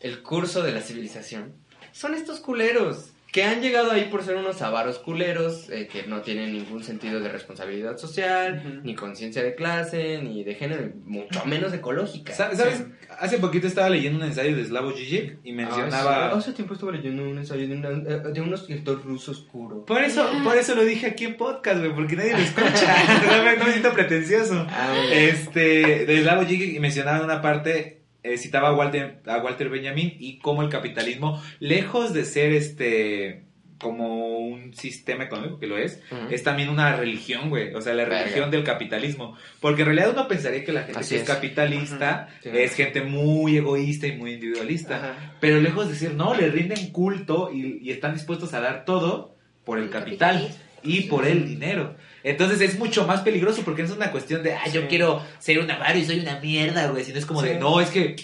el 0.00 0.22
curso 0.22 0.62
de 0.62 0.72
la 0.72 0.82
civilización 0.82 1.54
son 1.92 2.12
estos 2.12 2.40
culeros 2.40 3.12
que 3.32 3.44
han 3.44 3.60
llegado 3.60 3.90
ahí 3.90 4.04
por 4.10 4.22
ser 4.22 4.36
unos 4.36 4.62
avaros 4.62 4.98
culeros 4.98 5.68
eh, 5.70 5.88
que 5.90 6.04
no 6.04 6.22
tienen 6.22 6.52
ningún 6.52 6.82
sentido 6.82 7.20
de 7.20 7.28
responsabilidad 7.28 7.98
social, 7.98 8.80
ni 8.82 8.94
conciencia 8.94 9.42
de 9.42 9.54
clase, 9.54 10.20
ni 10.22 10.44
de 10.44 10.54
género, 10.54 10.90
mucho 11.04 11.44
menos 11.44 11.72
ecológica. 11.72 12.32
¿Sabes? 12.32 12.86
Hace 13.18 13.38
poquito 13.38 13.66
estaba 13.66 13.90
leyendo 13.90 14.18
un 14.18 14.24
ensayo 14.26 14.56
de 14.56 14.64
Slavoj 14.64 14.96
Žižek 14.96 15.38
y 15.44 15.52
mencionaba... 15.52 16.30
hace 16.30 16.52
tiempo 16.52 16.74
estaba 16.74 16.92
leyendo 16.92 17.24
un 17.24 17.38
ensayo 17.38 17.66
de, 17.68 17.74
eh, 17.74 18.32
de 18.32 18.40
un 18.40 18.54
escritor 18.54 19.04
ruso 19.04 19.32
oscuro. 19.32 19.84
Por 19.84 20.02
eso, 20.02 20.28
por 20.44 20.56
eso 20.56 20.74
lo 20.74 20.84
dije 20.84 21.06
aquí 21.06 21.24
en 21.24 21.36
podcast, 21.36 21.80
güey, 21.80 21.94
porque 21.94 22.16
nadie 22.16 22.32
lo 22.32 22.38
escucha. 22.38 22.96
no, 23.58 23.64
me 23.64 23.72
siento 23.72 23.92
pretencioso. 23.92 24.66
Ah, 24.70 24.94
este, 25.12 26.06
de 26.06 26.22
Slavoj 26.22 26.46
Žižek 26.46 26.74
y 26.74 26.80
mencionaba 26.80 27.24
una 27.24 27.42
parte 27.42 27.95
eh, 28.26 28.38
citaba 28.38 28.68
a 28.68 28.74
Walter, 28.74 29.20
a 29.26 29.38
Walter 29.38 29.68
Benjamin 29.68 30.16
y 30.18 30.38
cómo 30.38 30.62
el 30.62 30.68
capitalismo, 30.68 31.42
lejos 31.60 32.12
de 32.12 32.24
ser 32.24 32.52
este 32.52 33.46
como 33.78 34.38
un 34.38 34.74
sistema 34.74 35.24
económico 35.24 35.58
que 35.58 35.66
lo 35.66 35.76
es, 35.76 36.00
es 36.30 36.42
también 36.42 36.70
una 36.70 36.96
religión, 36.96 37.50
güey. 37.50 37.74
O 37.74 37.80
sea, 37.80 37.94
la 37.94 38.04
religión 38.04 38.50
del 38.50 38.64
capitalismo. 38.64 39.36
Porque 39.60 39.82
en 39.82 39.86
realidad 39.86 40.10
uno 40.12 40.28
pensaría 40.28 40.64
que 40.64 40.72
la 40.72 40.84
gente 40.84 41.06
que 41.06 41.16
es, 41.16 41.22
capitalista 41.24 42.28
es 42.42 42.74
gente 42.74 43.02
muy 43.02 43.58
egoísta 43.58 44.06
y 44.06 44.16
muy 44.16 44.34
individualista. 44.34 45.34
Pero 45.40 45.60
lejos 45.60 45.86
de 45.86 45.92
decir, 45.92 46.14
no, 46.14 46.34
le 46.34 46.50
rinden 46.50 46.90
culto 46.90 47.50
y, 47.52 47.90
están 47.90 48.14
dispuestos 48.14 48.54
a 48.54 48.60
dar 48.60 48.84
todo 48.84 49.36
por 49.64 49.78
el, 49.78 49.90
capital 49.90 50.48
y 50.82 51.02
por 51.02 51.26
el 51.26 51.46
dinero. 51.46 51.96
Entonces 52.26 52.60
es 52.60 52.76
mucho 52.76 53.06
más 53.06 53.20
peligroso 53.20 53.62
porque 53.64 53.84
no 53.84 53.88
es 53.88 53.94
una 53.94 54.10
cuestión 54.10 54.42
de, 54.42 54.52
ay, 54.52 54.72
yo 54.72 54.88
quiero 54.88 55.22
ser 55.38 55.60
un 55.60 55.70
avaro 55.70 55.96
y 55.96 56.04
soy 56.04 56.18
una 56.18 56.40
mierda, 56.40 56.88
güey. 56.88 57.04
Sino 57.04 57.20
es 57.20 57.24
como 57.24 57.40
de, 57.40 57.56
no, 57.56 57.80
es 57.80 57.90
que 57.90 58.16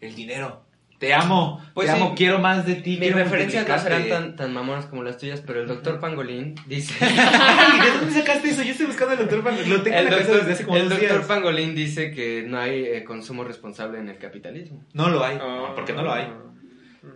el 0.00 0.14
dinero. 0.14 0.64
Te 0.98 1.12
amo, 1.12 1.62
pues 1.74 1.86
te 1.86 1.92
amo, 1.92 2.14
quiero 2.14 2.38
más 2.38 2.64
de 2.64 2.76
ti. 2.76 2.96
Mis 2.98 3.14
referencias 3.14 3.68
no 3.68 3.78
serán 3.78 4.08
tan, 4.08 4.36
tan 4.36 4.54
mamonas 4.54 4.86
como 4.86 5.02
las 5.02 5.18
tuyas, 5.18 5.42
pero 5.46 5.60
el 5.60 5.68
doctor 5.68 6.00
Pangolín 6.00 6.54
dice... 6.66 6.94
¿De 7.04 7.98
dónde 7.98 8.12
sacaste 8.14 8.48
eso? 8.48 8.62
Yo 8.62 8.72
estoy 8.72 8.86
buscando 8.86 9.12
al 9.12 9.18
doctor 9.18 9.42
Pangolín. 9.44 9.70
Lo 9.70 9.82
tengo 9.82 9.96
en 9.98 10.04
la 10.06 10.10
doctor, 10.10 10.36
desde 10.38 10.52
hace 10.52 10.64
como 10.64 10.78
El 10.78 10.88
doctor 10.88 11.26
Pangolín 11.26 11.74
dice 11.74 12.12
que 12.12 12.44
no 12.46 12.58
hay 12.58 12.84
eh, 12.84 13.04
consumo 13.04 13.44
responsable 13.44 13.98
en 13.98 14.08
el 14.08 14.16
capitalismo. 14.16 14.84
No 14.94 15.10
lo 15.10 15.22
hay, 15.22 15.38
oh. 15.42 15.72
porque 15.74 15.92
no 15.92 16.02
lo 16.02 16.12
hay. 16.14 16.32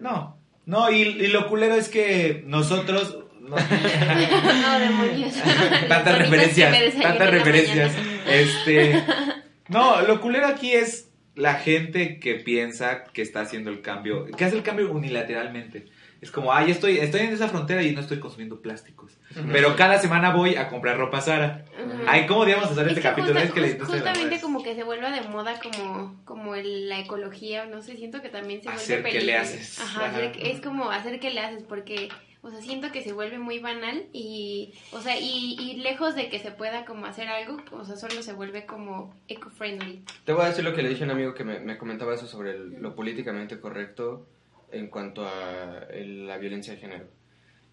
No, 0.00 0.38
no, 0.66 0.90
y, 0.90 1.02
y 1.02 1.26
lo 1.28 1.48
culero 1.48 1.74
es 1.74 1.88
que 1.88 2.42
nosotros 2.46 3.23
no, 4.62 4.78
demonios. 4.78 5.34
tantas 5.88 6.18
referencias, 6.18 6.94
tantas 7.00 7.30
referencias. 7.30 7.92
Este, 8.26 9.02
no, 9.68 10.02
lo 10.02 10.20
culero 10.20 10.46
aquí 10.46 10.72
es 10.72 11.10
la 11.34 11.54
gente 11.54 12.20
que 12.20 12.34
piensa 12.36 13.04
que 13.04 13.22
está 13.22 13.40
haciendo 13.40 13.70
el 13.70 13.80
cambio, 13.80 14.26
que 14.26 14.44
hace 14.44 14.56
el 14.56 14.62
cambio 14.62 14.90
unilateralmente. 14.92 15.86
Es 16.20 16.30
como, 16.30 16.54
ay, 16.54 16.70
estoy, 16.70 16.96
estoy 16.98 17.20
en 17.20 17.34
esa 17.34 17.48
frontera 17.48 17.82
y 17.82 17.92
no 17.92 18.00
estoy 18.00 18.18
consumiendo 18.18 18.62
plásticos. 18.62 19.18
Pero 19.52 19.76
cada 19.76 19.98
semana 19.98 20.30
voy 20.30 20.56
a 20.56 20.68
comprar 20.68 20.96
ropa 20.96 21.20
Sara. 21.20 21.66
Ay, 22.06 22.24
¿cómo 22.26 22.46
digamos 22.46 22.70
hacer 22.70 22.88
este 22.88 23.02
capítulo? 23.02 23.38
es 23.40 23.52
que 23.52 23.78
justamente 23.78 24.40
como 24.40 24.62
que 24.62 24.74
se 24.74 24.84
vuelva 24.84 25.10
de 25.10 25.20
moda 25.28 25.60
como, 25.60 26.18
como 26.24 26.56
la 26.56 26.98
ecología, 27.00 27.66
no 27.66 27.82
sé, 27.82 27.96
siento 27.96 28.22
que 28.22 28.30
también 28.30 28.62
se 28.62 28.68
vuelve 28.68 28.82
Hacer 28.82 29.02
que 29.02 29.20
le 29.20 29.36
haces. 29.36 29.78
Ajá, 29.80 30.18
es 30.22 30.62
como 30.62 30.90
hacer 30.90 31.20
que 31.20 31.28
le 31.28 31.40
haces 31.40 31.62
porque 31.62 32.08
o 32.44 32.50
sea, 32.50 32.60
siento 32.60 32.92
que 32.92 33.02
se 33.02 33.14
vuelve 33.14 33.38
muy 33.38 33.58
banal 33.58 34.04
y, 34.12 34.74
o 34.92 35.00
sea, 35.00 35.18
y, 35.18 35.56
y, 35.58 35.76
lejos 35.76 36.14
de 36.14 36.28
que 36.28 36.38
se 36.38 36.50
pueda 36.50 36.84
como 36.84 37.06
hacer 37.06 37.28
algo, 37.28 37.56
o 37.72 37.86
sea, 37.86 37.96
solo 37.96 38.22
se 38.22 38.34
vuelve 38.34 38.66
como 38.66 39.14
eco-friendly. 39.28 40.02
Te 40.24 40.34
voy 40.34 40.44
a 40.44 40.48
decir 40.48 40.62
lo 40.62 40.74
que 40.74 40.82
le 40.82 40.90
dije 40.90 41.04
a 41.04 41.06
un 41.06 41.12
amigo 41.12 41.32
que 41.32 41.42
me, 41.42 41.78
comentaba 41.78 42.14
eso 42.14 42.26
sobre 42.26 42.58
lo 42.58 42.94
políticamente 42.94 43.58
correcto 43.58 44.26
en 44.70 44.88
cuanto 44.88 45.26
a 45.26 45.86
la 45.90 46.36
violencia 46.36 46.74
de 46.74 46.80
género. 46.80 47.06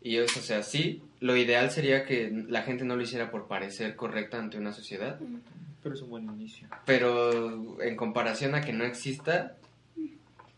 Y 0.02 0.16
eso, 0.16 0.40
o 0.40 0.44
sea, 0.44 0.64
sí, 0.64 1.02
lo 1.20 1.36
ideal 1.36 1.70
sería 1.70 2.06
que 2.06 2.32
la 2.48 2.62
gente 2.62 2.86
no 2.86 2.96
lo 2.96 3.02
hiciera 3.02 3.30
por 3.30 3.48
parecer 3.48 3.98
correcta 3.98 4.40
ante 4.40 4.58
una 4.58 4.72
sociedad. 4.72 5.20
Pero 5.84 5.96
es 5.96 6.02
un 6.02 6.12
buen 6.12 6.24
inicio. 6.24 6.70
Pero 6.86 7.82
en 7.82 7.98
comparación 7.98 8.56
a 8.56 8.62
que 8.62 8.72
no 8.72 8.86
exista, 8.86 9.58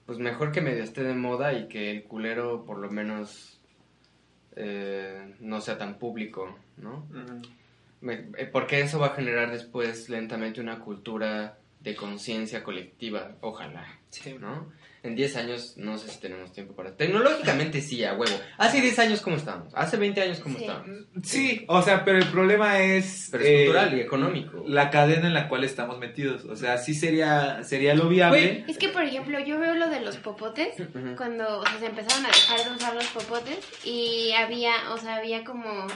pues 0.05 0.19
mejor 0.19 0.51
que 0.51 0.61
medio 0.61 0.83
esté 0.83 1.03
de 1.03 1.15
moda 1.15 1.53
y 1.53 1.67
que 1.67 1.89
el 1.89 2.03
culero 2.03 2.63
por 2.63 2.77
lo 2.77 2.91
menos 2.91 3.52
eh, 4.55 5.35
no 5.39 5.61
sea 5.61 5.77
tan 5.77 5.95
público, 5.95 6.57
¿no? 6.77 7.07
Eh, 8.01 8.49
porque 8.51 8.81
eso 8.81 8.99
va 8.99 9.07
a 9.07 9.15
generar 9.15 9.51
después 9.51 10.09
lentamente 10.09 10.59
una 10.59 10.79
cultura 10.79 11.57
de 11.79 11.95
conciencia 11.95 12.63
colectiva, 12.63 13.35
ojalá, 13.41 13.99
¿no? 14.39 14.71
En 15.03 15.15
10 15.15 15.35
años 15.35 15.73
no 15.75 15.97
sé 15.97 16.09
si 16.09 16.19
tenemos 16.19 16.53
tiempo 16.53 16.73
para... 16.73 16.95
Tecnológicamente 16.95 17.81
sí, 17.81 18.03
a 18.05 18.13
huevo. 18.13 18.33
Hace 18.57 18.79
10 18.79 18.99
años 18.99 19.21
¿cómo 19.21 19.35
estábamos? 19.35 19.73
Hace 19.75 19.97
20 19.97 20.21
años 20.21 20.39
¿cómo 20.39 20.57
estábamos? 20.57 20.89
Sí, 21.23 21.65
o 21.67 21.81
sea, 21.81 22.05
pero 22.05 22.17
el 22.17 22.27
problema 22.27 22.79
es... 22.79 23.27
Pero 23.31 23.43
cultural 23.43 23.93
y 23.93 23.99
eh, 23.99 24.03
económico. 24.03 24.63
La 24.65 24.89
cadena 24.89 25.27
en 25.27 25.33
la 25.33 25.49
cual 25.49 25.65
estamos 25.65 25.99
metidos. 25.99 26.45
O 26.45 26.55
sea, 26.55 26.77
sí 26.77 26.93
sería, 26.93 27.63
sería 27.63 27.93
lo 27.95 28.07
viable. 28.07 28.63
es 28.67 28.77
que, 28.77 28.89
por 28.89 29.03
ejemplo, 29.03 29.39
yo 29.39 29.59
veo 29.59 29.75
lo 29.75 29.89
de 29.89 29.99
los 29.99 30.15
popotes, 30.17 30.75
cuando 31.17 31.63
se 31.79 31.85
empezaron 31.85 32.25
a 32.25 32.29
dejar 32.29 32.63
de 32.63 32.75
usar 32.75 32.95
los 32.95 33.07
popotes 33.07 33.59
y 33.83 34.31
había, 34.31 34.73
o 34.93 34.97
sea, 34.97 35.17
había 35.17 35.43
como 35.43 35.87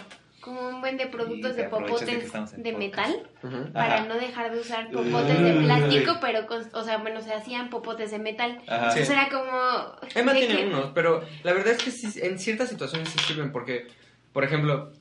como 0.48 0.70
un 0.70 0.80
buen 0.80 0.96
de 0.96 1.08
productos 1.08 1.58
de 1.58 1.66
popotes 1.66 2.32
de 2.56 2.72
metal 2.72 3.30
para 3.74 4.06
no 4.06 4.16
dejar 4.16 4.50
de 4.50 4.62
usar 4.62 4.90
popotes 4.90 5.42
de 5.42 5.54
plástico, 5.62 6.14
pero, 6.22 6.48
o 6.72 6.84
sea, 6.84 7.00
bueno, 7.00 7.22
se 7.22 7.34
hacían 7.34 7.70
popotes 7.70 8.12
de 8.12 8.20
metal. 8.20 8.62
Entonces 8.66 9.10
era 9.10 9.28
como... 9.28 9.98
Emma 10.16 10.34
tiene 10.34 10.68
unos, 10.68 10.92
pero 10.94 11.22
la 11.44 11.52
verdad 11.52 11.74
es 11.74 11.84
que 11.84 11.92
sí, 11.92 12.18
en 12.22 12.40
ciertas 12.40 12.70
situaciones 12.70 13.10
sí 13.10 13.20
sirven 13.20 13.52
porque, 13.52 13.88
por 14.32 14.46
ejemplo, 14.46 14.94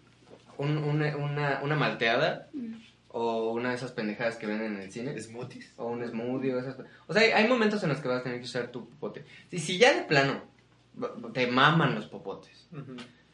una, 0.59 1.17
una, 1.63 1.77
malteada 1.77 2.49
mm. 2.53 2.75
o 3.11 3.53
una 3.53 3.69
de 3.69 3.77
esas 3.77 3.93
pendejadas 3.93 4.37
que 4.37 4.47
venden 4.47 4.75
en 4.75 4.83
el 4.83 4.91
cine. 4.91 5.17
¿Smoothies? 5.17 5.75
O 5.77 5.87
un 5.87 6.05
smoothie. 6.05 6.55
O, 6.55 6.59
esas, 6.59 6.77
o 7.07 7.15
sea, 7.15 7.37
hay, 7.37 7.47
momentos 7.47 7.85
en 7.85 7.91
los 7.91 7.99
que 7.99 8.09
vas 8.09 8.21
a 8.21 8.25
tener 8.25 8.41
que 8.41 8.47
usar 8.47 8.73
tu 8.73 8.89
popote. 8.89 9.25
Y 9.53 9.61
si 9.61 9.79
ya 9.79 9.95
de 9.95 10.03
plano 10.03 10.43
te 11.33 11.47
maman 11.47 11.95
los 11.95 12.07
popotes 12.07 12.69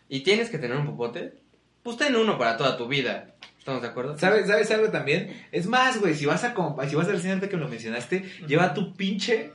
y 0.09 0.21
tienes 0.21 0.51
que 0.51 0.59
tener 0.59 0.77
un 0.77 0.85
popote, 0.85 1.42
pues 1.83 1.97
ten 1.97 2.17
uno 2.17 2.39
para 2.39 2.57
toda 2.57 2.77
tu 2.77 2.89
vida. 2.89 3.35
¿Estamos 3.59 3.83
de 3.83 3.89
acuerdo? 3.89 4.19
¿Sabes, 4.19 4.49
¿Sabes 4.49 4.71
algo 4.73 4.89
también? 4.91 5.47
Es 5.53 5.67
más, 5.67 6.01
güey, 6.01 6.15
si 6.15 6.27
vas 6.27 6.43
a 6.43 6.55
si 6.89 6.97
vas 6.97 7.09
al 7.09 7.21
cine 7.21 7.41
que 7.41 7.57
me 7.57 7.63
lo 7.63 7.69
mencionaste, 7.69 8.25
lleva 8.47 8.75
tu 8.75 8.95
pinche 8.95 9.53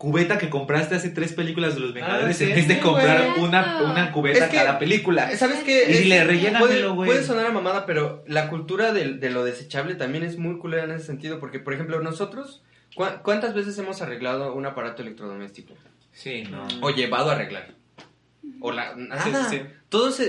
cubeta 0.00 0.38
que 0.38 0.48
compraste 0.48 0.94
hace 0.94 1.10
tres 1.10 1.34
películas 1.34 1.74
de 1.74 1.80
los 1.80 1.92
Vengadores 1.92 2.40
ah, 2.40 2.44
en 2.44 2.54
vez 2.54 2.68
de 2.68 2.80
comprar 2.80 3.38
una, 3.38 3.82
una 3.82 4.12
cubeta 4.12 4.48
cada 4.48 4.78
película. 4.78 5.36
¿Sabes 5.36 5.62
qué? 5.62 5.90
Y 5.90 6.04
le 6.04 6.24
rellenan 6.24 6.62
puede, 6.62 6.86
güey. 6.86 7.06
Puede 7.06 7.22
sonar 7.22 7.44
a 7.44 7.50
mamada, 7.50 7.84
pero 7.84 8.24
la 8.26 8.48
cultura 8.48 8.94
de, 8.94 9.12
de, 9.12 9.28
lo 9.28 9.44
desechable 9.44 9.96
también 9.96 10.24
es 10.24 10.38
muy 10.38 10.56
culera 10.56 10.84
en 10.84 10.92
ese 10.92 11.04
sentido. 11.04 11.38
Porque, 11.38 11.58
por 11.58 11.74
ejemplo, 11.74 12.00
nosotros, 12.00 12.62
¿cuántas 12.94 13.52
veces 13.52 13.76
hemos 13.76 14.00
arreglado 14.00 14.54
un 14.54 14.64
aparato 14.64 15.02
electrodoméstico? 15.02 15.74
Sí, 16.12 16.44
no. 16.44 16.66
O 16.80 16.90
llevado 16.90 17.28
a 17.28 17.34
arreglar. 17.34 17.74
O 18.60 18.72
la, 18.72 18.94
nada. 18.96 19.50
Sí, 19.50 19.60
Todos, 19.90 20.22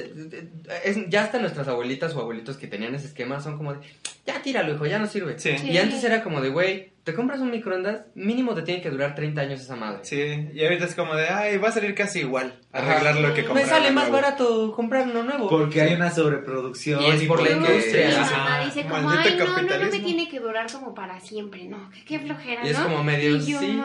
ya 1.08 1.24
hasta 1.24 1.40
nuestras 1.40 1.68
abuelitas 1.68 2.16
o 2.16 2.20
abuelitos 2.20 2.58
que 2.58 2.68
tenían 2.68 2.96
ese 2.96 3.08
esquema 3.08 3.40
son 3.40 3.58
como 3.58 3.74
de, 3.74 3.80
ya 4.26 4.42
tíralo, 4.42 4.74
hijo, 4.74 4.86
ya 4.86 5.00
no 5.00 5.08
sirve. 5.08 5.38
Y 5.64 5.78
antes 5.78 6.04
era 6.04 6.24
como 6.24 6.42
de, 6.42 6.50
güey, 6.50 6.92
te 7.04 7.16
compras 7.16 7.40
un 7.40 7.50
microondas, 7.50 8.02
mínimo 8.14 8.54
te 8.54 8.62
tiene 8.62 8.82
que 8.82 8.92
durar 8.92 9.16
30 9.16 9.42
años 9.42 9.62
esa 9.62 9.76
madre. 9.76 10.00
Sí, 10.04 10.50
y 10.54 10.64
ahorita 10.64 10.86
es 10.86 10.94
como 10.94 11.16
de, 11.16 11.30
ay, 11.30 11.58
va 11.58 11.70
a 11.70 11.72
salir 11.72 11.96
casi 11.96 12.20
igual 12.20 12.60
arreglar 12.72 13.16
lo 13.16 13.34
que 13.34 13.44
comprar. 13.44 13.66
Me 13.66 13.70
sale 13.70 13.92
más 13.92 14.12
barato 14.12 14.72
comprar 14.74 15.08
uno 15.08 15.24
nuevo. 15.24 15.50
Porque 15.50 15.82
hay 15.82 15.96
una 15.96 16.12
sobreproducción. 16.12 17.02
Y 17.02 17.10
es 17.10 17.24
por 17.24 17.42
la 17.42 17.52
industria. 17.52 18.64
dice 18.66 18.84
como, 18.84 19.10
ay, 19.10 19.36
no, 19.36 19.46
no, 19.48 19.78
no 19.78 19.92
me 19.92 20.00
tiene 20.00 20.30
que 20.30 20.40
durar 20.40 20.72
como 20.72 20.94
para 20.94 21.20
siempre, 21.20 21.66
no, 21.66 21.90
qué, 22.08 22.20
flojera, 22.20 22.62
¿no? 22.62 22.68
Y 22.68 22.72
es 22.72 22.78
como 22.78 23.04
medio, 23.04 23.42
sí. 23.42 23.82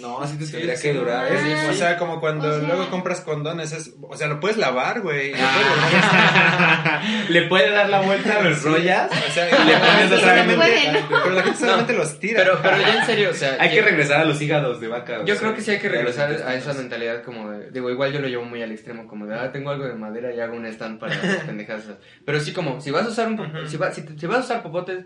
No, 0.00 0.20
así 0.20 0.36
te 0.36 0.46
tendría 0.46 0.76
que 0.76 0.92
durar. 0.92 1.32
o 1.70 1.72
sea, 1.72 1.96
como 1.96 2.20
cuando 2.20 2.58
luego 2.58 2.90
compras 2.90 3.22
condones, 3.22 3.72
es, 3.72 3.94
o 4.02 4.16
sea, 4.16 4.28
lo 4.28 4.38
puedes 4.38 4.58
lavar, 4.58 5.00
güey. 5.00 5.09
Le 7.28 7.42
puede 7.42 7.70
dar 7.70 7.88
la 7.88 8.00
vuelta 8.00 8.38
a 8.38 8.42
los 8.42 8.62
rollas. 8.62 9.10
O 9.10 9.32
sea, 9.32 9.46
le 9.64 9.76
pones 9.76 10.12
otra 10.12 10.44
vez. 10.44 11.04
Pero 11.08 11.30
la 11.30 11.42
gente 11.42 11.58
solamente 11.58 11.92
los 11.92 12.18
tira. 12.18 12.42
Pero, 12.42 12.60
ya 12.62 13.00
en 13.00 13.06
serio, 13.06 13.30
o 13.30 13.34
sea. 13.34 13.56
Hay 13.60 13.70
que 13.70 13.82
regresar 13.82 14.20
a 14.20 14.24
los 14.24 14.40
hígados 14.40 14.80
de 14.80 14.88
vaca. 14.88 15.24
Yo 15.24 15.36
creo 15.36 15.54
que 15.54 15.62
sí 15.62 15.70
hay 15.70 15.78
que 15.78 15.88
regresar 15.88 16.30
a 16.30 16.54
esa 16.54 16.72
mentalidad 16.74 17.22
como 17.22 17.50
de. 17.50 17.70
Digo, 17.70 17.90
igual 17.90 18.12
yo 18.12 18.20
lo 18.20 18.28
llevo 18.28 18.44
muy 18.44 18.62
al 18.62 18.72
extremo, 18.72 19.06
como 19.06 19.26
de, 19.26 19.34
ah, 19.34 19.52
tengo 19.52 19.70
algo 19.70 19.84
de 19.84 19.94
madera 19.94 20.34
y 20.34 20.40
hago 20.40 20.56
un 20.56 20.66
stand 20.66 20.98
para 20.98 21.20
pendejadas. 21.46 21.84
Pero 22.24 22.40
sí, 22.40 22.52
como, 22.52 22.80
si 22.80 22.90
vas 22.90 23.06
a 23.06 23.08
usar 23.08 23.28
un. 23.28 23.66
Si, 23.66 23.78
si, 24.16 24.26
vas 24.26 24.38
a 24.38 24.40
usar 24.40 24.62
popotes, 24.62 25.04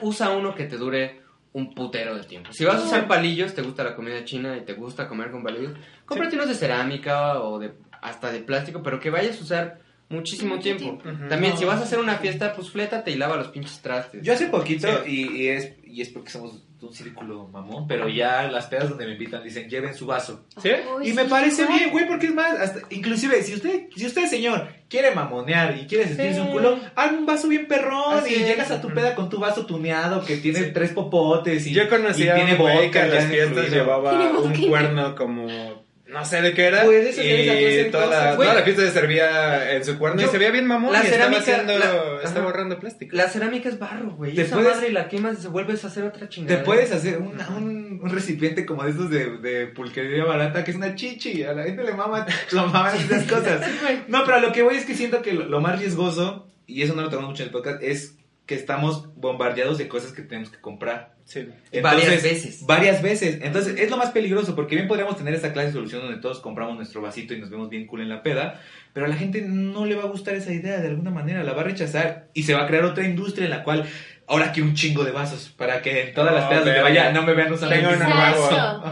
usa 0.00 0.30
uno 0.30 0.54
que 0.54 0.64
te 0.64 0.76
dure 0.76 1.20
un 1.52 1.74
putero 1.74 2.14
de 2.14 2.24
tiempo. 2.24 2.52
Si 2.52 2.64
vas 2.64 2.80
a 2.80 2.84
usar 2.84 3.08
palillos, 3.08 3.54
te 3.54 3.62
gusta 3.62 3.82
la 3.82 3.96
comida 3.96 4.24
china 4.24 4.56
y 4.56 4.60
te 4.60 4.74
gusta 4.74 5.08
comer 5.08 5.30
con 5.30 5.42
palillos, 5.42 5.72
cómprate 6.06 6.36
unos 6.36 6.48
de 6.48 6.54
cerámica 6.54 7.40
o 7.40 7.58
de 7.58 7.72
hasta 8.00 8.32
de 8.32 8.40
plástico, 8.40 8.82
pero 8.82 9.00
que 9.00 9.10
vayas 9.10 9.38
a 9.38 9.42
usar 9.42 9.80
muchísimo 10.10 10.58
tiempo. 10.58 10.98
También, 11.28 11.56
si 11.56 11.64
vas 11.64 11.80
a 11.80 11.84
hacer 11.84 11.98
una 11.98 12.16
fiesta, 12.16 12.52
pues 12.52 12.70
flétate 12.70 13.10
y 13.12 13.14
lava 13.14 13.36
los 13.36 13.48
pinches 13.48 13.80
trastes. 13.80 14.22
Yo 14.22 14.32
hace 14.32 14.46
poquito, 14.48 14.88
y, 15.06 15.46
es, 15.48 15.72
y 15.84 16.02
es 16.02 16.08
porque 16.10 16.30
somos 16.30 16.62
un 16.82 16.94
círculo 16.94 17.46
mamón, 17.48 17.86
pero 17.86 18.08
ya 18.08 18.50
las 18.50 18.66
pedas 18.66 18.88
donde 18.88 19.04
me 19.04 19.12
invitan 19.12 19.44
dicen 19.44 19.68
lleven 19.68 19.94
su 19.94 20.06
vaso. 20.06 20.46
¿Sí? 20.62 20.70
y 21.04 21.12
me 21.12 21.26
parece 21.26 21.66
bien, 21.66 21.90
güey, 21.90 22.08
porque 22.08 22.26
es 22.26 22.34
más, 22.34 22.58
hasta, 22.58 22.80
inclusive 22.90 23.42
si 23.42 23.54
usted, 23.54 23.88
si 23.94 24.06
usted 24.06 24.26
señor 24.26 24.66
quiere 24.88 25.14
mamonear 25.14 25.76
y 25.76 25.86
quiere 25.86 26.08
sentirse 26.08 26.40
un 26.40 26.48
culo, 26.48 26.78
haz 26.96 27.12
un 27.12 27.26
vaso 27.26 27.48
bien 27.48 27.68
perrón 27.68 28.24
y 28.26 28.34
llegas 28.34 28.70
a 28.70 28.80
tu 28.80 28.88
peda 28.88 29.14
con 29.14 29.28
tu 29.28 29.38
vaso 29.38 29.66
tuneado 29.66 30.24
que 30.24 30.38
tiene 30.38 30.62
tres 30.62 30.92
popotes 30.92 31.66
y, 31.66 31.74
Yo 31.74 31.88
conocía 31.88 32.32
y 32.32 32.44
tiene 32.44 32.56
vodka 32.56 33.04
en 33.04 33.14
las 33.14 33.26
fiestas 33.26 33.70
llevaba 33.70 34.40
un 34.40 34.66
cuerno 34.66 35.14
como 35.14 35.79
no 36.10 36.24
sé 36.24 36.42
de 36.42 36.54
qué 36.54 36.66
era. 36.66 36.84
Pues 36.84 37.16
y 37.18 37.90
toda 37.90 38.06
la, 38.06 38.36
toda 38.36 38.54
la, 38.54 38.62
fiesta 38.62 38.82
se 38.82 38.90
servía 38.90 39.74
en 39.74 39.84
su 39.84 39.98
cuerno 39.98 40.22
y 40.22 40.26
se 40.26 40.38
veía 40.38 40.50
bien 40.50 40.66
mamón. 40.66 40.92
La 40.92 41.04
y 41.04 41.06
cerámica, 41.06 41.38
estaba, 41.40 41.62
haciendo, 41.62 42.20
estaba 42.20 42.46
borrando 42.46 42.78
plástico. 42.78 43.16
La 43.16 43.28
cerámica 43.28 43.68
es 43.68 43.78
barro, 43.78 44.14
güey. 44.16 44.34
Te 44.34 44.42
esa 44.42 44.56
puedes, 44.56 44.76
madre 44.76 44.92
la 44.92 45.08
quemas 45.08 45.38
y 45.38 45.42
se 45.42 45.48
vuelves 45.48 45.84
a 45.84 45.88
hacer 45.88 46.04
otra 46.04 46.28
chingada. 46.28 46.58
Te 46.58 46.64
puedes 46.64 46.92
hacer 46.92 47.18
un, 47.18 48.00
un, 48.02 48.10
recipiente 48.10 48.66
como 48.66 48.84
de 48.84 48.90
esos 48.90 49.10
de, 49.10 49.38
de, 49.38 49.66
pulquería 49.68 50.24
barata 50.24 50.64
que 50.64 50.72
es 50.72 50.76
una 50.76 50.94
chichi. 50.94 51.44
A 51.44 51.52
la 51.52 51.64
gente 51.64 51.84
le 51.84 51.94
mama, 51.94 52.26
lo 52.52 52.66
maman 52.66 52.96
esas 52.96 53.24
cosas. 53.24 53.60
no, 54.08 54.24
pero 54.24 54.40
lo 54.40 54.52
que 54.52 54.62
voy 54.62 54.76
es 54.76 54.84
que 54.84 54.94
siento 54.94 55.22
que 55.22 55.32
lo, 55.32 55.60
más 55.60 55.78
riesgoso, 55.78 56.48
y 56.66 56.82
eso 56.82 56.94
no 56.94 57.02
lo 57.02 57.10
tomamos 57.10 57.30
mucho 57.30 57.42
en 57.42 57.48
el 57.48 57.52
podcast, 57.52 57.82
es 57.82 58.16
que 58.50 58.56
estamos 58.56 59.14
bombardeados 59.14 59.78
de 59.78 59.86
cosas 59.86 60.10
que 60.10 60.22
tenemos 60.22 60.50
que 60.50 60.60
comprar. 60.60 61.14
Sí. 61.24 61.46
varias 61.80 62.20
veces. 62.20 62.66
Varias 62.66 63.00
veces. 63.00 63.38
Entonces, 63.42 63.78
es 63.78 63.88
lo 63.88 63.96
más 63.96 64.10
peligroso, 64.10 64.56
porque 64.56 64.74
bien 64.74 64.88
podríamos 64.88 65.16
tener 65.16 65.34
esta 65.34 65.52
clase 65.52 65.68
de 65.68 65.74
solución 65.74 66.02
donde 66.02 66.20
todos 66.20 66.40
compramos 66.40 66.74
nuestro 66.74 67.00
vasito 67.00 67.32
y 67.32 67.38
nos 67.38 67.48
vemos 67.48 67.70
bien 67.70 67.86
cool 67.86 68.00
en 68.00 68.08
la 68.08 68.24
peda, 68.24 68.60
pero 68.92 69.06
a 69.06 69.08
la 69.08 69.14
gente 69.14 69.40
no 69.42 69.86
le 69.86 69.94
va 69.94 70.02
a 70.02 70.06
gustar 70.06 70.34
esa 70.34 70.52
idea 70.52 70.80
de 70.80 70.88
alguna 70.88 71.12
manera, 71.12 71.44
la 71.44 71.52
va 71.52 71.60
a 71.60 71.64
rechazar 71.64 72.26
y 72.34 72.42
se 72.42 72.54
va 72.54 72.64
a 72.64 72.66
crear 72.66 72.82
otra 72.82 73.06
industria 73.06 73.44
en 73.44 73.50
la 73.50 73.62
cual 73.62 73.86
ahora 74.26 74.50
quiero 74.50 74.68
un 74.68 74.74
chingo 74.74 75.04
de 75.04 75.12
vasos 75.12 75.54
para 75.56 75.80
que 75.80 76.08
en 76.08 76.12
todas 76.12 76.34
las 76.34 76.46
pedas 76.46 76.64
donde 76.64 76.80
vaya 76.80 77.12
no 77.12 77.22
me 77.22 77.34
vean 77.34 77.52
usando 77.52 77.76
un 77.76 77.98
vaso. 78.00 78.82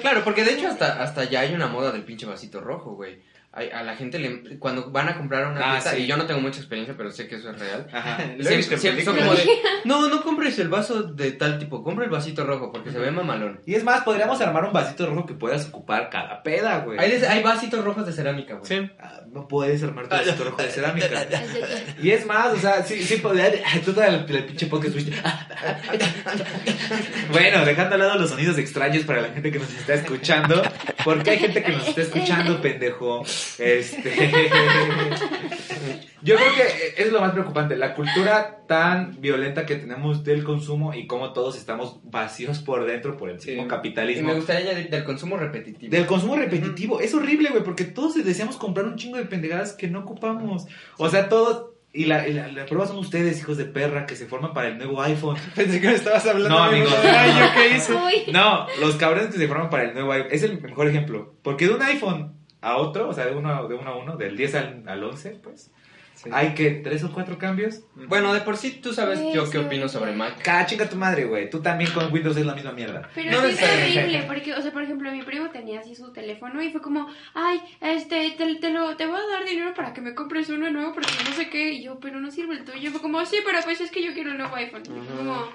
Claro, 0.00 0.22
porque 0.22 0.44
de 0.44 0.52
hecho 0.52 0.68
hasta, 0.68 1.02
hasta 1.02 1.24
ya 1.24 1.40
hay 1.40 1.52
una 1.52 1.66
moda 1.66 1.90
del 1.90 2.04
pinche 2.04 2.26
vasito 2.26 2.60
rojo, 2.60 2.94
güey 2.94 3.18
a 3.52 3.82
la 3.82 3.96
gente 3.96 4.20
le, 4.20 4.58
cuando 4.60 4.92
van 4.92 5.08
a 5.08 5.16
comprar 5.16 5.48
una 5.48 5.74
ah, 5.74 5.98
y 5.98 6.06
yo 6.06 6.16
no 6.16 6.24
tengo 6.24 6.40
mucha 6.40 6.60
experiencia 6.60 6.94
pero 6.96 7.10
sé 7.10 7.26
que 7.26 7.34
eso 7.34 7.50
es 7.50 7.58
real. 7.58 7.84
Siempre, 8.78 9.04
son 9.04 9.16
como 9.16 9.34
de 9.34 9.44
no 9.84 10.08
no 10.08 10.22
compres 10.22 10.56
el 10.60 10.68
vaso 10.68 11.02
de 11.02 11.32
tal 11.32 11.58
tipo 11.58 11.82
compra 11.82 12.04
el 12.04 12.12
vasito 12.12 12.44
rojo 12.44 12.70
porque 12.70 12.92
se 12.92 13.00
ve 13.00 13.10
mamalón 13.10 13.60
y 13.66 13.74
es 13.74 13.82
más 13.82 14.02
podríamos 14.02 14.40
armar 14.40 14.64
un 14.66 14.72
vasito 14.72 15.04
rojo 15.06 15.26
que 15.26 15.34
puedas 15.34 15.66
ocupar 15.66 16.10
cada 16.10 16.44
peda 16.44 16.78
güey. 16.84 17.00
Hay, 17.00 17.10
hay 17.10 17.42
vasitos 17.42 17.84
rojos 17.84 18.06
de 18.06 18.12
cerámica 18.12 18.54
güey. 18.54 18.66
Sí. 18.66 18.88
Ah, 19.00 19.22
no 19.28 19.48
puedes 19.48 19.82
armar 19.82 20.08
tu 20.08 20.14
vasito 20.14 20.44
rojo 20.44 20.62
de 20.62 20.70
cerámica. 20.70 21.08
Y 22.00 22.10
es 22.12 22.24
más 22.26 22.52
o 22.52 22.56
sea 22.56 22.84
sí 22.84 23.02
sí 23.02 23.16
podría 23.16 23.50
tú 23.84 23.92
el, 24.00 24.14
el 24.14 24.44
pinche 24.44 24.66
podcast 24.66 24.96
bueno 27.32 27.64
dejando 27.64 27.94
al 27.96 28.00
lado 28.00 28.18
los 28.20 28.30
sonidos 28.30 28.58
extraños 28.58 29.04
para 29.04 29.22
la 29.22 29.28
gente 29.30 29.50
que 29.50 29.58
nos 29.58 29.74
está 29.74 29.94
escuchando 29.94 30.62
porque 31.04 31.30
hay 31.30 31.38
gente 31.38 31.62
que 31.62 31.72
nos 31.72 31.88
está 31.88 32.02
escuchando 32.02 32.60
pendejo 32.60 33.24
este. 33.58 34.50
Yo 36.22 36.36
creo 36.36 36.48
que 36.54 37.02
es 37.02 37.10
lo 37.12 37.20
más 37.20 37.32
preocupante, 37.32 37.76
la 37.76 37.94
cultura 37.94 38.64
tan 38.66 39.20
violenta 39.20 39.64
que 39.64 39.76
tenemos 39.76 40.22
del 40.22 40.44
consumo 40.44 40.92
y 40.92 41.06
cómo 41.06 41.32
todos 41.32 41.56
estamos 41.56 42.00
vacíos 42.04 42.58
por 42.58 42.84
dentro 42.84 43.16
por 43.16 43.30
el 43.30 43.36
mismo 43.36 43.66
capitalismo. 43.66 44.24
Y 44.24 44.26
me 44.26 44.34
gustaría 44.34 44.70
añadir 44.70 44.90
del 44.90 45.04
consumo 45.04 45.38
repetitivo. 45.38 45.90
Del 45.90 46.06
consumo 46.06 46.36
repetitivo, 46.36 47.00
es 47.00 47.14
horrible, 47.14 47.48
güey, 47.50 47.64
porque 47.64 47.84
todos 47.84 48.22
deseamos 48.22 48.56
comprar 48.56 48.86
un 48.86 48.96
chingo 48.96 49.16
de 49.16 49.24
pendejadas 49.24 49.72
que 49.72 49.88
no 49.88 50.00
ocupamos. 50.00 50.66
O 50.98 51.08
sea, 51.08 51.28
todos 51.30 51.70
y 51.92 52.04
la, 52.04 52.24
la, 52.28 52.66
prueba 52.66 52.86
son 52.86 52.98
ustedes, 52.98 53.40
hijos 53.40 53.56
de 53.56 53.64
perra, 53.64 54.06
que 54.06 54.14
se 54.14 54.26
forman 54.26 54.52
para 54.52 54.68
el 54.68 54.78
nuevo 54.78 55.02
iPhone. 55.02 55.36
Pensé 55.56 55.80
que 55.80 55.88
me 55.88 55.94
estabas 55.94 56.24
hablando. 56.26 56.56
No, 56.56 56.62
amigos. 56.64 56.94
¿qué 57.02 57.76
hice? 57.76 58.32
No, 58.32 58.66
los 58.80 58.94
cabrones 58.96 59.28
que 59.28 59.38
se 59.38 59.48
forman 59.48 59.70
para 59.70 59.84
el 59.84 59.94
nuevo 59.94 60.12
iPhone. 60.12 60.30
Es 60.30 60.42
el 60.44 60.60
mejor 60.60 60.86
ejemplo. 60.86 61.34
Porque 61.42 61.66
de 61.66 61.74
un 61.74 61.82
iPhone 61.82 62.39
a 62.60 62.76
otro, 62.76 63.08
o 63.08 63.12
sea, 63.12 63.26
de 63.26 63.34
uno, 63.34 63.68
de 63.68 63.74
uno 63.74 63.90
a 63.90 63.96
uno, 63.96 64.16
del 64.16 64.36
10 64.36 64.54
al, 64.54 64.82
al 64.86 65.04
11, 65.04 65.30
pues. 65.42 65.70
Hay 66.32 66.54
que 66.54 66.70
tres 66.70 67.02
o 67.04 67.12
cuatro 67.12 67.38
cambios. 67.38 67.80
Bueno, 67.94 68.34
de 68.34 68.40
por 68.40 68.56
sí 68.56 68.80
tú 68.82 68.92
sabes 68.92 69.20
yo 69.32 69.48
qué 69.48 69.58
opino 69.58 69.88
sobre 69.88 70.12
Mac. 70.12 70.42
Cada 70.42 70.66
chinga 70.66 70.88
tu 70.88 70.96
madre, 70.96 71.24
güey. 71.24 71.48
Tú 71.48 71.62
también 71.62 71.90
con 71.92 72.12
Windows 72.12 72.36
es 72.36 72.44
la 72.44 72.54
misma 72.54 72.72
mierda. 72.72 73.08
Pero 73.14 73.30
no 73.30 73.48
sí 73.48 73.56
es 73.58 73.62
horrible, 73.62 74.24
porque, 74.26 74.52
o 74.52 74.60
sea, 74.60 74.70
por 74.72 74.82
ejemplo, 74.82 75.10
mi 75.12 75.22
primo 75.22 75.48
tenía 75.50 75.80
así 75.80 75.94
su 75.94 76.12
teléfono 76.12 76.62
y 76.62 76.70
fue 76.70 76.82
como, 76.82 77.08
ay, 77.32 77.60
este, 77.80 78.32
te, 78.36 78.54
te, 78.56 78.70
lo, 78.70 78.96
te 78.96 79.06
voy 79.06 79.16
a 79.16 79.36
dar 79.38 79.48
dinero 79.48 79.72
para 79.74 79.94
que 79.94 80.02
me 80.02 80.14
compres 80.14 80.50
uno 80.50 80.70
nuevo 80.70 80.92
porque 80.92 81.10
no 81.26 81.34
sé 81.34 81.48
qué. 81.48 81.72
Y 81.72 81.84
yo, 81.84 81.98
pero 82.00 82.20
no 82.20 82.30
sirve 82.30 82.56
el 82.56 82.64
tuyo. 82.64 82.90
Fue 82.90 83.00
como, 83.00 83.24
sí, 83.24 83.38
pero 83.44 83.58
pues 83.64 83.80
es 83.80 83.90
que 83.90 84.04
yo 84.04 84.12
quiero 84.12 84.32
un 84.32 84.38
nuevo 84.38 84.54
iPhone. 84.56 84.82
Como, 84.84 85.48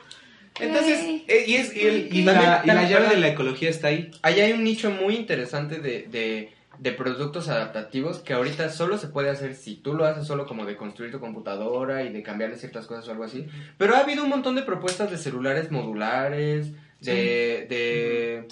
entonces, 0.60 1.00
eh, 1.28 1.46
y, 1.46 1.56
es, 1.56 1.76
y, 1.76 1.82
el, 1.82 2.10
y, 2.12 2.24
la, 2.24 2.62
y 2.64 2.68
la 2.68 2.90
llave 2.90 3.10
de 3.10 3.18
la 3.18 3.28
ecología 3.28 3.70
está 3.70 3.90
ahí. 3.90 4.10
Ahí 4.22 4.40
hay 4.40 4.54
un 4.54 4.64
nicho 4.64 4.90
muy 4.90 5.16
interesante 5.16 5.80
de, 5.80 6.08
de 6.10 6.55
de 6.80 6.92
productos 6.92 7.50
adaptativos 7.50 8.20
que 8.20 8.34
ahorita 8.34 8.70
solo 8.70 8.98
se 8.98 9.08
puede 9.08 9.30
hacer 9.30 9.56
si 9.56 9.76
tú 9.76 9.94
lo 9.94 10.06
haces 10.06 10.28
solo 10.28 10.46
como 10.46 10.66
de 10.66 10.76
construir 10.76 11.12
tu 11.12 11.20
computadora 11.20 12.04
y 12.04 12.12
de 12.12 12.24
cambiarle 12.24 12.58
ciertas 12.58 12.88
cosas 12.88 13.08
o 13.08 13.12
algo 13.12 13.24
así. 13.24 13.48
Pero 13.78 13.96
ha 13.96 14.00
habido 14.00 14.24
un 14.24 14.30
montón 14.30 14.56
de 14.56 14.64
propuestas 14.64 15.12
de 15.12 15.18
celulares 15.18 15.72
modulares, 15.72 16.72
de, 17.02 18.48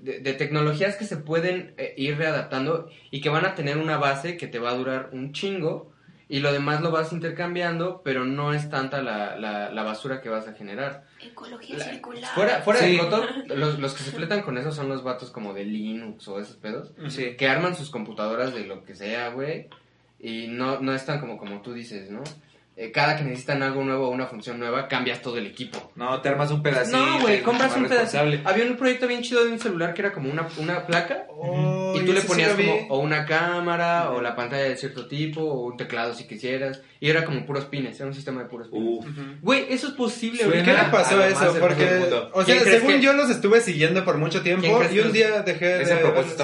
de, 0.00 0.32
tecnologías 0.34 0.96
que 0.96 1.04
se 1.04 1.16
pueden 1.16 1.74
eh, 1.78 1.94
ir 1.96 2.18
readaptando 2.18 2.90
y 3.10 3.20
que 3.20 3.28
van 3.28 3.46
a 3.46 3.54
tener 3.54 3.78
una 3.78 3.96
base 3.96 4.36
que 4.36 4.46
te 4.46 4.58
va 4.58 4.70
a 4.70 4.76
durar 4.76 5.10
un 5.12 5.32
chingo 5.32 5.93
y 6.34 6.40
lo 6.40 6.52
demás 6.52 6.80
lo 6.80 6.90
vas 6.90 7.12
intercambiando, 7.12 8.02
pero 8.02 8.24
no 8.24 8.52
es 8.52 8.68
tanta 8.68 9.00
la, 9.00 9.36
la, 9.36 9.82
basura 9.84 10.20
que 10.20 10.28
vas 10.28 10.48
a 10.48 10.52
generar. 10.54 11.04
Ecología 11.22 11.78
circular. 11.78 12.34
Fuera, 12.34 12.60
fuera 12.62 12.80
de 12.80 12.98
coto, 12.98 13.24
los, 13.54 13.78
los, 13.78 13.94
que 13.94 14.02
se 14.02 14.10
fletan 14.10 14.42
con 14.42 14.58
eso 14.58 14.72
son 14.72 14.88
los 14.88 15.04
vatos 15.04 15.30
como 15.30 15.54
de 15.54 15.64
Linux 15.64 16.26
o 16.26 16.40
esos 16.40 16.56
pedos, 16.56 16.90
que 17.38 17.48
arman 17.48 17.76
sus 17.76 17.88
computadoras 17.88 18.52
de 18.52 18.64
lo 18.64 18.82
que 18.82 18.96
sea, 18.96 19.28
güey, 19.28 19.68
y 20.18 20.48
no, 20.48 20.80
no 20.80 20.92
están 20.92 21.20
como, 21.20 21.38
como 21.38 21.62
tú 21.62 21.72
dices, 21.72 22.10
¿no? 22.10 22.24
Eh, 22.76 22.90
cada 22.90 23.16
que 23.16 23.22
necesitan 23.22 23.62
algo 23.62 23.84
nuevo 23.84 24.08
o 24.08 24.10
una 24.10 24.26
función 24.26 24.58
nueva, 24.58 24.88
cambias 24.88 25.22
todo 25.22 25.38
el 25.38 25.46
equipo. 25.46 25.92
No, 25.94 26.20
te 26.20 26.30
armas 26.30 26.50
un 26.50 26.64
pedacito. 26.64 26.98
No, 26.98 27.20
güey, 27.20 27.42
compras 27.42 27.76
un 27.76 27.86
pedacito. 27.86 28.18
Había 28.44 28.64
un 28.64 28.76
proyecto 28.76 29.06
bien 29.06 29.22
chido 29.22 29.44
de 29.44 29.52
un 29.52 29.60
celular 29.60 29.94
que 29.94 30.02
era 30.02 30.12
como 30.12 30.32
una, 30.32 30.48
una 30.58 30.84
placa. 30.84 31.28
y 31.30 31.73
tú 32.04 32.12
le 32.12 32.20
ponías 32.22 32.52
como 32.54 32.86
o 32.88 32.98
una 32.98 33.26
cámara, 33.26 34.10
o 34.10 34.20
la 34.20 34.36
pantalla 34.36 34.64
de 34.64 34.76
cierto 34.76 35.06
tipo, 35.06 35.40
o 35.40 35.66
un 35.66 35.76
teclado 35.76 36.14
si 36.14 36.26
quisieras. 36.26 36.80
Y 37.00 37.10
era 37.10 37.24
como 37.24 37.44
puros 37.46 37.64
pines, 37.66 37.98
era 37.98 38.06
un 38.08 38.14
sistema 38.14 38.42
de 38.42 38.48
puros 38.48 38.68
pines. 38.68 39.04
Güey, 39.42 39.66
eso 39.70 39.88
es 39.88 39.94
posible. 39.94 40.44
¿Qué 40.44 40.72
le 40.72 40.84
pasó 40.90 41.18
a 41.18 41.28
eso? 41.28 41.56
Porque, 41.60 42.02
o 42.32 42.44
sea, 42.44 42.60
según 42.60 43.00
yo 43.00 43.12
los 43.12 43.30
estuve 43.30 43.60
siguiendo 43.60 44.04
por 44.04 44.18
mucho 44.18 44.42
tiempo 44.42 44.66
y 44.90 44.98
un 45.00 45.12
día 45.12 45.42
dejé 45.42 45.78
de... 45.78 45.84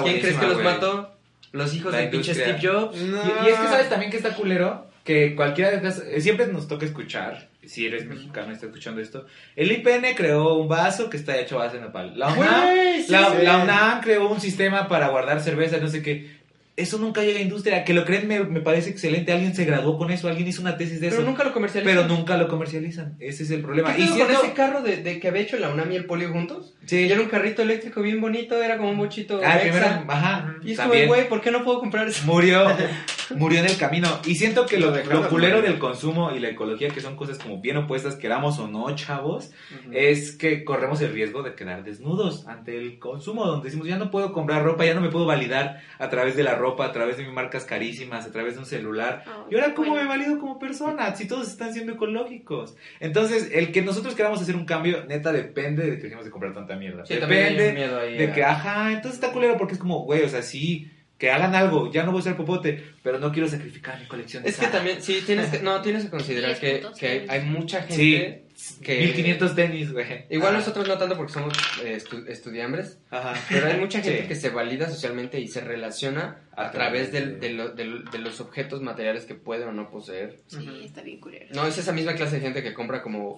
¿Quién 0.03 0.19
crees 0.19 0.37
que 0.37 0.47
los 0.47 0.63
mató? 0.63 1.15
Los 1.51 1.73
hijos 1.73 1.91
de 1.93 2.07
pinche 2.07 2.33
Steve 2.33 2.59
Jobs. 2.61 2.97
Y, 2.97 3.05
y 3.05 3.49
es 3.49 3.59
que 3.59 3.67
sabes 3.67 3.89
también 3.89 4.09
que 4.09 4.17
está 4.17 4.33
culero 4.35 4.90
que 5.03 5.35
cualquiera 5.35 5.71
de 5.71 5.87
eh, 5.87 6.21
siempre 6.21 6.47
nos 6.47 6.67
toca 6.67 6.85
escuchar, 6.85 7.49
si 7.65 7.85
eres 7.85 8.05
mexicano 8.05 8.49
y 8.49 8.53
estás 8.53 8.69
escuchando 8.69 9.01
esto, 9.01 9.25
el 9.55 9.71
IPN 9.71 10.15
creó 10.15 10.55
un 10.55 10.67
vaso 10.67 11.09
que 11.09 11.17
está 11.17 11.37
hecho 11.37 11.59
a 11.59 11.65
base 11.65 11.77
de 11.77 11.83
nopal. 11.83 12.17
La 12.17 12.33
UNAM, 12.33 12.69
la, 13.09 13.63
UNAM 13.63 14.01
creó 14.01 14.29
un 14.29 14.39
sistema 14.39 14.87
para 14.87 15.09
guardar 15.09 15.41
cerveza, 15.41 15.77
no 15.77 15.87
sé 15.87 16.01
qué 16.01 16.41
eso 16.77 16.97
nunca 16.97 17.21
llega 17.21 17.39
a 17.39 17.41
industria. 17.41 17.83
Que 17.83 17.93
lo 17.93 18.05
creen 18.05 18.27
me, 18.27 18.61
parece 18.61 18.89
excelente. 18.89 19.31
Alguien 19.31 19.55
se 19.55 19.65
graduó 19.65 19.97
con 19.97 20.11
eso, 20.11 20.27
alguien 20.27 20.47
hizo 20.47 20.61
una 20.61 20.77
tesis 20.77 20.99
de 20.99 21.07
eso. 21.07 21.17
Pero 21.17 21.29
nunca 21.29 21.43
lo 21.43 21.53
comercializan. 21.53 21.95
Pero 21.95 22.07
nunca 22.07 22.37
lo 22.37 22.47
comercializan. 22.47 23.15
Ese 23.19 23.43
es 23.43 23.51
el 23.51 23.61
problema. 23.61 23.95
¿Y 23.97 24.07
con 24.07 24.31
ese 24.31 24.53
carro 24.53 24.81
de, 24.81 24.97
de, 24.97 25.19
que 25.19 25.27
había 25.27 25.41
hecho 25.41 25.57
la 25.57 25.69
UNAM 25.69 25.91
y 25.91 25.95
el 25.95 26.05
polio 26.05 26.31
juntos? 26.31 26.73
Sí. 26.85 26.97
Y 26.97 27.11
era 27.11 27.21
un 27.21 27.27
carrito 27.27 27.61
eléctrico 27.61 28.01
bien 28.01 28.21
bonito, 28.21 28.61
era 28.61 28.77
como 28.77 28.89
un 28.89 28.97
mochito. 28.97 29.39
Ah, 29.43 29.59
primero, 29.61 29.85
ajá. 30.07 30.55
Y 30.63 30.71
es 30.71 30.79
como, 30.79 30.93
güey, 31.07 31.27
¿por 31.27 31.41
qué 31.41 31.51
no 31.51 31.63
puedo 31.63 31.79
comprar 31.79 32.07
eso? 32.07 32.25
Murió, 32.25 32.65
murió 33.35 33.59
en 33.59 33.65
el 33.65 33.77
camino. 33.77 34.19
Y 34.25 34.35
siento 34.35 34.65
que 34.65 34.77
lo, 34.77 34.95
lo 35.05 35.29
culero 35.29 35.61
del 35.61 35.79
consumo 35.79 36.31
y 36.31 36.39
la 36.39 36.49
ecología, 36.49 36.89
que 36.89 37.01
son 37.01 37.15
cosas 37.15 37.37
como 37.37 37.59
bien 37.59 37.77
opuestas, 37.77 38.15
queramos 38.15 38.59
o 38.59 38.67
no, 38.67 38.93
chavos, 38.95 39.51
es 39.91 40.33
que 40.33 40.63
corremos 40.63 41.01
el 41.01 41.13
riesgo 41.13 41.43
de 41.43 41.55
quedar 41.55 41.83
desnudos 41.83 42.47
ante 42.47 42.77
el 42.77 42.99
consumo, 42.99 43.45
donde 43.45 43.65
decimos, 43.65 43.87
ya 43.87 43.97
no 43.97 44.11
puedo 44.11 44.33
comprar 44.33 44.63
ropa, 44.63 44.85
ya 44.85 44.93
no 44.93 45.01
me 45.01 45.09
puedo 45.09 45.25
validar 45.25 45.81
a 45.99 46.09
través 46.09 46.35
de 46.35 46.43
la 46.43 46.55
ropa, 46.55 46.85
a 46.85 46.91
través 46.91 47.17
de 47.17 47.25
mi 47.25 47.31
marcas 47.31 47.65
carísimas, 47.65 48.25
a 48.25 48.31
través 48.31 48.53
de 48.53 48.59
un 48.59 48.65
celular. 48.65 49.23
y 49.49 49.55
ahora, 49.55 49.73
¿cómo 49.73 49.95
me 49.95 50.05
valido 50.05 50.39
como 50.39 50.59
persona? 50.59 51.15
Si 51.15 51.27
todos 51.27 51.47
están 51.47 51.73
siendo 51.73 51.93
ecológicos. 51.93 52.75
Entonces, 52.99 53.49
el 53.53 53.71
que 53.71 53.81
nosotros 53.81 54.15
queramos 54.15 54.41
hacer 54.41 54.55
un 54.55 54.65
cambio, 54.65 55.05
neta, 55.05 55.31
depende 55.31 55.83
de 55.83 55.97
que 55.97 56.03
dejemos 56.03 56.25
de 56.25 56.31
comprar 56.31 56.53
tanta 56.53 56.75
mierda. 56.75 57.03
depende 57.03 57.73
de 58.17 58.31
que, 58.33 58.43
ajá, 58.43 58.91
entonces 58.91 59.19
está 59.19 59.31
culero 59.31 59.57
porque 59.57 59.73
es 59.73 59.79
como, 59.79 60.03
güey, 60.03 60.23
o 60.23 60.29
sea, 60.29 60.41
sí 60.41 60.89
que 61.21 61.29
hagan 61.29 61.53
algo, 61.53 61.91
ya 61.91 62.01
no 62.01 62.11
voy 62.11 62.17
a 62.17 62.21
usar 62.21 62.35
popote, 62.35 62.83
pero 63.03 63.19
no 63.19 63.31
quiero 63.31 63.47
sacrificar 63.47 63.99
mi 63.99 64.07
colección. 64.07 64.43
es 64.43 64.57
que 64.57 64.65
también, 64.65 65.03
sí, 65.03 65.21
tienes 65.23 65.51
que, 65.51 65.59
no, 65.59 65.79
tienes 65.83 66.05
que 66.05 66.09
considerar 66.09 66.59
que, 66.59 66.83
que 66.97 67.27
hay, 67.29 67.41
mucha 67.41 67.83
gente 67.83 68.45
que... 68.81 68.99
1500 69.01 69.53
tenis, 69.53 69.93
güey. 69.93 70.25
Igual 70.31 70.55
nosotros 70.55 70.87
no 70.87 70.97
tanto 70.97 71.15
porque 71.15 71.31
somos 71.31 71.53
eh, 71.83 72.01
estudiambres, 72.27 72.97
Ajá. 73.11 73.35
pero 73.49 73.67
hay 73.67 73.79
mucha 73.79 74.01
gente 74.01 74.27
que 74.27 74.33
se 74.33 74.49
valida 74.49 74.89
socialmente 74.89 75.39
y 75.39 75.47
se 75.47 75.61
relaciona 75.61 76.41
a, 76.53 76.71
través 76.71 77.11
de, 77.11 77.35
de, 77.35 78.17
los 78.17 78.41
objetos 78.41 78.81
materiales 78.81 79.25
que 79.25 79.35
puede 79.35 79.65
o 79.65 79.71
no 79.71 79.91
poseer. 79.91 80.39
Sí, 80.47 80.67
está 80.83 81.03
bien 81.03 81.19
curioso. 81.19 81.53
No, 81.53 81.67
es 81.67 81.77
esa 81.77 81.91
misma 81.91 82.15
clase 82.15 82.37
de 82.37 82.41
gente 82.41 82.63
que 82.63 82.73
compra 82.73 83.03
como 83.03 83.35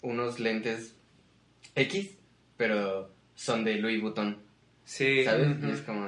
unos 0.00 0.38
lentes 0.38 0.94
X, 1.74 2.18
pero 2.56 3.12
son 3.34 3.64
de 3.64 3.74
Louis 3.78 4.00
Vuitton. 4.00 4.45
Sí. 4.86 5.24
¿Sabes? 5.24 5.48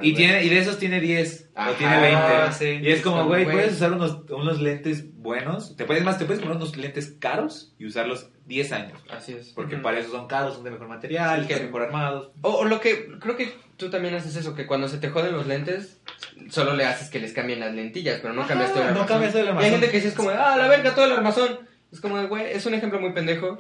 y, 0.03 0.15
tiene, 0.15 0.45
y 0.45 0.49
de 0.49 0.59
esos 0.61 0.79
tiene 0.79 1.01
10 1.01 1.51
o 1.57 1.73
tiene 1.73 2.01
20. 2.01 2.81
Y 2.81 2.93
es 2.93 3.03
como, 3.03 3.27
güey, 3.27 3.45
puedes 3.45 3.73
usar 3.73 3.93
unos, 3.93 4.21
unos 4.31 4.61
lentes 4.61 5.13
buenos. 5.17 5.77
Te 5.77 5.85
puedes, 5.85 6.05
más, 6.05 6.17
te 6.17 6.27
puedes 6.27 6.41
poner 6.41 6.57
unos 6.57 6.77
lentes 6.77 7.17
caros 7.19 7.75
y 7.77 7.87
usarlos 7.87 8.31
10 8.47 8.73
años. 8.73 9.01
Así 9.11 9.33
es. 9.33 9.49
Porque 9.49 9.77
para 9.79 9.99
eso 9.99 10.13
son 10.13 10.29
caros, 10.29 10.55
son 10.55 10.63
de 10.63 10.71
mejor 10.71 10.87
material, 10.87 11.49
que 11.49 11.57
mejor 11.57 11.83
armados. 11.83 12.31
O, 12.43 12.65
lo 12.65 12.81
que 12.81 13.19
creo 13.19 13.37
que 13.37 13.53
tú 13.77 13.91
también 13.91 14.15
haces 14.15 14.37
eso, 14.37 14.55
que 14.55 14.67
cuando 14.67 14.87
se 14.87 14.99
te 14.99 15.09
joden 15.09 15.33
los 15.33 15.49
lentes, 15.49 16.01
solo 16.49 16.77
le 16.77 16.85
haces 16.85 17.11
que 17.11 17.19
les 17.19 17.33
cambien 17.33 17.59
las 17.59 17.75
lentillas, 17.75 18.21
pero 18.23 18.33
no 18.33 18.47
cambias 18.47 18.71
todo 18.71 18.83
el 18.83 18.89
armazón. 18.91 19.03
No 19.03 19.09
cambias 19.09 19.33
todo 19.33 19.43
el 19.43 19.49
armazón. 19.49 19.65
Y 19.65 19.75
hay 19.75 19.81
gente 19.81 19.91
que 19.91 19.97
dice 19.97 20.09
es 20.11 20.15
como, 20.15 20.31
ah, 20.31 20.57
la 20.57 20.69
verga, 20.69 20.95
todo 20.95 21.05
el 21.05 21.13
armazón. 21.13 21.67
Es 21.91 22.01
como, 22.01 22.25
güey, 22.29 22.53
es 22.53 22.65
un 22.65 22.75
ejemplo 22.75 23.01
muy 23.01 23.13
pendejo, 23.13 23.59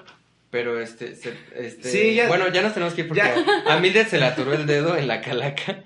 pero 0.50 0.80
este, 0.80 1.12
este 1.12 1.90
sí, 1.90 2.14
ya, 2.14 2.26
bueno, 2.26 2.48
ya 2.48 2.62
nos 2.62 2.72
tenemos 2.72 2.94
que 2.94 3.02
ir 3.02 3.08
porque 3.08 3.20
a 3.20 3.78
Mildred 3.80 4.06
se 4.06 4.18
le 4.18 4.24
atoró 4.24 4.54
el 4.54 4.66
dedo 4.66 4.96
en 4.96 5.06
la 5.06 5.20
calaca. 5.20 5.84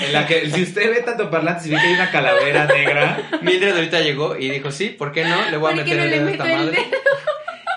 En 0.00 0.12
la 0.12 0.26
que, 0.26 0.50
si 0.50 0.62
usted 0.62 0.90
ve 0.90 1.02
tanto 1.02 1.30
parlante, 1.30 1.64
si 1.64 1.70
ve 1.70 1.76
que 1.76 1.86
hay 1.86 1.94
una 1.94 2.10
calavera 2.10 2.66
negra. 2.66 3.30
Mildred 3.42 3.72
ahorita 3.72 4.00
llegó 4.00 4.36
y 4.36 4.50
dijo, 4.50 4.72
sí, 4.72 4.88
¿por 4.88 5.12
qué 5.12 5.24
no? 5.24 5.48
Le 5.48 5.56
voy 5.58 5.72
a 5.72 5.76
meter 5.76 5.98
el 6.00 6.10
dedo 6.10 6.26
a 6.26 6.30
esta 6.30 6.44
madre. 6.44 6.78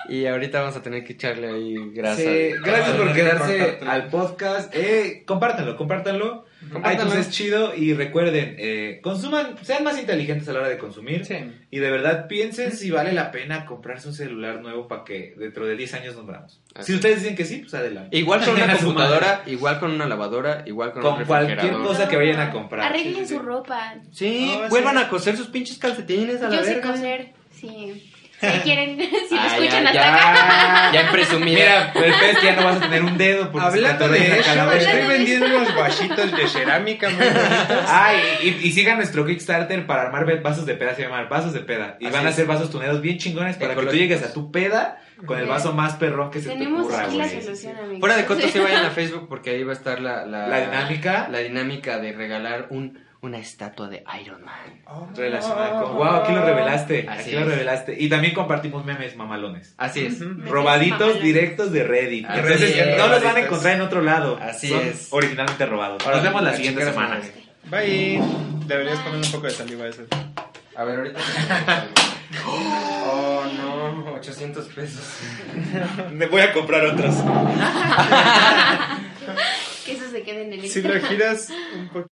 Y 0.08 0.26
ahorita 0.26 0.60
vamos 0.60 0.76
a 0.76 0.82
tener 0.82 1.04
que 1.04 1.14
echarle 1.14 1.48
ahí 1.48 1.74
gracias. 1.92 2.28
Sí, 2.28 2.62
gracias 2.62 2.96
por 2.96 3.12
quedarse 3.12 3.78
al 3.86 4.08
podcast. 4.08 4.74
Eh, 4.74 5.22
compártanlo, 5.26 5.76
compártanlo. 5.76 6.44
iTunes 6.92 7.14
es 7.14 7.30
chido 7.30 7.74
y 7.74 7.94
recuerden, 7.94 8.56
eh, 8.58 9.00
consuman, 9.02 9.56
sean 9.62 9.84
más 9.84 9.98
inteligentes 9.98 10.48
a 10.48 10.52
la 10.52 10.60
hora 10.60 10.68
de 10.68 10.78
consumir. 10.78 11.26
Y 11.70 11.78
de 11.78 11.90
verdad 11.90 12.26
piensen 12.26 12.72
si 12.72 12.90
vale 12.90 13.12
la 13.12 13.30
pena 13.30 13.66
comprarse 13.66 14.08
un 14.08 14.14
celular 14.14 14.60
nuevo 14.60 14.88
para 14.88 15.04
que 15.04 15.34
dentro 15.36 15.66
de 15.66 15.76
10 15.76 15.94
años 15.94 16.16
nombramos. 16.16 16.60
Si 16.80 16.94
ustedes 16.94 17.20
dicen 17.22 17.36
que 17.36 17.44
sí, 17.44 17.58
pues 17.58 17.74
adelante. 17.74 18.16
Igual 18.16 18.44
con 18.44 18.54
una 18.62 18.76
computadora, 18.76 19.42
igual 19.46 19.78
con 19.78 19.90
una 19.90 20.06
lavadora, 20.06 20.64
igual 20.66 20.92
con, 20.92 21.02
con 21.02 21.24
cualquier 21.24 21.72
cosa 21.72 22.08
que 22.08 22.16
vayan 22.16 22.40
a 22.40 22.50
comprar. 22.50 22.82
Arreglen 22.90 23.26
su 23.26 23.38
ropa. 23.38 23.94
Sí, 24.12 24.54
vuelvan 24.70 24.98
a 24.98 25.08
coser 25.08 25.36
sus 25.36 25.48
pinches 25.48 25.78
calcetines 25.78 26.42
a 26.42 26.48
la 26.48 26.56
Yo 26.56 26.64
sé 26.64 26.80
coser, 26.80 27.32
sí. 27.50 28.10
Si 28.40 28.46
quieren, 28.64 28.98
si 29.28 29.34
lo 29.34 29.42
escuchan 29.42 29.86
hasta 29.86 30.14
acá. 30.14 30.92
Ya 30.92 31.10
presumida. 31.10 31.92
Mira, 31.92 31.92
pez 31.92 32.42
ya 32.42 32.56
no 32.56 32.64
vas 32.64 32.76
a 32.76 32.80
tener 32.80 33.02
un 33.02 33.16
dedo. 33.16 33.50
Porque 33.50 33.66
Hablando 33.66 34.08
de 34.08 34.38
eso, 34.38 34.72
estoy 34.72 35.06
vendiendo 35.06 35.46
unos 35.46 35.74
vasitos 35.74 36.32
de 36.36 36.48
cerámica 36.48 37.10
muy 37.10 37.18
bonitos. 37.24 37.84
Ah, 37.88 38.12
y, 38.42 38.48
y, 38.48 38.72
sigan 38.72 38.96
nuestro 38.96 39.24
Kickstarter 39.24 39.86
para 39.86 40.02
armar 40.02 40.24
vasos 40.42 40.66
de 40.66 40.74
peda, 40.74 40.94
se 40.94 41.02
llama 41.02 41.24
Vasos 41.24 41.52
de 41.52 41.60
Peda. 41.60 41.96
Y 42.00 42.08
van 42.08 42.26
a 42.26 42.32
ser 42.32 42.46
vasos 42.46 42.70
tuneados 42.70 43.00
bien 43.00 43.18
chingones 43.18 43.56
para 43.56 43.74
que 43.74 43.86
tú 43.86 43.92
llegues 43.92 44.22
a 44.22 44.32
tu 44.32 44.50
peda 44.50 45.00
con 45.26 45.38
el 45.38 45.46
vaso 45.46 45.72
más 45.72 45.94
perrón 45.94 46.30
que 46.30 46.40
se 46.40 46.50
te 46.50 46.66
ocurra, 46.66 47.06
güey. 47.06 47.20
amigos. 47.20 48.00
Fuera 48.00 48.16
de 48.16 48.24
costo, 48.26 48.48
sí 48.48 48.58
vayan 48.58 48.84
a 48.84 48.90
Facebook 48.90 49.26
porque 49.28 49.50
ahí 49.50 49.62
va 49.62 49.72
a 49.72 49.76
estar 49.76 50.00
la, 50.00 50.26
la, 50.26 50.48
la 50.48 50.60
dinámica. 50.60 51.28
La 51.30 51.38
dinámica 51.38 51.98
de 51.98 52.12
regalar 52.12 52.66
un 52.70 53.03
una 53.24 53.38
estatua 53.38 53.88
de 53.88 54.04
Iron 54.20 54.44
Man. 54.44 54.82
Oh, 54.86 55.08
relacionada 55.16 55.82
con. 55.82 55.96
¡Wow! 55.96 56.06
Aquí 56.06 56.32
lo 56.32 56.44
revelaste. 56.44 57.06
aquí 57.08 57.32
lo 57.32 57.44
revelaste. 57.44 57.96
Y 57.98 58.08
también 58.08 58.34
compartimos 58.34 58.84
memes 58.84 59.16
mamalones. 59.16 59.74
Así 59.78 60.04
es. 60.06 60.20
Robaditos 60.20 61.22
directos 61.22 61.72
de 61.72 61.84
Reddit. 61.84 62.26
Entonces, 62.28 62.98
no 62.98 63.08
los 63.08 63.24
van 63.24 63.36
a 63.36 63.40
encontrar 63.40 63.76
en 63.76 63.80
otro 63.80 64.02
lado. 64.02 64.38
Así 64.40 64.72
es. 64.72 65.08
Originalmente 65.10 65.64
robados. 65.66 66.06
Nos 66.06 66.22
vemos 66.22 66.42
la 66.42 66.54
siguiente 66.54 66.84
semana. 66.84 67.20
Bye. 67.70 68.20
Deberías 68.66 68.98
poner 69.00 69.24
un 69.24 69.32
poco 69.32 69.46
de 69.46 69.52
saliva 69.52 69.84
a 69.84 69.88
eso. 69.88 70.02
A 70.76 70.84
ver, 70.84 70.98
ahorita. 70.98 71.20
oh, 72.46 73.44
no. 73.56 74.14
800 74.14 74.66
pesos. 74.68 75.04
Me 76.12 76.26
voy 76.26 76.42
a 76.42 76.52
comprar 76.52 76.84
otros. 76.86 77.14
que 79.84 79.92
eso 79.92 80.10
se 80.10 80.22
quede 80.22 80.42
en 80.44 80.52
el 80.52 80.68
Si 80.68 80.82
lo 80.82 81.00
giras 81.00 81.48
un 81.74 81.88
poco. 81.88 82.13